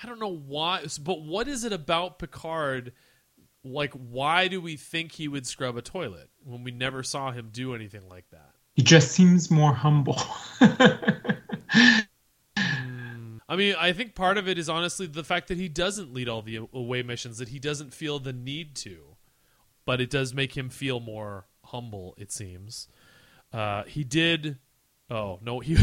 I 0.02 0.08
don't 0.08 0.20
know 0.20 0.36
why, 0.36 0.86
but 1.02 1.24
what 1.24 1.48
is 1.48 1.64
it 1.64 1.74
about 1.74 2.20
Picard? 2.20 2.94
Like, 3.64 3.94
why 3.94 4.48
do 4.48 4.62
we 4.62 4.78
think 4.78 5.12
he 5.12 5.28
would 5.28 5.46
scrub 5.46 5.76
a 5.76 5.82
toilet 5.82 6.30
when 6.44 6.64
we 6.64 6.72
never 6.72 7.04
saw 7.04 7.32
him 7.32 7.50
do 7.52 7.76
anything 7.76 8.08
like 8.08 8.30
that? 8.32 8.52
He 8.76 8.84
just 8.84 9.12
seems 9.12 9.52
more 9.52 9.74
humble. 9.74 10.22
I 13.50 13.56
mean, 13.56 13.76
I 13.78 13.92
think 13.94 14.16
part 14.16 14.38
of 14.38 14.48
it 14.48 14.60
is 14.60 14.70
honestly 14.70 15.08
the 15.08 15.24
fact 15.24 15.48
that 15.48 15.58
he 15.58 15.68
doesn't 15.68 16.14
lead 16.14 16.30
all 16.30 16.42
the 16.42 16.58
away 16.72 17.02
missions, 17.02 17.40
that 17.40 17.50
he 17.50 17.60
doesn't 17.60 17.94
feel 17.94 18.20
the 18.20 18.32
need 18.32 18.76
to. 18.78 19.18
But 19.86 20.00
it 20.00 20.10
does 20.12 20.34
make 20.36 20.56
him 20.56 20.70
feel 20.70 21.00
more 21.00 21.48
humble, 21.66 22.14
it 22.18 22.32
seems. 22.32 22.88
Uh, 23.52 23.84
he 23.84 24.04
did. 24.04 24.60
Oh, 25.12 25.40
no, 25.42 25.60
he. 25.60 25.76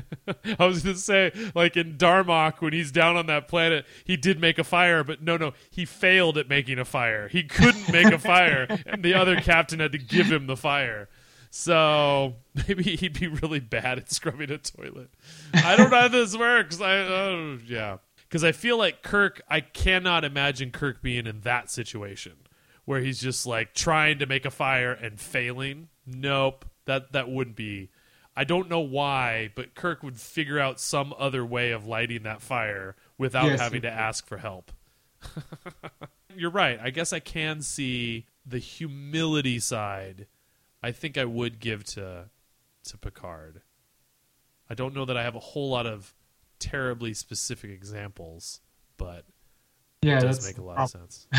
I 0.58 0.66
was 0.66 0.82
to 0.82 0.94
say, 0.94 1.32
like 1.54 1.76
in 1.76 1.96
Darmok, 1.96 2.60
when 2.60 2.74
he's 2.74 2.92
down 2.92 3.16
on 3.16 3.26
that 3.26 3.48
planet, 3.48 3.86
he 4.04 4.16
did 4.16 4.40
make 4.40 4.58
a 4.58 4.64
fire, 4.64 5.02
but 5.02 5.22
no, 5.22 5.38
no, 5.38 5.54
he 5.70 5.86
failed 5.86 6.36
at 6.36 6.48
making 6.48 6.78
a 6.78 6.84
fire. 6.84 7.28
He 7.28 7.44
couldn't 7.44 7.90
make 7.90 8.12
a 8.12 8.18
fire, 8.18 8.66
and 8.86 9.02
the 9.02 9.14
other 9.14 9.40
captain 9.40 9.80
had 9.80 9.92
to 9.92 9.98
give 9.98 10.30
him 10.30 10.46
the 10.46 10.56
fire. 10.56 11.08
So 11.50 12.34
maybe 12.68 12.96
he'd 12.96 13.18
be 13.18 13.28
really 13.28 13.60
bad 13.60 13.98
at 13.98 14.10
scrubbing 14.10 14.50
a 14.50 14.58
toilet. 14.58 15.08
I 15.54 15.76
don't 15.76 15.90
know 15.90 16.00
how 16.00 16.08
this 16.08 16.36
works. 16.36 16.80
I 16.80 16.96
oh, 16.96 17.58
yeah, 17.66 17.98
because 18.28 18.44
I 18.44 18.52
feel 18.52 18.76
like 18.76 19.02
Kirk. 19.02 19.40
I 19.48 19.60
cannot 19.60 20.24
imagine 20.24 20.72
Kirk 20.72 21.00
being 21.00 21.26
in 21.26 21.40
that 21.40 21.70
situation 21.70 22.32
where 22.84 23.00
he's 23.00 23.20
just 23.20 23.46
like 23.46 23.72
trying 23.72 24.18
to 24.18 24.26
make 24.26 24.44
a 24.44 24.50
fire 24.50 24.92
and 24.92 25.18
failing. 25.18 25.88
Nope, 26.06 26.66
that 26.84 27.12
that 27.12 27.30
wouldn't 27.30 27.56
be. 27.56 27.88
I 28.36 28.44
don't 28.44 28.68
know 28.68 28.80
why, 28.80 29.50
but 29.54 29.74
Kirk 29.74 30.02
would 30.02 30.18
figure 30.18 30.58
out 30.58 30.80
some 30.80 31.14
other 31.18 31.44
way 31.44 31.70
of 31.70 31.86
lighting 31.86 32.24
that 32.24 32.42
fire 32.42 32.96
without 33.16 33.46
Yes, 33.46 33.60
having 33.60 33.82
to 33.82 33.90
ask 33.90 34.26
for 34.26 34.38
help. 34.38 34.72
You're 36.36 36.50
right. 36.50 36.78
I 36.82 36.90
guess 36.90 37.12
I 37.12 37.20
can 37.20 37.62
see 37.62 38.26
the 38.44 38.58
humility 38.58 39.60
side. 39.60 40.26
I 40.82 40.90
think 40.92 41.16
I 41.16 41.24
would 41.24 41.60
give 41.60 41.84
to 41.84 42.26
to 42.84 42.98
Picard. 42.98 43.62
I 44.68 44.74
don't 44.74 44.94
know 44.94 45.04
that 45.04 45.16
I 45.16 45.22
have 45.22 45.36
a 45.36 45.40
whole 45.40 45.70
lot 45.70 45.86
of 45.86 46.14
terribly 46.58 47.14
specific 47.14 47.70
examples, 47.70 48.60
but 48.96 49.24
yeah, 50.02 50.18
it 50.18 50.22
does 50.22 50.46
make 50.46 50.58
a 50.58 50.62
lot 50.62 50.78
of 50.78 50.90
sense. 50.90 51.26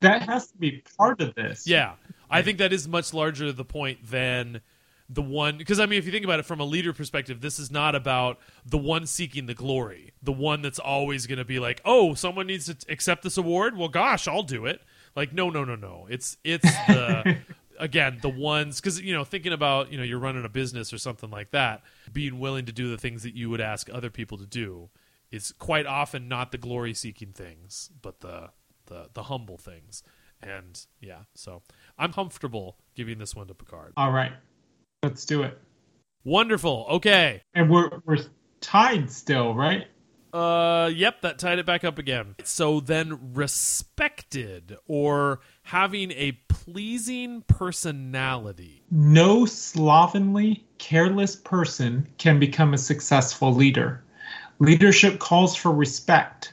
that 0.00 0.22
has 0.22 0.48
to 0.48 0.58
be 0.58 0.82
part 0.98 1.20
of 1.20 1.34
this. 1.34 1.66
Yeah, 1.66 1.94
I 2.32 2.42
think 2.42 2.58
that 2.58 2.72
is 2.72 2.88
much 2.88 3.12
larger 3.12 3.52
the 3.52 3.64
point 3.64 4.06
than 4.06 4.60
the 5.08 5.22
one 5.22 5.58
because 5.58 5.78
I 5.78 5.86
mean, 5.86 5.98
if 5.98 6.06
you 6.06 6.12
think 6.12 6.24
about 6.24 6.40
it 6.40 6.46
from 6.46 6.60
a 6.60 6.64
leader 6.64 6.92
perspective, 6.92 7.40
this 7.40 7.58
is 7.58 7.70
not 7.70 7.94
about 7.94 8.38
the 8.64 8.78
one 8.78 9.06
seeking 9.06 9.46
the 9.46 9.54
glory, 9.54 10.12
the 10.22 10.32
one 10.32 10.62
that's 10.62 10.78
always 10.78 11.26
going 11.26 11.38
to 11.38 11.44
be 11.44 11.58
like, 11.58 11.80
oh, 11.84 12.14
someone 12.14 12.46
needs 12.46 12.66
to 12.66 12.76
accept 12.90 13.22
this 13.22 13.36
award. 13.36 13.76
Well, 13.76 13.88
gosh, 13.88 14.26
I'll 14.26 14.42
do 14.42 14.66
it. 14.66 14.80
Like, 15.14 15.32
no, 15.32 15.50
no, 15.50 15.64
no, 15.64 15.76
no. 15.76 16.06
It's 16.08 16.38
it's 16.44 16.64
the 16.88 17.38
again 17.78 18.18
the 18.22 18.28
ones 18.28 18.80
because 18.80 19.00
you 19.00 19.12
know 19.12 19.24
thinking 19.24 19.52
about 19.52 19.90
you 19.92 19.98
know 19.98 20.04
you're 20.04 20.18
running 20.18 20.44
a 20.44 20.48
business 20.48 20.92
or 20.92 20.98
something 20.98 21.30
like 21.30 21.50
that, 21.50 21.82
being 22.12 22.38
willing 22.38 22.64
to 22.66 22.72
do 22.72 22.88
the 22.90 22.98
things 22.98 23.22
that 23.22 23.34
you 23.34 23.50
would 23.50 23.60
ask 23.60 23.90
other 23.92 24.10
people 24.10 24.38
to 24.38 24.46
do 24.46 24.88
is 25.30 25.52
quite 25.58 25.86
often 25.86 26.28
not 26.28 26.52
the 26.52 26.58
glory 26.58 26.94
seeking 26.94 27.32
things, 27.32 27.90
but 28.00 28.20
the 28.20 28.50
the 28.86 29.08
the 29.12 29.24
humble 29.24 29.58
things. 29.58 30.02
And 30.42 30.80
yeah, 31.00 31.20
so 31.34 31.62
I'm 31.98 32.12
comfortable 32.12 32.76
giving 32.94 33.18
this 33.18 33.34
one 33.34 33.46
to 33.48 33.54
Picard. 33.54 33.92
All 33.96 34.10
right, 34.10 34.32
let's 35.02 35.24
do 35.24 35.42
it. 35.42 35.58
Wonderful. 36.24 36.86
Okay. 36.90 37.42
And 37.54 37.70
we're 37.70 37.90
we're 38.04 38.18
tied 38.60 39.10
still, 39.10 39.54
right? 39.54 39.86
Uh, 40.32 40.90
yep, 40.94 41.20
that 41.20 41.38
tied 41.38 41.58
it 41.58 41.66
back 41.66 41.84
up 41.84 41.98
again. 41.98 42.34
So 42.42 42.80
then, 42.80 43.34
respected 43.34 44.76
or 44.86 45.40
having 45.64 46.10
a 46.12 46.32
pleasing 46.48 47.42
personality. 47.46 48.82
No 48.90 49.44
slovenly, 49.44 50.64
careless 50.78 51.36
person 51.36 52.08
can 52.16 52.38
become 52.38 52.72
a 52.72 52.78
successful 52.78 53.54
leader. 53.54 54.02
Leadership 54.58 55.18
calls 55.18 55.54
for 55.54 55.70
respect. 55.70 56.51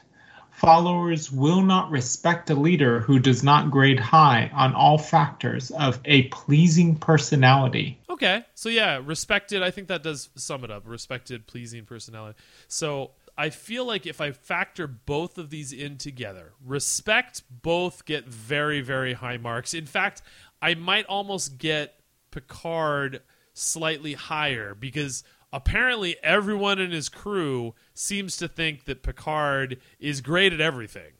Followers 0.60 1.32
will 1.32 1.62
not 1.62 1.90
respect 1.90 2.50
a 2.50 2.54
leader 2.54 3.00
who 3.00 3.18
does 3.18 3.42
not 3.42 3.70
grade 3.70 3.98
high 3.98 4.50
on 4.52 4.74
all 4.74 4.98
factors 4.98 5.70
of 5.70 5.98
a 6.04 6.24
pleasing 6.24 6.96
personality. 6.96 7.98
Okay, 8.10 8.44
so 8.54 8.68
yeah, 8.68 9.00
respected. 9.02 9.62
I 9.62 9.70
think 9.70 9.88
that 9.88 10.02
does 10.02 10.28
sum 10.34 10.62
it 10.62 10.70
up. 10.70 10.82
Respected, 10.84 11.46
pleasing 11.46 11.86
personality. 11.86 12.38
So 12.68 13.12
I 13.38 13.48
feel 13.48 13.86
like 13.86 14.06
if 14.06 14.20
I 14.20 14.32
factor 14.32 14.86
both 14.86 15.38
of 15.38 15.48
these 15.48 15.72
in 15.72 15.96
together, 15.96 16.52
respect 16.62 17.42
both 17.62 18.04
get 18.04 18.28
very, 18.28 18.82
very 18.82 19.14
high 19.14 19.38
marks. 19.38 19.72
In 19.72 19.86
fact, 19.86 20.20
I 20.60 20.74
might 20.74 21.06
almost 21.06 21.56
get 21.56 21.94
Picard 22.32 23.22
slightly 23.54 24.12
higher 24.12 24.74
because 24.74 25.24
apparently 25.52 26.16
everyone 26.22 26.78
in 26.78 26.90
his 26.90 27.08
crew 27.08 27.74
seems 27.94 28.36
to 28.38 28.48
think 28.48 28.84
that 28.84 29.02
Picard 29.02 29.78
is 29.98 30.20
great 30.20 30.52
at 30.52 30.60
everything. 30.60 31.12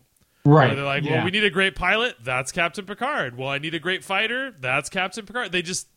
Right. 0.44 0.74
They're 0.74 0.84
like, 0.84 1.04
yeah. 1.04 1.16
well, 1.16 1.24
we 1.26 1.30
need 1.30 1.44
a 1.44 1.50
great 1.50 1.74
pilot. 1.76 2.16
That's 2.22 2.50
Captain 2.50 2.86
Picard. 2.86 3.36
Well, 3.36 3.48
I 3.48 3.58
need 3.58 3.74
a 3.74 3.78
great 3.78 4.02
fighter. 4.02 4.54
That's 4.58 4.88
Captain 4.88 5.26
Picard. 5.26 5.52
They 5.52 5.62
just 5.62 5.88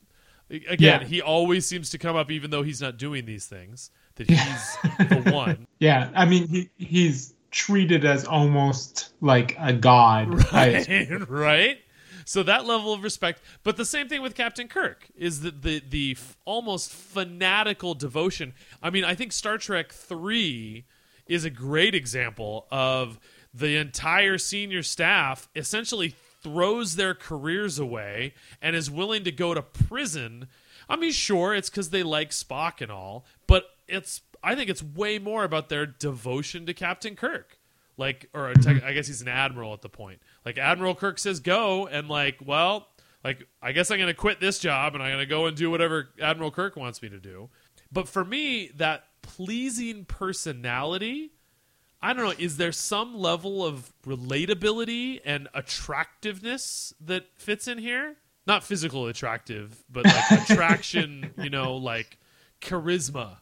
Again, 0.50 1.02
Yeah. 1.02 1.04
he 1.08 1.22
always 1.22 1.66
seems 1.66 1.90
to 1.92 1.98
come 1.98 2.16
up, 2.16 2.30
even 2.30 2.52
though 2.52 2.64
he's 2.64 2.82
not 2.82 2.98
doing 2.98 3.26
these 3.26 3.46
things. 3.48 3.90
That 4.16 4.30
he's 4.30 4.78
the 5.00 5.32
one. 5.34 5.66
Yeah, 5.80 6.10
I 6.14 6.26
mean 6.26 6.48
he 6.48 6.70
he's 6.78 7.34
treated 7.50 8.06
as 8.06 8.26
almost 8.26 9.14
like 9.22 9.56
a 9.60 9.74
god. 9.74 10.28
Right, 10.54 10.86
right. 11.30 11.78
So 12.26 12.44
that 12.44 12.66
level 12.66 12.94
of 12.94 13.04
respect, 13.04 13.42
but 13.64 13.78
the 13.78 13.86
same 13.86 14.08
thing 14.08 14.22
with 14.22 14.36
Captain 14.36 14.68
Kirk 14.68 15.08
is 15.16 15.42
that 15.42 15.62
the 15.62 15.82
the 15.88 16.16
f- 16.18 16.38
almost 16.46 16.92
fanatical 16.92 17.94
devotion. 17.94 18.54
I 18.82 18.90
mean, 18.90 19.04
I 19.04 19.16
think 19.16 19.32
Star 19.32 19.58
Trek 19.58 19.92
three 19.92 20.86
is 21.28 21.46
a 21.46 21.50
great 21.50 21.96
example 21.96 22.68
of 22.72 23.20
the 23.54 23.78
entire 23.78 24.38
senior 24.38 24.84
staff 24.84 25.48
essentially 25.56 26.16
throws 26.42 26.96
their 26.96 27.14
careers 27.14 27.80
away 27.80 28.34
and 28.62 28.76
is 28.76 28.92
willing 28.92 29.24
to 29.24 29.32
go 29.32 29.54
to 29.54 29.62
prison. 29.62 30.48
I 30.90 30.98
mean, 30.98 31.12
sure, 31.12 31.54
it's 31.56 31.70
because 31.70 31.92
they 31.92 32.04
like 32.04 32.32
Spock 32.32 32.82
and 32.82 32.92
all, 32.92 33.26
but 33.48 33.66
it's 33.88 34.22
I 34.44 34.56
think 34.56 34.70
it's 34.70 34.84
way 34.84 35.20
more 35.20 35.44
about 35.44 35.70
their 35.70 35.86
devotion 35.86 36.66
to 36.66 36.74
Captain 36.74 37.16
Kirk 37.16 37.58
like 37.98 38.30
or 38.34 38.54
tech, 38.54 38.78
mm-hmm. 38.78 38.88
I 38.88 38.94
guess 38.94 39.08
he's 39.08 39.22
an 39.22 39.28
admiral 39.28 39.74
at 39.74 39.82
the 39.82 39.90
point. 39.90 40.20
Like 40.46 40.58
Admiral 40.58 40.96
Kirk 40.96 41.20
says 41.20 41.40
go 41.40 41.88
and 41.88 42.10
like, 42.10 42.38
well, 42.46 42.88
like 43.24 43.48
I 43.62 43.72
guess 43.72 43.92
I'm 43.92 43.98
going 43.98 44.08
to 44.08 44.14
quit 44.14 44.40
this 44.40 44.60
job 44.60 44.94
and 44.94 45.04
I'm 45.04 45.12
going 45.12 45.20
to 45.20 45.26
go 45.26 45.46
and 45.46 45.56
do 45.56 45.72
whatever 45.72 46.10
Admiral 46.22 46.52
Kirk 46.52 46.76
wants 46.76 47.02
me 47.02 47.10
to 47.10 47.20
do. 47.20 47.50
But 47.92 48.08
for 48.08 48.26
me, 48.26 48.72
that 48.76 49.06
pleasing 49.22 50.06
personality, 50.06 51.32
I 52.02 52.14
don't 52.14 52.26
know, 52.26 52.34
is 52.38 52.58
there 52.58 52.72
some 52.72 53.16
level 53.16 53.66
of 53.66 53.94
relatability 54.06 55.22
and 55.24 55.48
attractiveness 55.54 56.94
that 57.00 57.28
fits 57.36 57.68
in 57.68 57.78
here? 57.78 58.18
Not 58.46 58.64
physical 58.64 59.08
attractive, 59.08 59.84
but 59.90 60.06
like 60.06 60.32
attraction, 60.50 61.32
you 61.38 61.50
know, 61.50 61.78
like 61.78 62.18
charisma. 62.62 63.38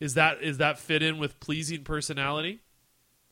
Is 0.00 0.14
that 0.14 0.42
is 0.42 0.58
that 0.58 0.78
fit 0.78 1.02
in 1.02 1.18
with 1.18 1.38
pleasing 1.38 1.84
personality? 1.84 2.60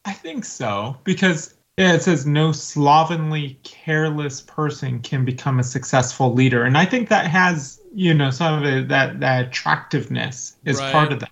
I 0.04 0.12
think 0.12 0.44
so 0.44 0.96
because 1.04 1.54
yeah, 1.78 1.94
it 1.94 2.02
says 2.02 2.26
no 2.26 2.52
slovenly, 2.52 3.58
careless 3.64 4.40
person 4.42 5.00
can 5.00 5.24
become 5.24 5.58
a 5.58 5.64
successful 5.64 6.32
leader, 6.34 6.64
and 6.64 6.76
I 6.76 6.84
think 6.84 7.08
that 7.08 7.26
has 7.26 7.80
you 7.94 8.14
know 8.14 8.30
some 8.30 8.62
of 8.62 8.64
it, 8.64 8.88
that 8.88 9.20
that 9.20 9.46
attractiveness 9.46 10.56
is 10.64 10.78
Right. 10.78 10.92
part 10.92 11.12
of 11.12 11.20
that. 11.20 11.30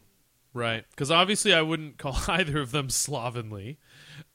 Right. 0.53 0.84
Because 0.91 1.11
obviously, 1.11 1.55
I 1.55 1.62
wouldn't 1.62 1.99
call 1.99 2.18
either 2.28 2.59
of 2.61 2.72
them 2.72 2.91
slovenly. 2.91 3.78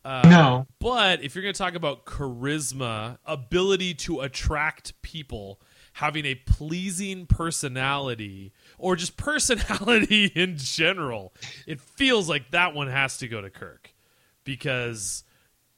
Uh, 0.04 0.28
no, 0.30 0.68
But 0.80 1.24
if 1.24 1.36
you're 1.36 1.42
going 1.42 1.54
to 1.54 1.58
talk 1.58 1.74
about 1.76 2.06
charisma, 2.06 3.18
ability 3.26 3.96
to 3.96 4.22
attract 4.22 5.02
people, 5.02 5.60
having 5.94 6.26
a 6.26 6.36
pleasing 6.36 7.26
personality, 7.26 8.54
or 8.78 8.96
just 8.96 9.18
personality 9.18 10.26
in 10.36 10.58
general, 10.58 11.34
it 11.66 11.82
feels 11.82 12.30
like 12.30 12.52
that 12.52 12.74
one 12.76 12.88
has 12.88 13.18
to 13.18 13.28
go 13.28 13.42
to 13.42 13.50
Kirk. 13.50 13.94
Because 14.44 15.24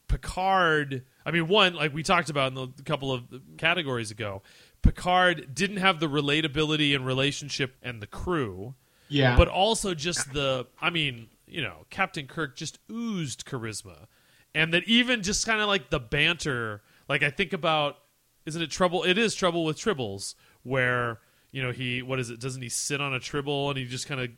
Picard, 0.08 1.04
I 1.26 1.32
mean, 1.32 1.48
one, 1.48 1.76
like 1.76 1.94
we 1.94 2.04
talked 2.04 2.30
about 2.30 2.50
in 2.50 2.56
the 2.56 2.68
a 2.80 2.84
couple 2.84 3.12
of 3.12 3.24
categories 3.58 4.12
ago, 4.12 4.42
Picard 4.82 5.54
didn't 5.54 5.78
have 5.78 6.00
the 6.00 6.08
relatability 6.08 6.96
and 6.96 7.06
relationship 7.06 7.76
and 7.82 8.02
the 8.02 8.08
crew 8.08 8.76
yeah, 9.10 9.38
but 9.38 9.48
also 9.48 9.94
just 9.94 10.34
the 10.34 10.68
I 10.82 10.90
mean, 10.90 11.28
you 11.46 11.62
know, 11.62 11.86
Captain 11.90 12.28
Kirk 12.28 12.56
just 12.56 12.80
oozed 12.92 13.46
charisma. 13.46 14.08
And 14.54 14.74
that 14.74 14.84
even 14.86 15.22
just 15.22 15.46
kind 15.46 15.62
of 15.62 15.68
like 15.68 15.90
the 15.90 16.00
banter, 16.00 16.82
like 17.08 17.24
I 17.24 17.30
think 17.30 17.54
about 17.54 17.98
isn't 18.46 18.62
it 18.62 18.72
trouble 18.72 19.04
it 19.04 19.18
is 19.18 19.36
trouble 19.36 19.64
with 19.66 19.78
tribbles 19.78 20.36
where, 20.64 21.20
you 21.52 21.62
know, 21.62 21.72
he 21.72 22.02
what 22.02 22.20
is 22.20 22.30
it, 22.30 22.40
doesn't 22.40 22.62
he 22.62 22.70
sit 22.70 23.02
on 23.02 23.14
a 23.14 23.20
tribble 23.20 23.70
and 23.70 23.78
he 23.78 23.86
just 23.86 24.08
kind 24.08 24.22
of 24.22 24.30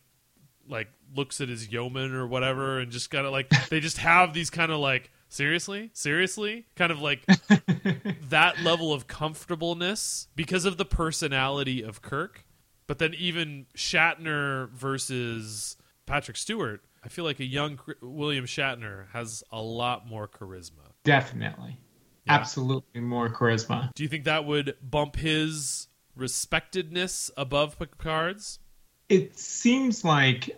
like 0.68 0.90
looks 1.16 1.42
at 1.42 1.50
his 1.50 1.72
yeoman 1.72 2.14
or 2.14 2.28
whatever 2.28 2.80
and 2.80 2.92
just 2.92 3.10
kind 3.10 3.26
of 3.26 3.32
like 3.32 3.50
they 3.70 3.80
just 3.80 3.98
have 3.98 4.34
these 4.34 4.50
kind 4.50 4.72
of 4.72 4.80
like 4.80 5.12
seriously 5.30 5.92
seriously 5.94 6.66
kind 6.76 6.92
of 6.92 7.00
like 7.02 7.24
that 8.30 8.60
level 8.64 8.92
of 8.92 9.08
comfortableness 9.08 10.28
because 10.36 10.66
of 10.66 10.78
the 10.78 10.86
personality 10.86 11.82
of 11.84 12.02
Kirk. 12.02 12.46
But 12.88 12.98
then 12.98 13.14
even 13.14 13.68
Shatner 13.78 14.70
versus 14.72 15.78
Patrick 16.08 16.36
Stewart, 16.38 16.82
I 17.04 17.08
feel 17.10 17.24
like 17.24 17.40
a 17.40 17.46
young 17.46 17.80
William 18.02 18.46
Shatner 18.46 19.06
has 19.14 19.44
a 19.52 19.62
lot 19.62 20.08
more 20.08 20.28
charisma. 20.28 20.92
definitely, 21.04 21.78
Yeah. 22.26 22.34
absolutely 22.34 23.02
more 23.02 23.30
charisma. 23.30 23.94
Do 23.94 24.02
you 24.04 24.10
think 24.10 24.24
that 24.24 24.46
would 24.46 24.76
bump 24.82 25.16
his 25.18 25.88
respectedness 26.18 27.30
above 27.38 27.78
Picard's? 27.78 28.60
It 29.08 29.38
seems 29.38 30.04
like 30.04 30.58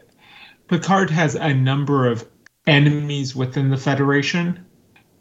Picard 0.67 1.09
has 1.09 1.35
a 1.35 1.53
number 1.53 2.07
of 2.07 2.25
enemies 2.67 3.35
within 3.35 3.69
the 3.69 3.77
Federation. 3.77 4.65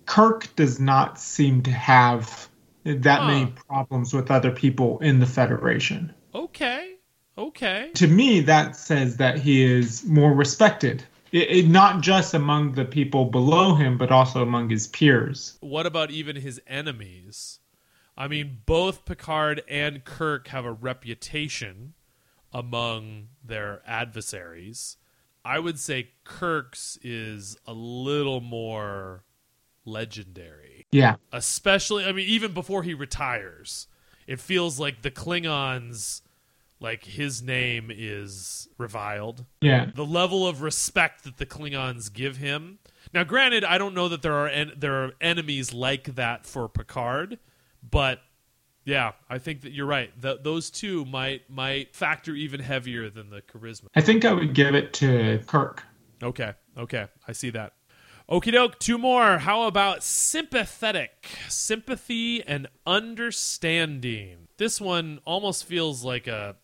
Kirk 0.07 0.55
does 0.57 0.81
not 0.81 1.19
seem 1.19 1.63
to 1.63 1.71
have 1.71 2.49
that 2.85 3.21
Huh. 3.21 3.27
many 3.27 3.47
problems 3.69 4.13
with 4.13 4.31
other 4.31 4.51
people 4.51 4.99
in 5.01 5.21
the 5.21 5.27
Federation. 5.27 6.13
Okay. 6.35 6.95
Okay. 7.39 7.91
to 7.95 8.07
me 8.07 8.41
that 8.41 8.77
says 8.77 9.17
that 9.17 9.39
he 9.39 9.63
is 9.63 10.05
more 10.05 10.35
respected 10.35 11.03
it, 11.33 11.49
it- 11.51 11.69
not 11.69 12.03
just 12.03 12.35
among 12.35 12.73
the 12.73 12.85
people 12.85 13.25
below 13.25 13.75
him 13.75 13.97
but 13.97 14.11
also 14.11 14.43
among 14.43 14.69
his 14.69 14.89
peers 14.89 15.57
What 15.61 15.87
about 15.87 16.11
even 16.11 16.37
his 16.37 16.61
enemies? 16.67 17.61
I 18.19 18.29
mean, 18.29 18.59
both 18.67 19.07
Picard 19.07 19.63
and 19.69 20.05
Kirk 20.05 20.49
have 20.49 20.67
a 20.67 20.73
reputation 20.73 21.95
among 22.53 23.29
their 23.43 23.81
adversaries. 23.87 24.99
I 25.45 25.59
would 25.59 25.79
say 25.79 26.11
Kirk's 26.25 26.99
is 27.03 27.57
a 27.67 27.73
little 27.73 28.41
more 28.41 29.25
legendary. 29.85 30.87
yeah 30.93 31.17
Especially, 31.33 32.05
I 32.05 32.13
mean, 32.13 32.29
even 32.29 32.53
before 32.53 32.83
he 32.83 32.95
retires, 32.95 33.87
it 34.27 34.41
feels 34.41 34.79
like 34.79 35.03
the 35.03 35.11
Klingons, 35.11 36.23
like 36.79 37.05
his 37.05 37.43
name 37.43 37.91
is 37.95 38.69
reviled 38.79 39.45
yeah 39.61 39.91
the 39.95 40.05
level 40.05 40.47
of 40.47 40.63
respect 40.63 41.25
that 41.25 41.37
the 41.37 41.47
Klingons 41.47 42.13
give 42.13 42.39
him. 42.39 42.79
Now, 43.13 43.25
granted, 43.25 43.65
I 43.65 43.77
don't 43.79 43.95
know 43.95 44.09
that 44.09 44.23
there 44.23 44.35
are 44.35 44.49
en- 44.49 44.73
there 44.77 45.05
are 45.05 45.13
enemies 45.21 45.73
like 45.75 46.15
that 46.15 46.47
for 46.47 46.69
Picard, 46.69 47.39
but 47.89 48.21
yeah, 48.85 49.13
I 49.29 49.39
think 49.39 49.61
that 49.63 49.73
you're 49.73 49.87
right. 49.87 50.11
Th- 50.23 50.39
those 50.43 50.71
two 50.71 51.05
might 51.05 51.49
might 51.51 51.95
factor 51.95 52.35
even 52.35 52.61
heavier 52.61 53.11
than 53.11 53.31
the 53.31 53.43
charisma. 53.43 53.87
i 53.95 54.01
think 54.01 54.25
i 54.25 54.33
would 54.33 54.55
give 54.55 54.75
it 54.75 54.93
to 54.95 55.41
kirk 55.47 55.85
Okay, 56.23 56.53
okay, 56.77 57.07
I 57.27 57.33
see 57.33 57.49
that. 57.51 57.73
Okie 58.29 58.53
doke, 58.53 58.79
two 58.79 58.99
more. 58.99 59.39
How 59.39 59.63
about 59.67 60.03
sympathetic? 60.05 61.27
Sympathy 61.49 62.47
and 62.47 62.69
understanding. 62.87 64.49
This 64.59 64.81
one 64.81 65.21
almost 65.25 65.65
feels 65.65 66.05
like 66.05 66.27
a 66.27 66.57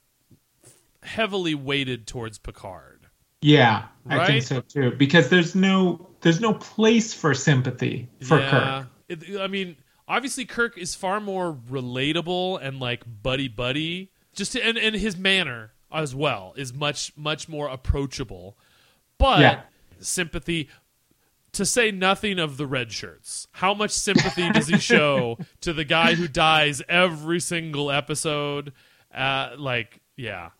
heavily 1.02 1.54
weighted 1.54 2.06
towards 2.06 2.38
Picard. 2.38 3.06
yeah 3.40 3.84
i 4.08 4.26
think 4.26 4.42
so 4.42 4.60
too 4.60 4.90
because 4.92 5.28
there's 5.28 5.54
no 5.54 6.08
there's 6.20 6.40
no 6.40 6.52
place 6.54 7.14
for 7.14 7.32
sympathy 7.32 8.08
for 8.22 8.38
kirk 8.40 8.86
It, 9.08 9.40
I 9.40 9.46
mean, 9.46 9.76
obviously 10.08 10.44
Kirk 10.44 10.76
is 10.78 10.94
far 10.94 11.20
more 11.20 11.52
relatable 11.52 12.58
and 12.62 12.78
like 12.80 13.02
buddy 13.22 13.48
buddy. 13.48 14.12
Just 14.34 14.52
to, 14.52 14.62
and 14.64 14.76
and 14.78 14.94
his 14.94 15.16
manner 15.16 15.72
as 15.92 16.14
well 16.14 16.52
is 16.56 16.72
much 16.74 17.12
much 17.16 17.48
more 17.48 17.68
approachable. 17.68 18.56
But 19.18 19.40
Yeah. 19.40 19.60
sympathy 20.00 20.68
to 21.52 21.64
say 21.64 21.90
nothing 21.90 22.38
of 22.38 22.58
the 22.58 22.66
red 22.66 22.92
shirts. 22.92 23.46
How 23.52 23.72
much 23.72 23.90
sympathy 23.92 24.50
does 24.52 24.66
he 24.68 24.78
show 24.78 25.38
to 25.62 25.72
the 25.72 25.84
guy 25.84 26.14
who 26.14 26.28
dies 26.28 26.82
every 26.88 27.40
single 27.40 27.90
episode? 27.90 28.74
Uh, 29.14 29.52
like, 29.56 30.00
yeah. 30.16 30.50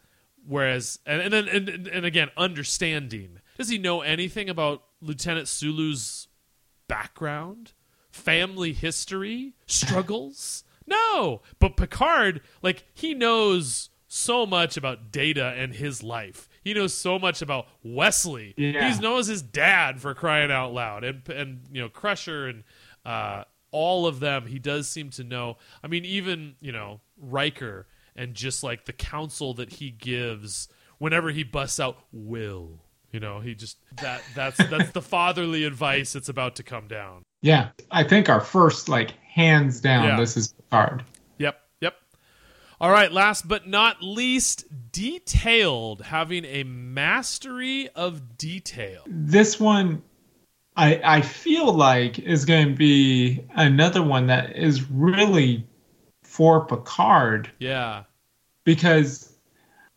Whereas, 0.48 0.98
and, 1.04 1.20
and 1.20 1.32
then, 1.34 1.48
and, 1.48 1.68
and- 1.68 1.86
and 1.88 2.06
again, 2.06 2.30
understanding. 2.38 3.40
Does 3.58 3.68
he 3.68 3.76
know 3.76 4.00
anything 4.00 4.48
about 4.48 4.84
Lieutenant 5.02 5.48
Sulu's 5.48 6.28
background, 6.88 7.72
family 8.16 8.72
history, 8.72 9.54
struggles? 9.66 10.64
No, 10.86 11.42
but 11.58 11.76
Picard, 11.76 12.40
like 12.62 12.84
he 12.94 13.14
knows 13.14 13.90
so 14.08 14.46
much 14.46 14.76
about 14.76 15.10
Data 15.10 15.54
and 15.56 15.74
his 15.74 16.02
life. 16.02 16.48
He 16.62 16.74
knows 16.74 16.94
so 16.94 17.18
much 17.18 17.42
about 17.42 17.66
Wesley. 17.82 18.54
Yeah. 18.56 18.92
He 18.92 19.00
knows 19.00 19.26
his 19.26 19.42
dad 19.42 20.00
for 20.00 20.14
crying 20.14 20.50
out 20.50 20.72
loud, 20.72 21.04
and 21.04 21.28
and 21.28 21.60
you 21.72 21.82
know 21.82 21.88
Crusher 21.88 22.48
and 22.48 22.64
uh, 23.04 23.44
all 23.70 24.06
of 24.06 24.20
them. 24.20 24.46
He 24.46 24.58
does 24.58 24.88
seem 24.88 25.10
to 25.10 25.24
know. 25.24 25.58
I 25.82 25.88
mean, 25.88 26.04
even 26.04 26.56
you 26.60 26.72
know 26.72 27.00
Riker 27.18 27.86
and 28.16 28.34
just 28.34 28.62
like 28.62 28.86
the 28.86 28.92
counsel 28.92 29.54
that 29.54 29.74
he 29.74 29.90
gives 29.90 30.68
whenever 30.98 31.30
he 31.30 31.44
busts 31.44 31.78
out 31.78 31.98
will. 32.12 32.80
You 33.12 33.20
know, 33.20 33.40
he 33.40 33.54
just 33.54 33.78
that 34.02 34.22
that's 34.34 34.58
that's 34.68 34.90
the 34.90 35.00
fatherly 35.02 35.64
advice 35.64 36.12
that's 36.12 36.28
about 36.28 36.56
to 36.56 36.62
come 36.62 36.88
down. 36.88 37.22
Yeah 37.46 37.68
i 37.90 38.02
think 38.02 38.28
our 38.28 38.40
first 38.40 38.88
like 38.88 39.10
hands 39.22 39.80
down 39.80 40.04
Yeah. 40.04 40.16
this 40.20 40.36
is 40.36 40.48
picard 40.52 41.04
Yep, 41.38 41.56
yep. 41.80 41.94
All 42.80 42.90
right, 42.90 43.10
last 43.12 43.46
but 43.46 43.66
not 43.68 44.02
least, 44.02 44.64
detailed, 44.92 46.02
having 46.02 46.44
a 46.44 46.62
mastery 46.64 47.88
of 47.94 48.36
detail. 48.38 49.02
This 49.06 49.60
one, 49.60 50.02
I 50.76 51.00
I 51.04 51.20
feel 51.22 51.72
like 51.72 52.18
is 52.18 52.44
going 52.44 52.68
to 52.68 52.74
be 52.74 53.44
another 53.54 54.02
one 54.02 54.26
that 54.26 54.56
is 54.56 54.90
really 54.90 55.66
for 56.24 56.64
Picard 56.66 57.50
Yeah. 57.58 58.04
because 58.64 59.32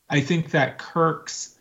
I 0.09 0.21
think 0.21 0.51
that 0.51 0.77
Kirk's 0.77 1.55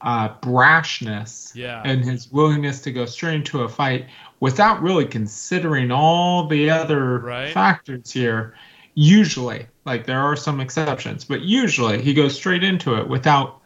uh, 0.00 0.28
brashness 0.40 1.54
Yeah. 1.54 1.82
and 1.84 2.04
his 2.04 2.30
willingness 2.30 2.80
to 2.82 2.92
go 2.92 3.06
straight 3.06 3.36
into 3.36 3.62
a 3.62 3.68
fight 3.68 4.06
without 4.44 4.82
really 4.82 5.06
considering 5.06 5.90
all 5.90 6.46
the 6.46 6.68
other 6.68 7.20
Right. 7.20 7.48
factors 7.54 8.12
here. 8.12 8.54
Usually, 8.94 9.66
like 9.86 10.04
there 10.04 10.20
are 10.20 10.36
some 10.36 10.60
exceptions, 10.60 11.24
but 11.24 11.40
usually 11.40 12.02
he 12.02 12.12
goes 12.12 12.36
straight 12.36 12.62
into 12.62 12.94
it 12.96 13.08
without 13.08 13.62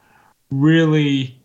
really 0.51 1.37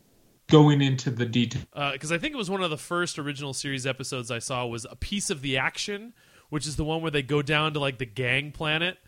going 0.51 0.83
into 0.83 1.09
the 1.09 1.25
detail. 1.25 1.63
because 1.93 2.11
Uh, 2.11 2.15
I 2.15 2.17
think 2.19 2.35
it 2.35 2.37
was 2.37 2.51
one 2.51 2.61
of 2.61 2.69
the 2.69 2.77
first 2.77 3.17
original 3.17 3.55
series 3.55 3.87
episodes 3.87 4.29
I 4.29 4.37
saw 4.37 4.67
was 4.67 4.85
a 4.91 4.95
piece 4.95 5.31
of 5.31 5.41
the 5.41 5.57
action, 5.57 6.13
which 6.49 6.67
is 6.67 6.75
the 6.75 6.83
one 6.83 7.01
where 7.01 7.09
they 7.09 7.23
go 7.23 7.41
down 7.41 7.73
to 7.73 7.79
like 7.79 7.97
the 7.97 8.05
gang 8.05 8.51
planet, 8.51 8.99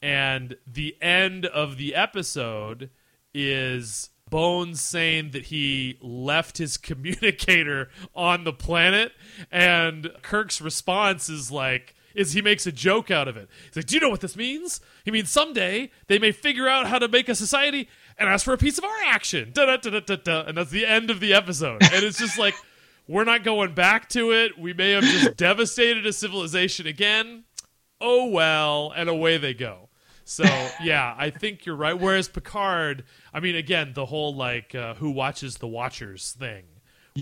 and 0.00 0.56
the 0.72 0.96
end 1.02 1.46
of 1.46 1.78
the 1.78 1.96
episode 1.96 2.90
is 3.34 4.10
Bones 4.34 4.80
saying 4.80 5.30
that 5.30 5.44
he 5.44 5.96
left 6.00 6.58
his 6.58 6.76
communicator 6.88 7.88
on 8.16 8.42
the 8.42 8.52
planet, 8.52 9.12
and 9.52 10.10
Kirk's 10.22 10.60
response 10.60 11.28
is 11.28 11.52
like. 11.52 11.94
Is 12.16 12.32
he 12.32 12.42
makes 12.42 12.64
a 12.64 12.70
joke 12.70 13.10
out 13.10 13.26
of 13.26 13.36
it? 13.36 13.48
He's 13.66 13.74
like, 13.74 13.86
"Do 13.86 13.96
you 13.96 14.00
know 14.00 14.08
what 14.08 14.20
this 14.20 14.36
means? 14.36 14.80
He 15.04 15.10
means 15.10 15.30
someday 15.30 15.90
they 16.06 16.20
may 16.20 16.30
figure 16.30 16.68
out 16.68 16.86
how 16.86 17.00
to 17.00 17.08
make 17.08 17.28
a 17.28 17.34
society 17.34 17.88
and 18.16 18.28
ask 18.28 18.44
for 18.44 18.52
a 18.52 18.56
piece 18.56 18.78
of 18.78 18.84
our 18.84 19.02
action." 19.06 19.50
Da 19.52 19.66
da 19.66 19.76
da 19.78 19.98
da 19.98 20.14
da. 20.14 20.42
And 20.42 20.56
that's 20.56 20.70
the 20.70 20.86
end 20.86 21.10
of 21.10 21.18
the 21.18 21.34
episode. 21.34 21.82
And 21.82 22.04
it's 22.04 22.20
just 22.20 22.38
like, 22.38 22.54
we're 23.08 23.24
not 23.24 23.42
going 23.42 23.74
back 23.74 24.08
to 24.10 24.30
it. 24.30 24.56
We 24.56 24.72
may 24.72 24.92
have 24.92 25.02
just 25.02 25.36
devastated 25.36 26.06
a 26.06 26.12
civilization 26.12 26.86
again. 26.86 27.44
Oh 28.00 28.26
well, 28.26 28.92
and 28.94 29.08
away 29.08 29.36
they 29.36 29.54
go. 29.54 29.88
So 30.24 30.44
yeah, 30.82 31.14
I 31.16 31.30
think 31.30 31.66
you're 31.66 31.76
right. 31.76 31.98
Whereas 31.98 32.28
Picard, 32.28 33.04
I 33.32 33.40
mean, 33.40 33.56
again, 33.56 33.92
the 33.94 34.06
whole 34.06 34.34
like 34.34 34.74
uh, 34.74 34.94
who 34.94 35.10
watches 35.10 35.58
the 35.58 35.68
Watchers 35.68 36.32
thing. 36.32 36.64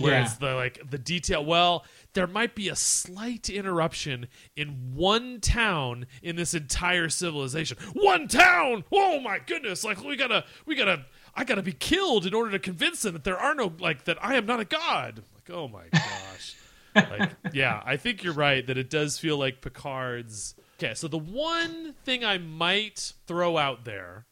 Whereas 0.01 0.39
the 0.39 0.55
like 0.55 0.81
the 0.91 0.97
detail, 0.97 1.45
well, 1.45 1.85
there 2.15 2.27
might 2.27 2.55
be 2.55 2.71
a 2.71 2.77
slight 2.77 3.51
interruption 3.51 4.29
in 4.57 4.95
one 4.95 5.39
town 5.41 6.07
in 6.23 6.35
this 6.37 6.55
entire 6.55 7.11
civilization. 7.11 7.77
One 7.93 8.27
town. 8.27 8.85
Oh 8.91 9.21
my 9.21 9.39
goodness! 9.39 9.85
Like 9.85 10.03
we 10.03 10.17
gotta, 10.17 10.45
we 10.65 10.77
gotta, 10.77 11.05
I 11.35 11.45
gotta 11.45 11.63
be 11.63 11.73
killed 11.73 12.25
in 12.25 12.33
order 12.33 12.53
to 12.53 12.59
convince 12.59 13.03
them 13.03 13.13
that 13.13 13.25
there 13.25 13.39
are 13.39 13.55
no 13.55 13.71
like 13.81 14.05
that 14.05 14.17
I 14.25 14.37
am 14.37 14.47
not 14.47 14.61
a 14.61 14.65
god. 14.65 15.25
Like 15.35 15.51
oh 15.51 15.69
my 15.69 15.85
gosh. 15.93 16.57
like 16.95 17.31
yeah, 17.53 17.83
I 17.85 17.99
think 17.99 18.23
you're 18.23 18.33
right 18.33 18.67
that 18.67 18.79
it 18.79 18.89
does 18.89 19.19
feel 19.19 19.37
like 19.37 19.61
Picard's. 19.61 20.55
Okay, 20.83 20.95
so 20.95 21.07
the 21.07 21.17
one 21.17 21.95
thing 22.05 22.25
I 22.25 22.39
might 22.39 23.13
throw 23.29 23.57
out 23.57 23.85
there 23.85 24.27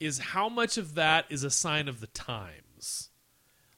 is 0.00 0.18
how 0.18 0.48
much 0.48 0.76
of 0.76 0.96
that 0.96 1.26
is 1.30 1.44
a 1.44 1.50
sign 1.50 1.86
of 1.86 2.00
the 2.00 2.08
times. 2.08 3.10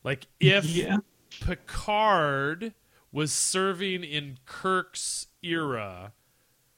Like 0.02 0.26
if 0.40 0.64
yeah. 0.64 0.96
Picard 1.42 2.72
was 3.12 3.32
serving 3.32 4.02
in 4.02 4.38
Kirk's 4.46 5.26
era, 5.42 6.14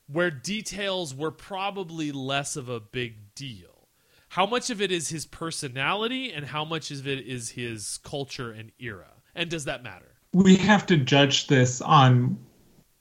where 0.09 0.33
details 0.33 1.15
were 1.15 1.31
probably 1.31 2.11
less 2.11 2.57
of 2.57 2.69
a 2.69 2.81
big 2.81 3.35
deal. 3.37 3.89
How 4.31 4.45
much 4.45 4.71
of 4.71 4.83
it 4.83 4.91
is 4.91 5.11
his 5.11 5.25
personality, 5.25 6.33
and 6.33 6.47
how 6.47 6.65
much 6.65 6.91
of 6.91 7.07
it 7.07 7.25
is 7.25 7.51
his 7.51 7.99
culture 8.03 8.51
and 8.51 8.73
era? 8.81 9.13
And 9.37 9.49
does 9.49 9.67
that 9.67 9.85
matter? 9.85 10.17
We 10.33 10.57
have 10.57 10.85
to 10.87 10.97
judge 10.97 11.47
this 11.47 11.81
on 11.81 12.39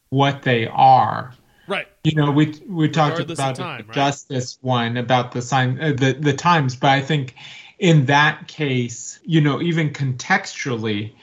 what 0.09 0.43
they 0.43 0.67
are. 0.67 1.33
Right. 1.67 1.87
You 2.03 2.15
know, 2.15 2.31
we 2.31 2.61
we 2.67 2.87
talked 2.89 3.19
Regardless 3.19 3.39
about 3.39 3.55
time, 3.55 3.81
the 3.81 3.87
right? 3.87 3.93
justice 3.95 4.57
one 4.61 4.97
about 4.97 5.31
the 5.33 5.41
sign 5.41 5.79
uh, 5.81 5.91
the 5.93 6.13
the 6.13 6.33
times, 6.33 6.75
but 6.75 6.89
I 6.91 7.01
think 7.01 7.35
in 7.79 8.05
that 8.05 8.47
case, 8.47 9.19
you 9.23 9.41
know, 9.41 9.61
even 9.61 9.91
contextually, 9.91 11.13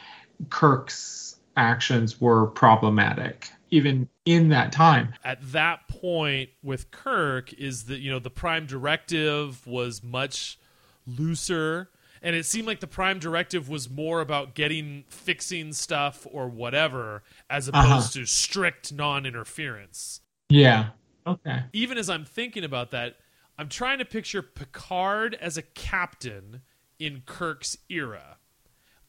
Kirk's 0.50 1.36
actions 1.56 2.20
were 2.20 2.46
problematic, 2.48 3.48
even 3.70 4.08
in 4.24 4.48
that 4.50 4.72
time. 4.72 5.14
at 5.24 5.38
that 5.52 5.86
point 5.88 6.50
with 6.62 6.90
Kirk 6.90 7.52
is 7.54 7.84
that 7.84 7.98
you 8.00 8.10
know 8.10 8.18
the 8.18 8.30
prime 8.30 8.66
directive 8.66 9.66
was 9.66 10.02
much 10.02 10.58
looser 11.06 11.90
and 12.22 12.34
it 12.34 12.46
seemed 12.46 12.66
like 12.66 12.80
the 12.80 12.86
prime 12.86 13.18
directive 13.18 13.68
was 13.68 13.90
more 13.90 14.22
about 14.22 14.54
getting 14.54 15.04
fixing 15.08 15.72
stuff 15.74 16.26
or 16.30 16.48
whatever 16.48 17.22
as 17.50 17.68
opposed 17.68 17.86
Uh-huh. 17.86 18.08
to 18.20 18.26
strict 18.26 18.92
non-interference 18.92 20.20
Yeah. 20.48 20.90
Okay. 21.26 21.62
even 21.72 21.96
as 21.96 22.10
I'm 22.10 22.24
thinking 22.24 22.64
about 22.64 22.90
that 22.90 23.16
I'm 23.56 23.68
trying 23.68 23.98
to 23.98 24.04
picture 24.04 24.42
Picard 24.42 25.34
as 25.40 25.56
a 25.56 25.62
captain 25.62 26.60
in 26.98 27.22
Kirk's 27.24 27.78
era 27.88 28.36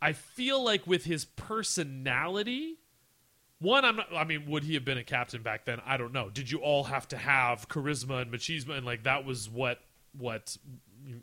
I 0.01 0.13
feel 0.13 0.63
like 0.63 0.87
with 0.87 1.03
his 1.05 1.25
personality 1.25 2.77
one, 3.59 3.85
I'm 3.85 3.95
not. 3.95 4.13
I 4.13 4.25
mean, 4.25 4.45
would 4.47 4.63
he 4.63 4.73
have 4.73 4.83
been 4.85 4.97
a 4.97 5.03
captain 5.03 5.41
back 5.41 5.65
then? 5.65 5.79
I 5.85 5.97
don't 5.97 6.11
know. 6.11 6.29
Did 6.29 6.51
you 6.51 6.59
all 6.59 6.83
have 6.83 7.07
to 7.09 7.17
have 7.17 7.67
charisma 7.69 8.21
and 8.21 8.31
machismo, 8.31 8.77
and 8.77 8.85
like 8.85 9.03
that 9.03 9.25
was 9.25 9.49
what 9.49 9.79
what 10.17 10.57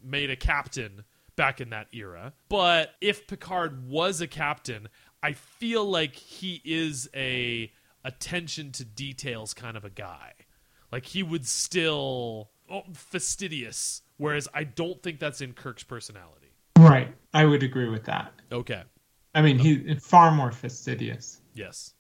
made 0.03 0.31
a 0.31 0.37
captain 0.37 1.05
back 1.37 1.61
in 1.61 1.71
that 1.71 1.89
era? 1.93 2.33
But 2.49 2.95
if 3.01 3.27
Picard 3.27 3.87
was 3.87 4.21
a 4.21 4.27
captain, 4.27 4.89
I 5.23 5.33
feel 5.33 5.85
like 5.85 6.15
he 6.15 6.61
is 6.65 7.09
a 7.15 7.71
attention 8.05 8.73
to 8.73 8.85
details 8.85 9.55
kind 9.55 9.77
of 9.77 9.85
a 9.85 9.91
guy. 9.91 10.33
Like 10.91 11.07
he 11.07 11.23
would 11.23 11.47
still 11.47 12.51
oh, 12.71 12.83
fastidious, 12.93 14.03
whereas 14.17 14.49
I 14.53 14.65
don't 14.65 15.03
think 15.03 15.19
that's 15.19 15.41
in 15.41 15.53
Kirk's 15.53 15.85
personality. 15.85 16.53
Right. 16.79 17.15
I 17.33 17.45
would 17.45 17.63
agree 17.63 17.89
with 17.89 18.05
that. 18.05 18.33
Okay. 18.51 18.83
I 19.35 19.43
mean, 19.43 19.59
he's 19.59 20.05
far 20.05 20.31
more 20.31 20.53
fastidious. 20.53 21.41
Yes. 21.55 21.95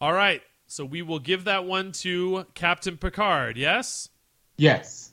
All 0.00 0.12
right. 0.12 0.42
So 0.66 0.84
we 0.84 1.02
will 1.02 1.18
give 1.18 1.44
that 1.44 1.66
one 1.66 1.92
to 1.92 2.46
Captain 2.54 2.96
Picard. 2.96 3.58
Yes. 3.58 4.08
Yes. 4.56 5.12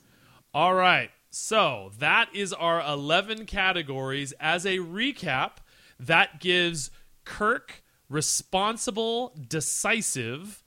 All 0.54 0.74
right. 0.74 1.10
So 1.30 1.92
that 1.98 2.28
is 2.34 2.52
our 2.52 2.80
11 2.80 3.46
categories. 3.46 4.32
As 4.40 4.64
a 4.64 4.78
recap, 4.78 5.58
that 5.98 6.40
gives 6.40 6.90
Kirk 7.24 7.82
responsible, 8.10 9.34
decisive. 9.48 10.62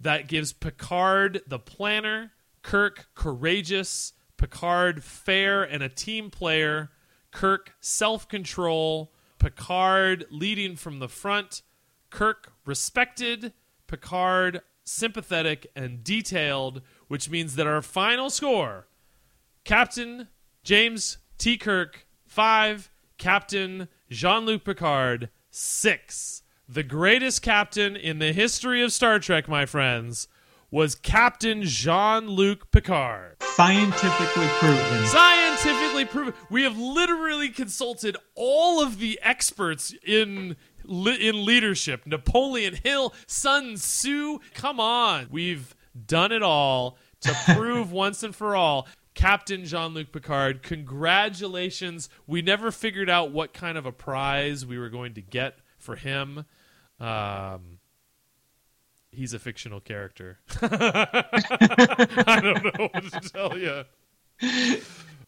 That 0.00 0.26
gives 0.26 0.52
Picard 0.52 1.42
the 1.46 1.60
planner, 1.60 2.32
Kirk 2.62 3.06
courageous, 3.14 4.12
Picard 4.36 5.04
fair 5.04 5.62
and 5.62 5.82
a 5.82 5.88
team 5.88 6.30
player, 6.30 6.90
Kirk 7.30 7.74
self 7.80 8.28
control, 8.28 9.12
Picard 9.38 10.26
leading 10.30 10.74
from 10.76 10.98
the 10.98 11.08
front, 11.08 11.62
Kirk 12.10 12.52
respected, 12.64 13.52
Picard 13.86 14.60
sympathetic 14.84 15.66
and 15.74 16.02
detailed, 16.02 16.82
which 17.08 17.30
means 17.30 17.56
that 17.56 17.66
our 17.66 17.82
final 17.82 18.30
score 18.30 18.88
Captain 19.64 20.28
James 20.62 21.18
T. 21.38 21.56
Kirk, 21.56 22.06
5. 22.26 22.90
Captain 23.18 23.88
Jean 24.10 24.44
Luc 24.44 24.64
Picard, 24.64 25.30
6. 25.50 26.42
The 26.68 26.82
greatest 26.82 27.42
captain 27.42 27.94
in 27.94 28.18
the 28.18 28.32
history 28.32 28.82
of 28.82 28.92
Star 28.92 29.20
Trek, 29.20 29.46
my 29.46 29.66
friends, 29.66 30.26
was 30.68 30.96
Captain 30.96 31.62
Jean 31.62 32.26
Luc 32.26 32.72
Picard. 32.72 33.36
Scientifically 33.40 34.48
proven. 34.58 35.06
Scientifically 35.06 36.04
proven. 36.06 36.34
We 36.50 36.64
have 36.64 36.76
literally 36.76 37.50
consulted 37.50 38.16
all 38.34 38.82
of 38.82 38.98
the 38.98 39.20
experts 39.22 39.94
in 40.04 40.56
in 40.84 41.44
leadership. 41.44 42.04
Napoleon 42.04 42.74
Hill, 42.82 43.14
Sun 43.28 43.76
Tzu. 43.76 44.40
Come 44.54 44.80
on, 44.80 45.28
we've 45.30 45.76
done 46.06 46.32
it 46.32 46.42
all 46.42 46.98
to 47.20 47.32
prove 47.54 47.92
once 47.92 48.24
and 48.24 48.34
for 48.34 48.56
all. 48.56 48.88
Captain 49.14 49.64
Jean 49.64 49.94
Luc 49.94 50.10
Picard, 50.10 50.64
congratulations. 50.64 52.08
We 52.26 52.42
never 52.42 52.72
figured 52.72 53.08
out 53.08 53.30
what 53.30 53.54
kind 53.54 53.78
of 53.78 53.86
a 53.86 53.92
prize 53.92 54.66
we 54.66 54.78
were 54.78 54.90
going 54.90 55.14
to 55.14 55.22
get 55.22 55.58
for 55.78 55.94
him. 55.94 56.44
Um, 57.00 57.78
he's 59.10 59.32
a 59.34 59.38
fictional 59.38 59.80
character. 59.80 60.38
I 60.62 62.40
don't 62.42 62.64
know 62.64 62.88
what 62.92 63.12
to 63.12 63.30
tell 63.30 63.58
you. 63.58 63.84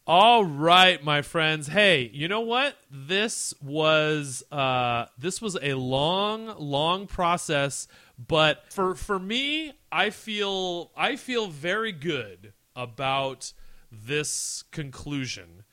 All 0.06 0.42
right, 0.42 1.04
my 1.04 1.20
friends. 1.20 1.66
Hey, 1.66 2.10
you 2.14 2.28
know 2.28 2.40
what? 2.40 2.76
This 2.90 3.52
was 3.60 4.42
uh 4.50 5.04
this 5.18 5.42
was 5.42 5.58
a 5.60 5.74
long 5.74 6.54
long 6.58 7.06
process, 7.06 7.88
but 8.18 8.72
for 8.72 8.94
for 8.94 9.18
me, 9.18 9.74
I 9.92 10.08
feel 10.10 10.92
I 10.96 11.16
feel 11.16 11.48
very 11.48 11.92
good 11.92 12.54
about 12.74 13.52
this 13.92 14.64
conclusion. 14.70 15.64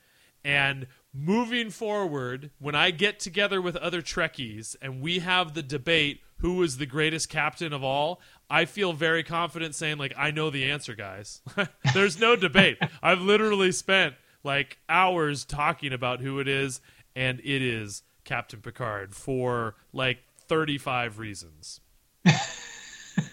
And 0.44 0.86
moving 1.16 1.70
forward, 1.70 2.50
when 2.58 2.74
I 2.74 2.90
get 2.90 3.18
together 3.18 3.62
with 3.62 3.76
other 3.76 4.02
Trekkies 4.02 4.76
and 4.82 5.00
we 5.00 5.20
have 5.20 5.54
the 5.54 5.62
debate 5.62 6.20
who 6.38 6.62
is 6.62 6.76
the 6.76 6.86
greatest 6.86 7.28
captain 7.28 7.72
of 7.72 7.82
all, 7.82 8.20
I 8.50 8.66
feel 8.66 8.92
very 8.92 9.22
confident 9.22 9.74
saying, 9.74 9.96
like, 9.96 10.12
I 10.16 10.30
know 10.30 10.50
the 10.50 10.70
answer, 10.70 10.94
guys. 10.94 11.40
There's 11.94 12.20
no 12.20 12.36
debate. 12.36 12.78
I've 13.02 13.20
literally 13.20 13.72
spent 13.72 14.14
like 14.44 14.78
hours 14.88 15.44
talking 15.44 15.92
about 15.92 16.20
who 16.20 16.38
it 16.38 16.48
is, 16.48 16.80
and 17.14 17.40
it 17.40 17.62
is 17.62 18.02
Captain 18.24 18.60
Picard 18.60 19.14
for 19.14 19.74
like 19.92 20.18
35 20.46 21.18
reasons. 21.18 21.80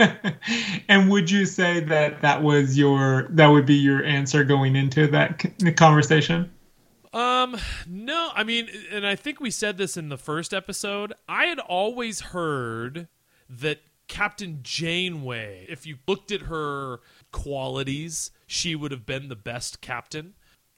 and 0.88 1.10
would 1.10 1.30
you 1.30 1.46
say 1.46 1.82
that 1.82 2.22
that 2.22 2.42
was 2.42 2.78
your 2.78 3.28
that 3.32 3.48
would 3.48 3.66
be 3.66 3.76
your 3.76 4.04
answer 4.04 4.44
going 4.44 4.76
into 4.76 5.08
that 5.08 5.76
conversation? 5.76 6.53
Um, 7.14 7.56
no, 7.88 8.32
I 8.34 8.44
mean, 8.44 8.68
and 8.92 9.06
I 9.06 9.16
think 9.16 9.40
we 9.40 9.52
said 9.52 9.78
this 9.78 9.96
in 9.96 10.10
the 10.10 10.18
first 10.18 10.54
episode. 10.54 11.14
I 11.30 11.46
had 11.46 11.60
always 11.60 12.22
heard 12.22 13.08
that 13.48 13.82
Captain 14.08 14.60
Janeway, 14.64 15.68
if 15.70 15.86
you 15.86 15.98
looked 16.08 16.32
at 16.32 16.42
her 16.42 17.02
qualities, 17.32 18.32
she 18.48 18.76
would 18.76 18.92
have 18.92 19.06
been 19.06 19.30
the 19.30 19.36
best 19.36 19.80
captain. 19.80 20.34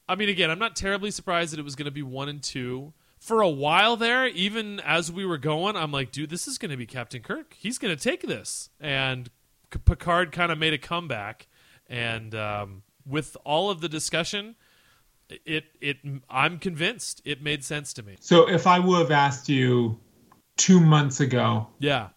I 0.08 0.16
mean, 0.16 0.30
again, 0.30 0.52
I'm 0.52 0.60
not 0.60 0.76
terribly 0.76 1.10
surprised 1.10 1.54
that 1.54 1.60
it 1.60 1.64
was 1.64 1.76
going 1.76 1.86
to 1.86 1.92
be 1.92 2.04
one 2.04 2.30
and 2.30 2.44
two. 2.44 2.94
For 3.18 3.42
a 3.42 3.50
while 3.50 3.96
there, 3.96 4.28
even 4.28 4.80
as 4.82 5.12
we 5.12 5.26
were 5.26 5.38
going, 5.38 5.76
I'm 5.76 5.92
like, 5.92 6.12
dude, 6.12 6.30
this 6.30 6.48
is 6.48 6.58
going 6.58 6.72
to 6.72 6.78
be 6.78 6.86
Captain 6.86 7.22
Kirk. 7.22 7.56
He's 7.58 7.80
going 7.80 7.96
to 7.96 8.02
take 8.02 8.22
this. 8.22 8.70
And 8.80 9.30
Picard 9.86 10.32
kind 10.32 10.52
of 10.52 10.60
made 10.60 10.74
a 10.74 10.78
comeback. 10.78 11.48
And 11.88 12.36
um, 12.36 12.84
with 13.06 13.36
all 13.44 13.70
of 13.72 13.82
the 13.82 13.90
discussion, 13.90 14.56
it 15.30 15.66
it 15.82 15.98
I'm 16.30 16.60
convinced 16.60 17.22
it 17.26 17.42
made 17.42 17.64
sense 17.64 17.94
to 17.94 18.04
me. 18.04 18.18
So 18.20 18.50
if 18.50 18.68
I 18.68 18.80
would 18.80 19.00
have 19.00 19.12
asked 19.12 19.50
you 19.50 20.00
two 20.58 20.80
months 20.80 21.20
ago, 21.20 21.68
yeah, 21.80 22.10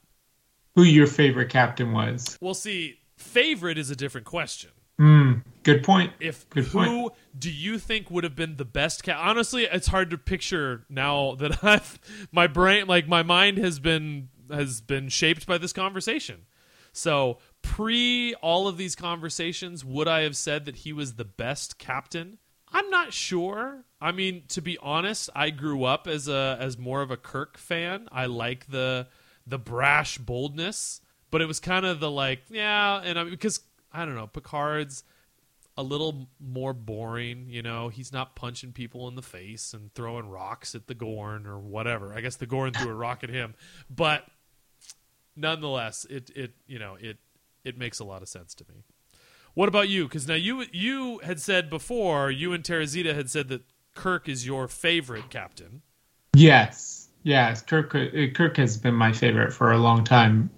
who 0.75 0.83
your 0.83 1.07
favorite 1.07 1.51
captain 1.51 1.93
was, 1.93 2.37
well, 2.41 2.55
see, 2.55 3.01
favorite 3.17 3.79
is 3.79 3.91
a 3.91 3.97
different 3.97 4.27
question. 4.27 4.71
Mm, 5.01 5.45
good 5.63 5.85
point. 5.85 6.13
If 6.19 6.49
good 6.51 6.65
who 6.65 6.79
point. 6.79 7.13
do 7.39 7.51
you 7.51 7.79
think 7.79 8.11
would 8.11 8.25
have 8.25 8.35
been 8.35 8.57
the 8.57 8.65
best 8.65 9.05
cat? 9.05 9.17
Honestly, 9.17 9.65
it's 9.65 9.87
hard 9.87 10.11
to 10.11 10.19
picture 10.19 10.85
now 10.89 11.35
that 11.37 11.63
I've 11.65 11.99
my 12.33 12.47
brain, 12.47 12.87
like 12.87 13.07
my 13.07 13.23
mind, 13.23 13.59
has 13.59 13.79
been 13.79 14.29
has 14.51 14.81
been 14.81 15.09
shaped 15.09 15.47
by 15.47 15.59
this 15.59 15.73
conversation. 15.73 16.47
So 16.93 17.39
pre 17.63 18.35
all 18.43 18.67
of 18.67 18.77
these 18.77 18.97
conversations, 18.97 19.85
would 19.85 20.09
I 20.09 20.23
have 20.23 20.37
said 20.37 20.65
that 20.65 20.77
he 20.77 20.93
was 20.93 21.15
the 21.15 21.25
best 21.25 21.79
captain? 21.79 22.39
I'm 22.73 22.91
not 22.91 23.13
sure. 23.13 23.85
I 24.01 24.13
mean, 24.13 24.45
to 24.49 24.63
be 24.63 24.79
honest, 24.79 25.31
I 25.35 25.51
grew 25.51 25.85
up 25.85 26.07
as 26.07 26.29
a 26.29 26.57
as 26.61 26.79
more 26.79 27.03
of 27.03 27.11
a 27.11 27.17
Kirk 27.17 27.59
fan. 27.59 28.09
I 28.13 28.27
like 28.27 28.67
the 28.69 29.09
the 29.47 29.59
brash 29.59 30.19
boldness, 30.19 31.01
but 31.31 31.41
it 31.41 31.47
was 31.47 31.61
kind 31.61 31.87
of 31.87 32.01
the 32.01 32.11
like, 32.11 32.43
yeah, 32.51 33.01
and 33.03 33.19
I 33.19 33.25
because 33.25 33.61
I 33.93 34.05
don't 34.05 34.15
know, 34.15 34.27
Picard's 34.27 35.05
a 35.77 35.83
little 35.83 36.29
more 36.41 36.73
boring, 36.73 37.47
you 37.49 37.63
know. 37.63 37.89
He's 37.89 38.13
not 38.13 38.35
punching 38.35 38.73
people 38.73 39.09
in 39.09 39.15
the 39.15 39.23
face 39.23 39.73
and 39.73 39.95
throwing 39.95 40.29
rocks 40.29 40.75
at 40.75 40.89
the 40.89 40.95
Gorn 40.95 41.47
or 41.47 41.59
whatever. 41.59 42.13
I 42.13 42.21
guess 42.21 42.37
the 42.37 42.47
Gorn 42.47 42.73
threw 42.73 42.91
a 42.91 42.95
rock 42.95 43.25
at 43.25 43.31
him, 43.31 43.55
but 43.89 44.27
nonetheless, 45.37 46.05
it 46.11 46.31
it 46.35 46.53
you 46.67 46.79
know 46.79 46.97
it 47.01 47.19
it 47.65 47.79
makes 47.79 47.99
a 48.01 48.05
lot 48.05 48.23
of 48.23 48.29
sense 48.29 48.55
to 48.57 48.65
me. 48.69 48.85
What 49.59 49.69
about 49.69 49.89
you? 49.89 50.05
Because 50.05 50.29
now 50.29 50.37
you 50.37 50.67
you 50.71 51.19
had 51.25 51.41
said 51.41 51.69
before, 51.69 52.31
you 52.31 52.53
and 52.53 52.63
Terazita 52.63 53.13
had 53.13 53.29
said 53.29 53.49
that 53.49 53.63
Kirk 53.93 54.29
is 54.29 54.47
your 54.47 54.69
favorite 54.69 55.31
captain. 55.31 55.83
Yes, 56.33 57.09
yes. 57.25 57.61
Kirk 57.63 57.93
uh, 57.93 58.07
Kirk 58.37 58.57
has 58.57 58.77
been 58.77 58.95
my 58.95 59.13
favorite 59.13 59.53
for 59.53 59.73
a 59.73 59.79
long 59.79 60.05
time. 60.05 60.49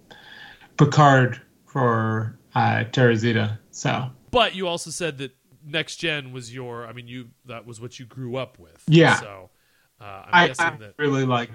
Picard 0.77 1.41
for 1.65 2.39
uh, 2.55 2.85
Terazita. 2.93 3.59
So, 3.71 4.11
but 4.33 4.55
you 4.55 4.69
also 4.69 4.91
said 4.91 5.17
that 5.17 5.35
Next 5.65 5.97
Gen 5.97 6.31
was 6.31 6.53
your. 6.55 6.87
I 6.87 6.93
mean, 6.93 7.09
you 7.09 7.29
that 7.47 7.65
was 7.65 7.81
what 7.81 7.99
you 7.99 8.05
grew 8.05 8.37
up 8.37 8.59
with. 8.59 8.85
Yeah. 8.87 9.15
So 9.15 9.49
uh, 9.99 10.05
I'm 10.05 10.29
I, 10.31 10.47
guessing 10.49 10.67
I 10.67 10.77
that 10.77 10.95
really 10.99 11.25
like 11.25 11.49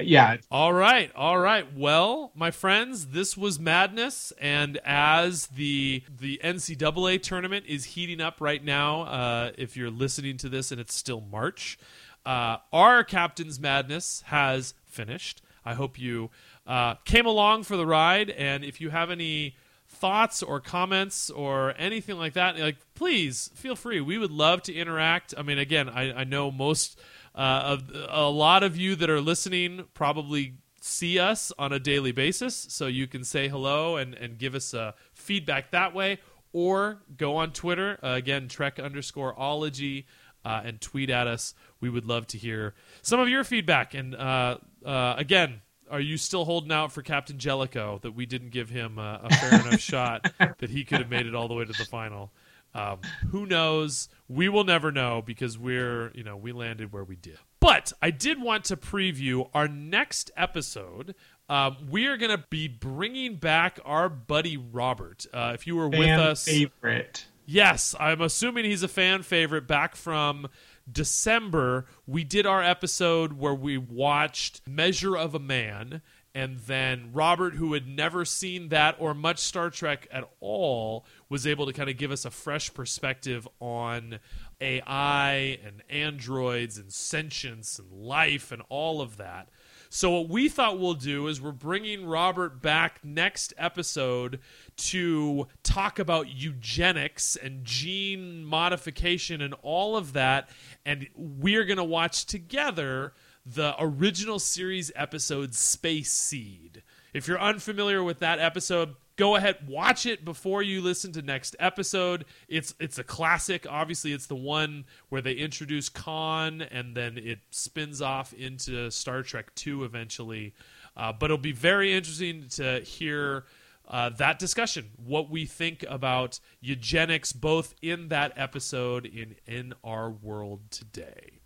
yeah. 0.00 0.36
All 0.50 0.72
right, 0.72 1.10
all 1.14 1.38
right. 1.38 1.66
Well, 1.74 2.32
my 2.34 2.50
friends, 2.50 3.08
this 3.08 3.36
was 3.36 3.58
madness, 3.58 4.32
and 4.40 4.78
as 4.84 5.48
the 5.48 6.02
the 6.20 6.40
NCAA 6.42 7.22
tournament 7.22 7.66
is 7.66 7.84
heating 7.84 8.20
up 8.20 8.40
right 8.40 8.62
now, 8.62 9.02
uh, 9.02 9.52
if 9.56 9.76
you're 9.76 9.90
listening 9.90 10.36
to 10.38 10.48
this 10.48 10.70
and 10.70 10.80
it's 10.80 10.94
still 10.94 11.20
March, 11.20 11.78
uh, 12.24 12.58
our 12.72 13.04
captain's 13.04 13.58
madness 13.58 14.22
has 14.26 14.74
finished. 14.84 15.42
I 15.64 15.74
hope 15.74 15.98
you 15.98 16.30
uh, 16.66 16.94
came 17.04 17.26
along 17.26 17.64
for 17.64 17.76
the 17.76 17.86
ride, 17.86 18.30
and 18.30 18.64
if 18.64 18.80
you 18.80 18.90
have 18.90 19.10
any 19.10 19.56
thoughts 19.88 20.42
or 20.42 20.60
comments 20.60 21.30
or 21.30 21.74
anything 21.78 22.18
like 22.18 22.34
that, 22.34 22.58
like 22.58 22.76
please 22.94 23.50
feel 23.54 23.76
free. 23.76 24.00
We 24.00 24.18
would 24.18 24.30
love 24.30 24.62
to 24.64 24.74
interact. 24.74 25.34
I 25.36 25.42
mean, 25.42 25.58
again, 25.58 25.88
I, 25.88 26.20
I 26.20 26.24
know 26.24 26.50
most 26.50 26.98
uh, 27.36 27.78
a 28.08 28.30
lot 28.30 28.62
of 28.62 28.76
you 28.76 28.96
that 28.96 29.10
are 29.10 29.20
listening 29.20 29.84
probably 29.94 30.54
see 30.80 31.18
us 31.18 31.52
on 31.58 31.72
a 31.72 31.78
daily 31.78 32.12
basis, 32.12 32.66
so 32.70 32.86
you 32.86 33.06
can 33.06 33.24
say 33.24 33.48
hello 33.48 33.96
and, 33.96 34.14
and 34.14 34.38
give 34.38 34.54
us 34.54 34.72
uh, 34.72 34.92
feedback 35.12 35.70
that 35.72 35.94
way, 35.94 36.18
or 36.52 37.02
go 37.16 37.36
on 37.36 37.52
Twitter 37.52 37.98
uh, 38.02 38.08
again, 38.10 38.48
Trek 38.48 38.78
underscore 38.78 39.38
ology, 39.38 40.06
uh, 40.44 40.62
and 40.64 40.80
tweet 40.80 41.10
at 41.10 41.26
us. 41.26 41.54
We 41.80 41.90
would 41.90 42.06
love 42.06 42.26
to 42.28 42.38
hear 42.38 42.74
some 43.02 43.20
of 43.20 43.28
your 43.28 43.44
feedback. 43.44 43.94
And 43.94 44.14
uh, 44.14 44.58
uh, 44.84 45.14
again, 45.18 45.60
are 45.90 46.00
you 46.00 46.16
still 46.16 46.44
holding 46.44 46.72
out 46.72 46.92
for 46.92 47.02
Captain 47.02 47.38
Jellico 47.38 47.98
that 48.02 48.12
we 48.12 48.26
didn't 48.26 48.50
give 48.50 48.70
him 48.70 48.98
a, 48.98 49.20
a 49.24 49.34
fair 49.34 49.60
enough 49.60 49.80
shot 49.80 50.32
that 50.38 50.70
he 50.70 50.84
could 50.84 50.98
have 50.98 51.10
made 51.10 51.26
it 51.26 51.34
all 51.34 51.48
the 51.48 51.54
way 51.54 51.64
to 51.64 51.72
the 51.72 51.84
final? 51.84 52.30
Um, 52.76 53.00
who 53.30 53.46
knows? 53.46 54.08
We 54.28 54.48
will 54.48 54.64
never 54.64 54.92
know 54.92 55.22
because 55.24 55.58
we're, 55.58 56.12
you 56.14 56.22
know, 56.22 56.36
we 56.36 56.52
landed 56.52 56.92
where 56.92 57.04
we 57.04 57.16
did. 57.16 57.38
But 57.58 57.92
I 58.02 58.10
did 58.10 58.40
want 58.40 58.64
to 58.66 58.76
preview 58.76 59.48
our 59.54 59.66
next 59.66 60.30
episode. 60.36 61.14
Um, 61.48 61.76
we 61.88 62.06
are 62.06 62.16
going 62.16 62.36
to 62.36 62.44
be 62.50 62.68
bringing 62.68 63.36
back 63.36 63.80
our 63.84 64.08
buddy 64.08 64.56
Robert. 64.56 65.26
Uh, 65.32 65.52
if 65.54 65.66
you 65.66 65.76
were 65.76 65.90
fan 65.90 66.00
with 66.00 66.10
us, 66.10 66.44
favorite. 66.44 67.26
Yes, 67.46 67.94
I'm 67.98 68.20
assuming 68.20 68.64
he's 68.64 68.82
a 68.82 68.88
fan 68.88 69.22
favorite 69.22 69.66
back 69.66 69.96
from 69.96 70.48
December. 70.90 71.86
We 72.06 72.24
did 72.24 72.44
our 72.44 72.62
episode 72.62 73.34
where 73.34 73.54
we 73.54 73.78
watched 73.78 74.60
Measure 74.68 75.16
of 75.16 75.34
a 75.34 75.38
Man 75.38 76.02
and 76.36 76.58
then 76.58 77.12
Robert, 77.14 77.54
who 77.54 77.72
had 77.72 77.88
never 77.88 78.26
seen 78.26 78.68
that 78.68 78.96
or 78.98 79.14
much 79.14 79.38
Star 79.38 79.70
Trek 79.70 80.06
at 80.10 80.28
all, 80.40 81.06
was 81.30 81.46
able 81.46 81.64
to 81.64 81.72
kind 81.72 81.88
of 81.88 81.96
give 81.96 82.10
us 82.10 82.26
a 82.26 82.30
fresh 82.30 82.74
perspective 82.74 83.48
on 83.58 84.18
AI 84.60 85.58
and 85.64 85.82
androids 85.88 86.76
and 86.76 86.92
sentience 86.92 87.78
and 87.78 87.90
life 87.90 88.52
and 88.52 88.60
all 88.68 89.00
of 89.00 89.16
that. 89.16 89.48
So, 89.88 90.10
what 90.10 90.28
we 90.28 90.50
thought 90.50 90.78
we'll 90.78 90.92
do 90.92 91.26
is 91.26 91.40
we're 91.40 91.52
bringing 91.52 92.04
Robert 92.04 92.60
back 92.60 93.02
next 93.02 93.54
episode 93.56 94.40
to 94.76 95.46
talk 95.62 95.98
about 95.98 96.28
eugenics 96.28 97.36
and 97.36 97.64
gene 97.64 98.44
modification 98.44 99.40
and 99.40 99.54
all 99.62 99.96
of 99.96 100.12
that. 100.12 100.50
And 100.84 101.08
we're 101.16 101.64
going 101.64 101.78
to 101.78 101.84
watch 101.84 102.26
together 102.26 103.14
the 103.46 103.74
original 103.78 104.40
series 104.40 104.90
episode 104.96 105.54
Space 105.54 106.10
Seed. 106.10 106.82
If 107.14 107.28
you're 107.28 107.40
unfamiliar 107.40 108.02
with 108.02 108.18
that 108.18 108.40
episode, 108.40 108.96
go 109.14 109.36
ahead 109.36 109.68
watch 109.68 110.04
it 110.04 110.24
before 110.24 110.62
you 110.62 110.82
listen 110.82 111.12
to 111.12 111.22
next 111.22 111.54
episode. 111.60 112.24
It's 112.48 112.74
it's 112.80 112.98
a 112.98 113.04
classic. 113.04 113.64
Obviously, 113.70 114.12
it's 114.12 114.26
the 114.26 114.34
one 114.34 114.84
where 115.10 115.22
they 115.22 115.34
introduce 115.34 115.88
Khan 115.88 116.60
and 116.60 116.96
then 116.96 117.16
it 117.18 117.38
spins 117.50 118.02
off 118.02 118.32
into 118.32 118.90
Star 118.90 119.22
Trek 119.22 119.54
2 119.54 119.84
eventually. 119.84 120.52
Uh, 120.96 121.12
but 121.12 121.26
it'll 121.26 121.38
be 121.38 121.52
very 121.52 121.94
interesting 121.94 122.46
to 122.48 122.80
hear 122.80 123.44
uh, 123.86 124.08
that 124.08 124.40
discussion, 124.40 124.90
what 124.96 125.30
we 125.30 125.46
think 125.46 125.84
about 125.88 126.40
eugenics, 126.60 127.32
both 127.32 127.74
in 127.80 128.08
that 128.08 128.32
episode 128.34 129.06
and 129.06 129.36
in 129.46 129.72
our 129.84 130.10
world 130.10 130.62
today. 130.70 131.38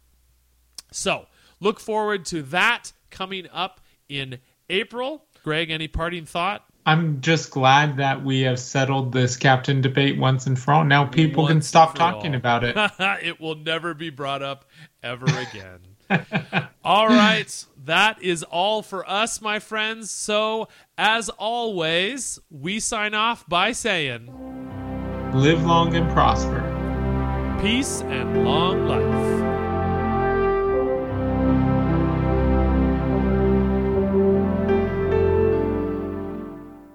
So, 0.92 1.26
Look 1.60 1.78
forward 1.78 2.24
to 2.26 2.42
that 2.44 2.92
coming 3.10 3.46
up 3.52 3.80
in 4.08 4.38
April. 4.68 5.26
Greg, 5.44 5.70
any 5.70 5.88
parting 5.88 6.26
thought? 6.26 6.64
I'm 6.86 7.20
just 7.20 7.50
glad 7.50 7.98
that 7.98 8.24
we 8.24 8.40
have 8.40 8.58
settled 8.58 9.12
this 9.12 9.36
captain 9.36 9.80
debate 9.80 10.18
once 10.18 10.46
and 10.46 10.58
for 10.58 10.72
all. 10.72 10.84
Now 10.84 11.04
people 11.04 11.44
Once 11.44 11.52
can 11.52 11.62
stop 11.62 11.94
talking 11.94 12.32
all. 12.32 12.38
about 12.38 12.64
it. 12.64 12.76
it 13.22 13.40
will 13.40 13.54
never 13.54 13.94
be 13.94 14.10
brought 14.10 14.42
up 14.42 14.64
ever 15.02 15.26
again. 15.26 15.80
all 16.84 17.08
right. 17.08 17.64
That 17.84 18.22
is 18.22 18.42
all 18.42 18.82
for 18.82 19.08
us, 19.08 19.40
my 19.40 19.58
friends. 19.58 20.10
So, 20.10 20.68
as 20.98 21.28
always, 21.28 22.38
we 22.50 22.80
sign 22.80 23.14
off 23.14 23.48
by 23.48 23.72
saying. 23.72 24.26
Live 25.34 25.64
long 25.64 25.94
and 25.94 26.10
prosper. 26.10 26.60
Peace 27.60 28.00
and 28.02 28.44
long 28.44 28.86
life. 28.86 29.39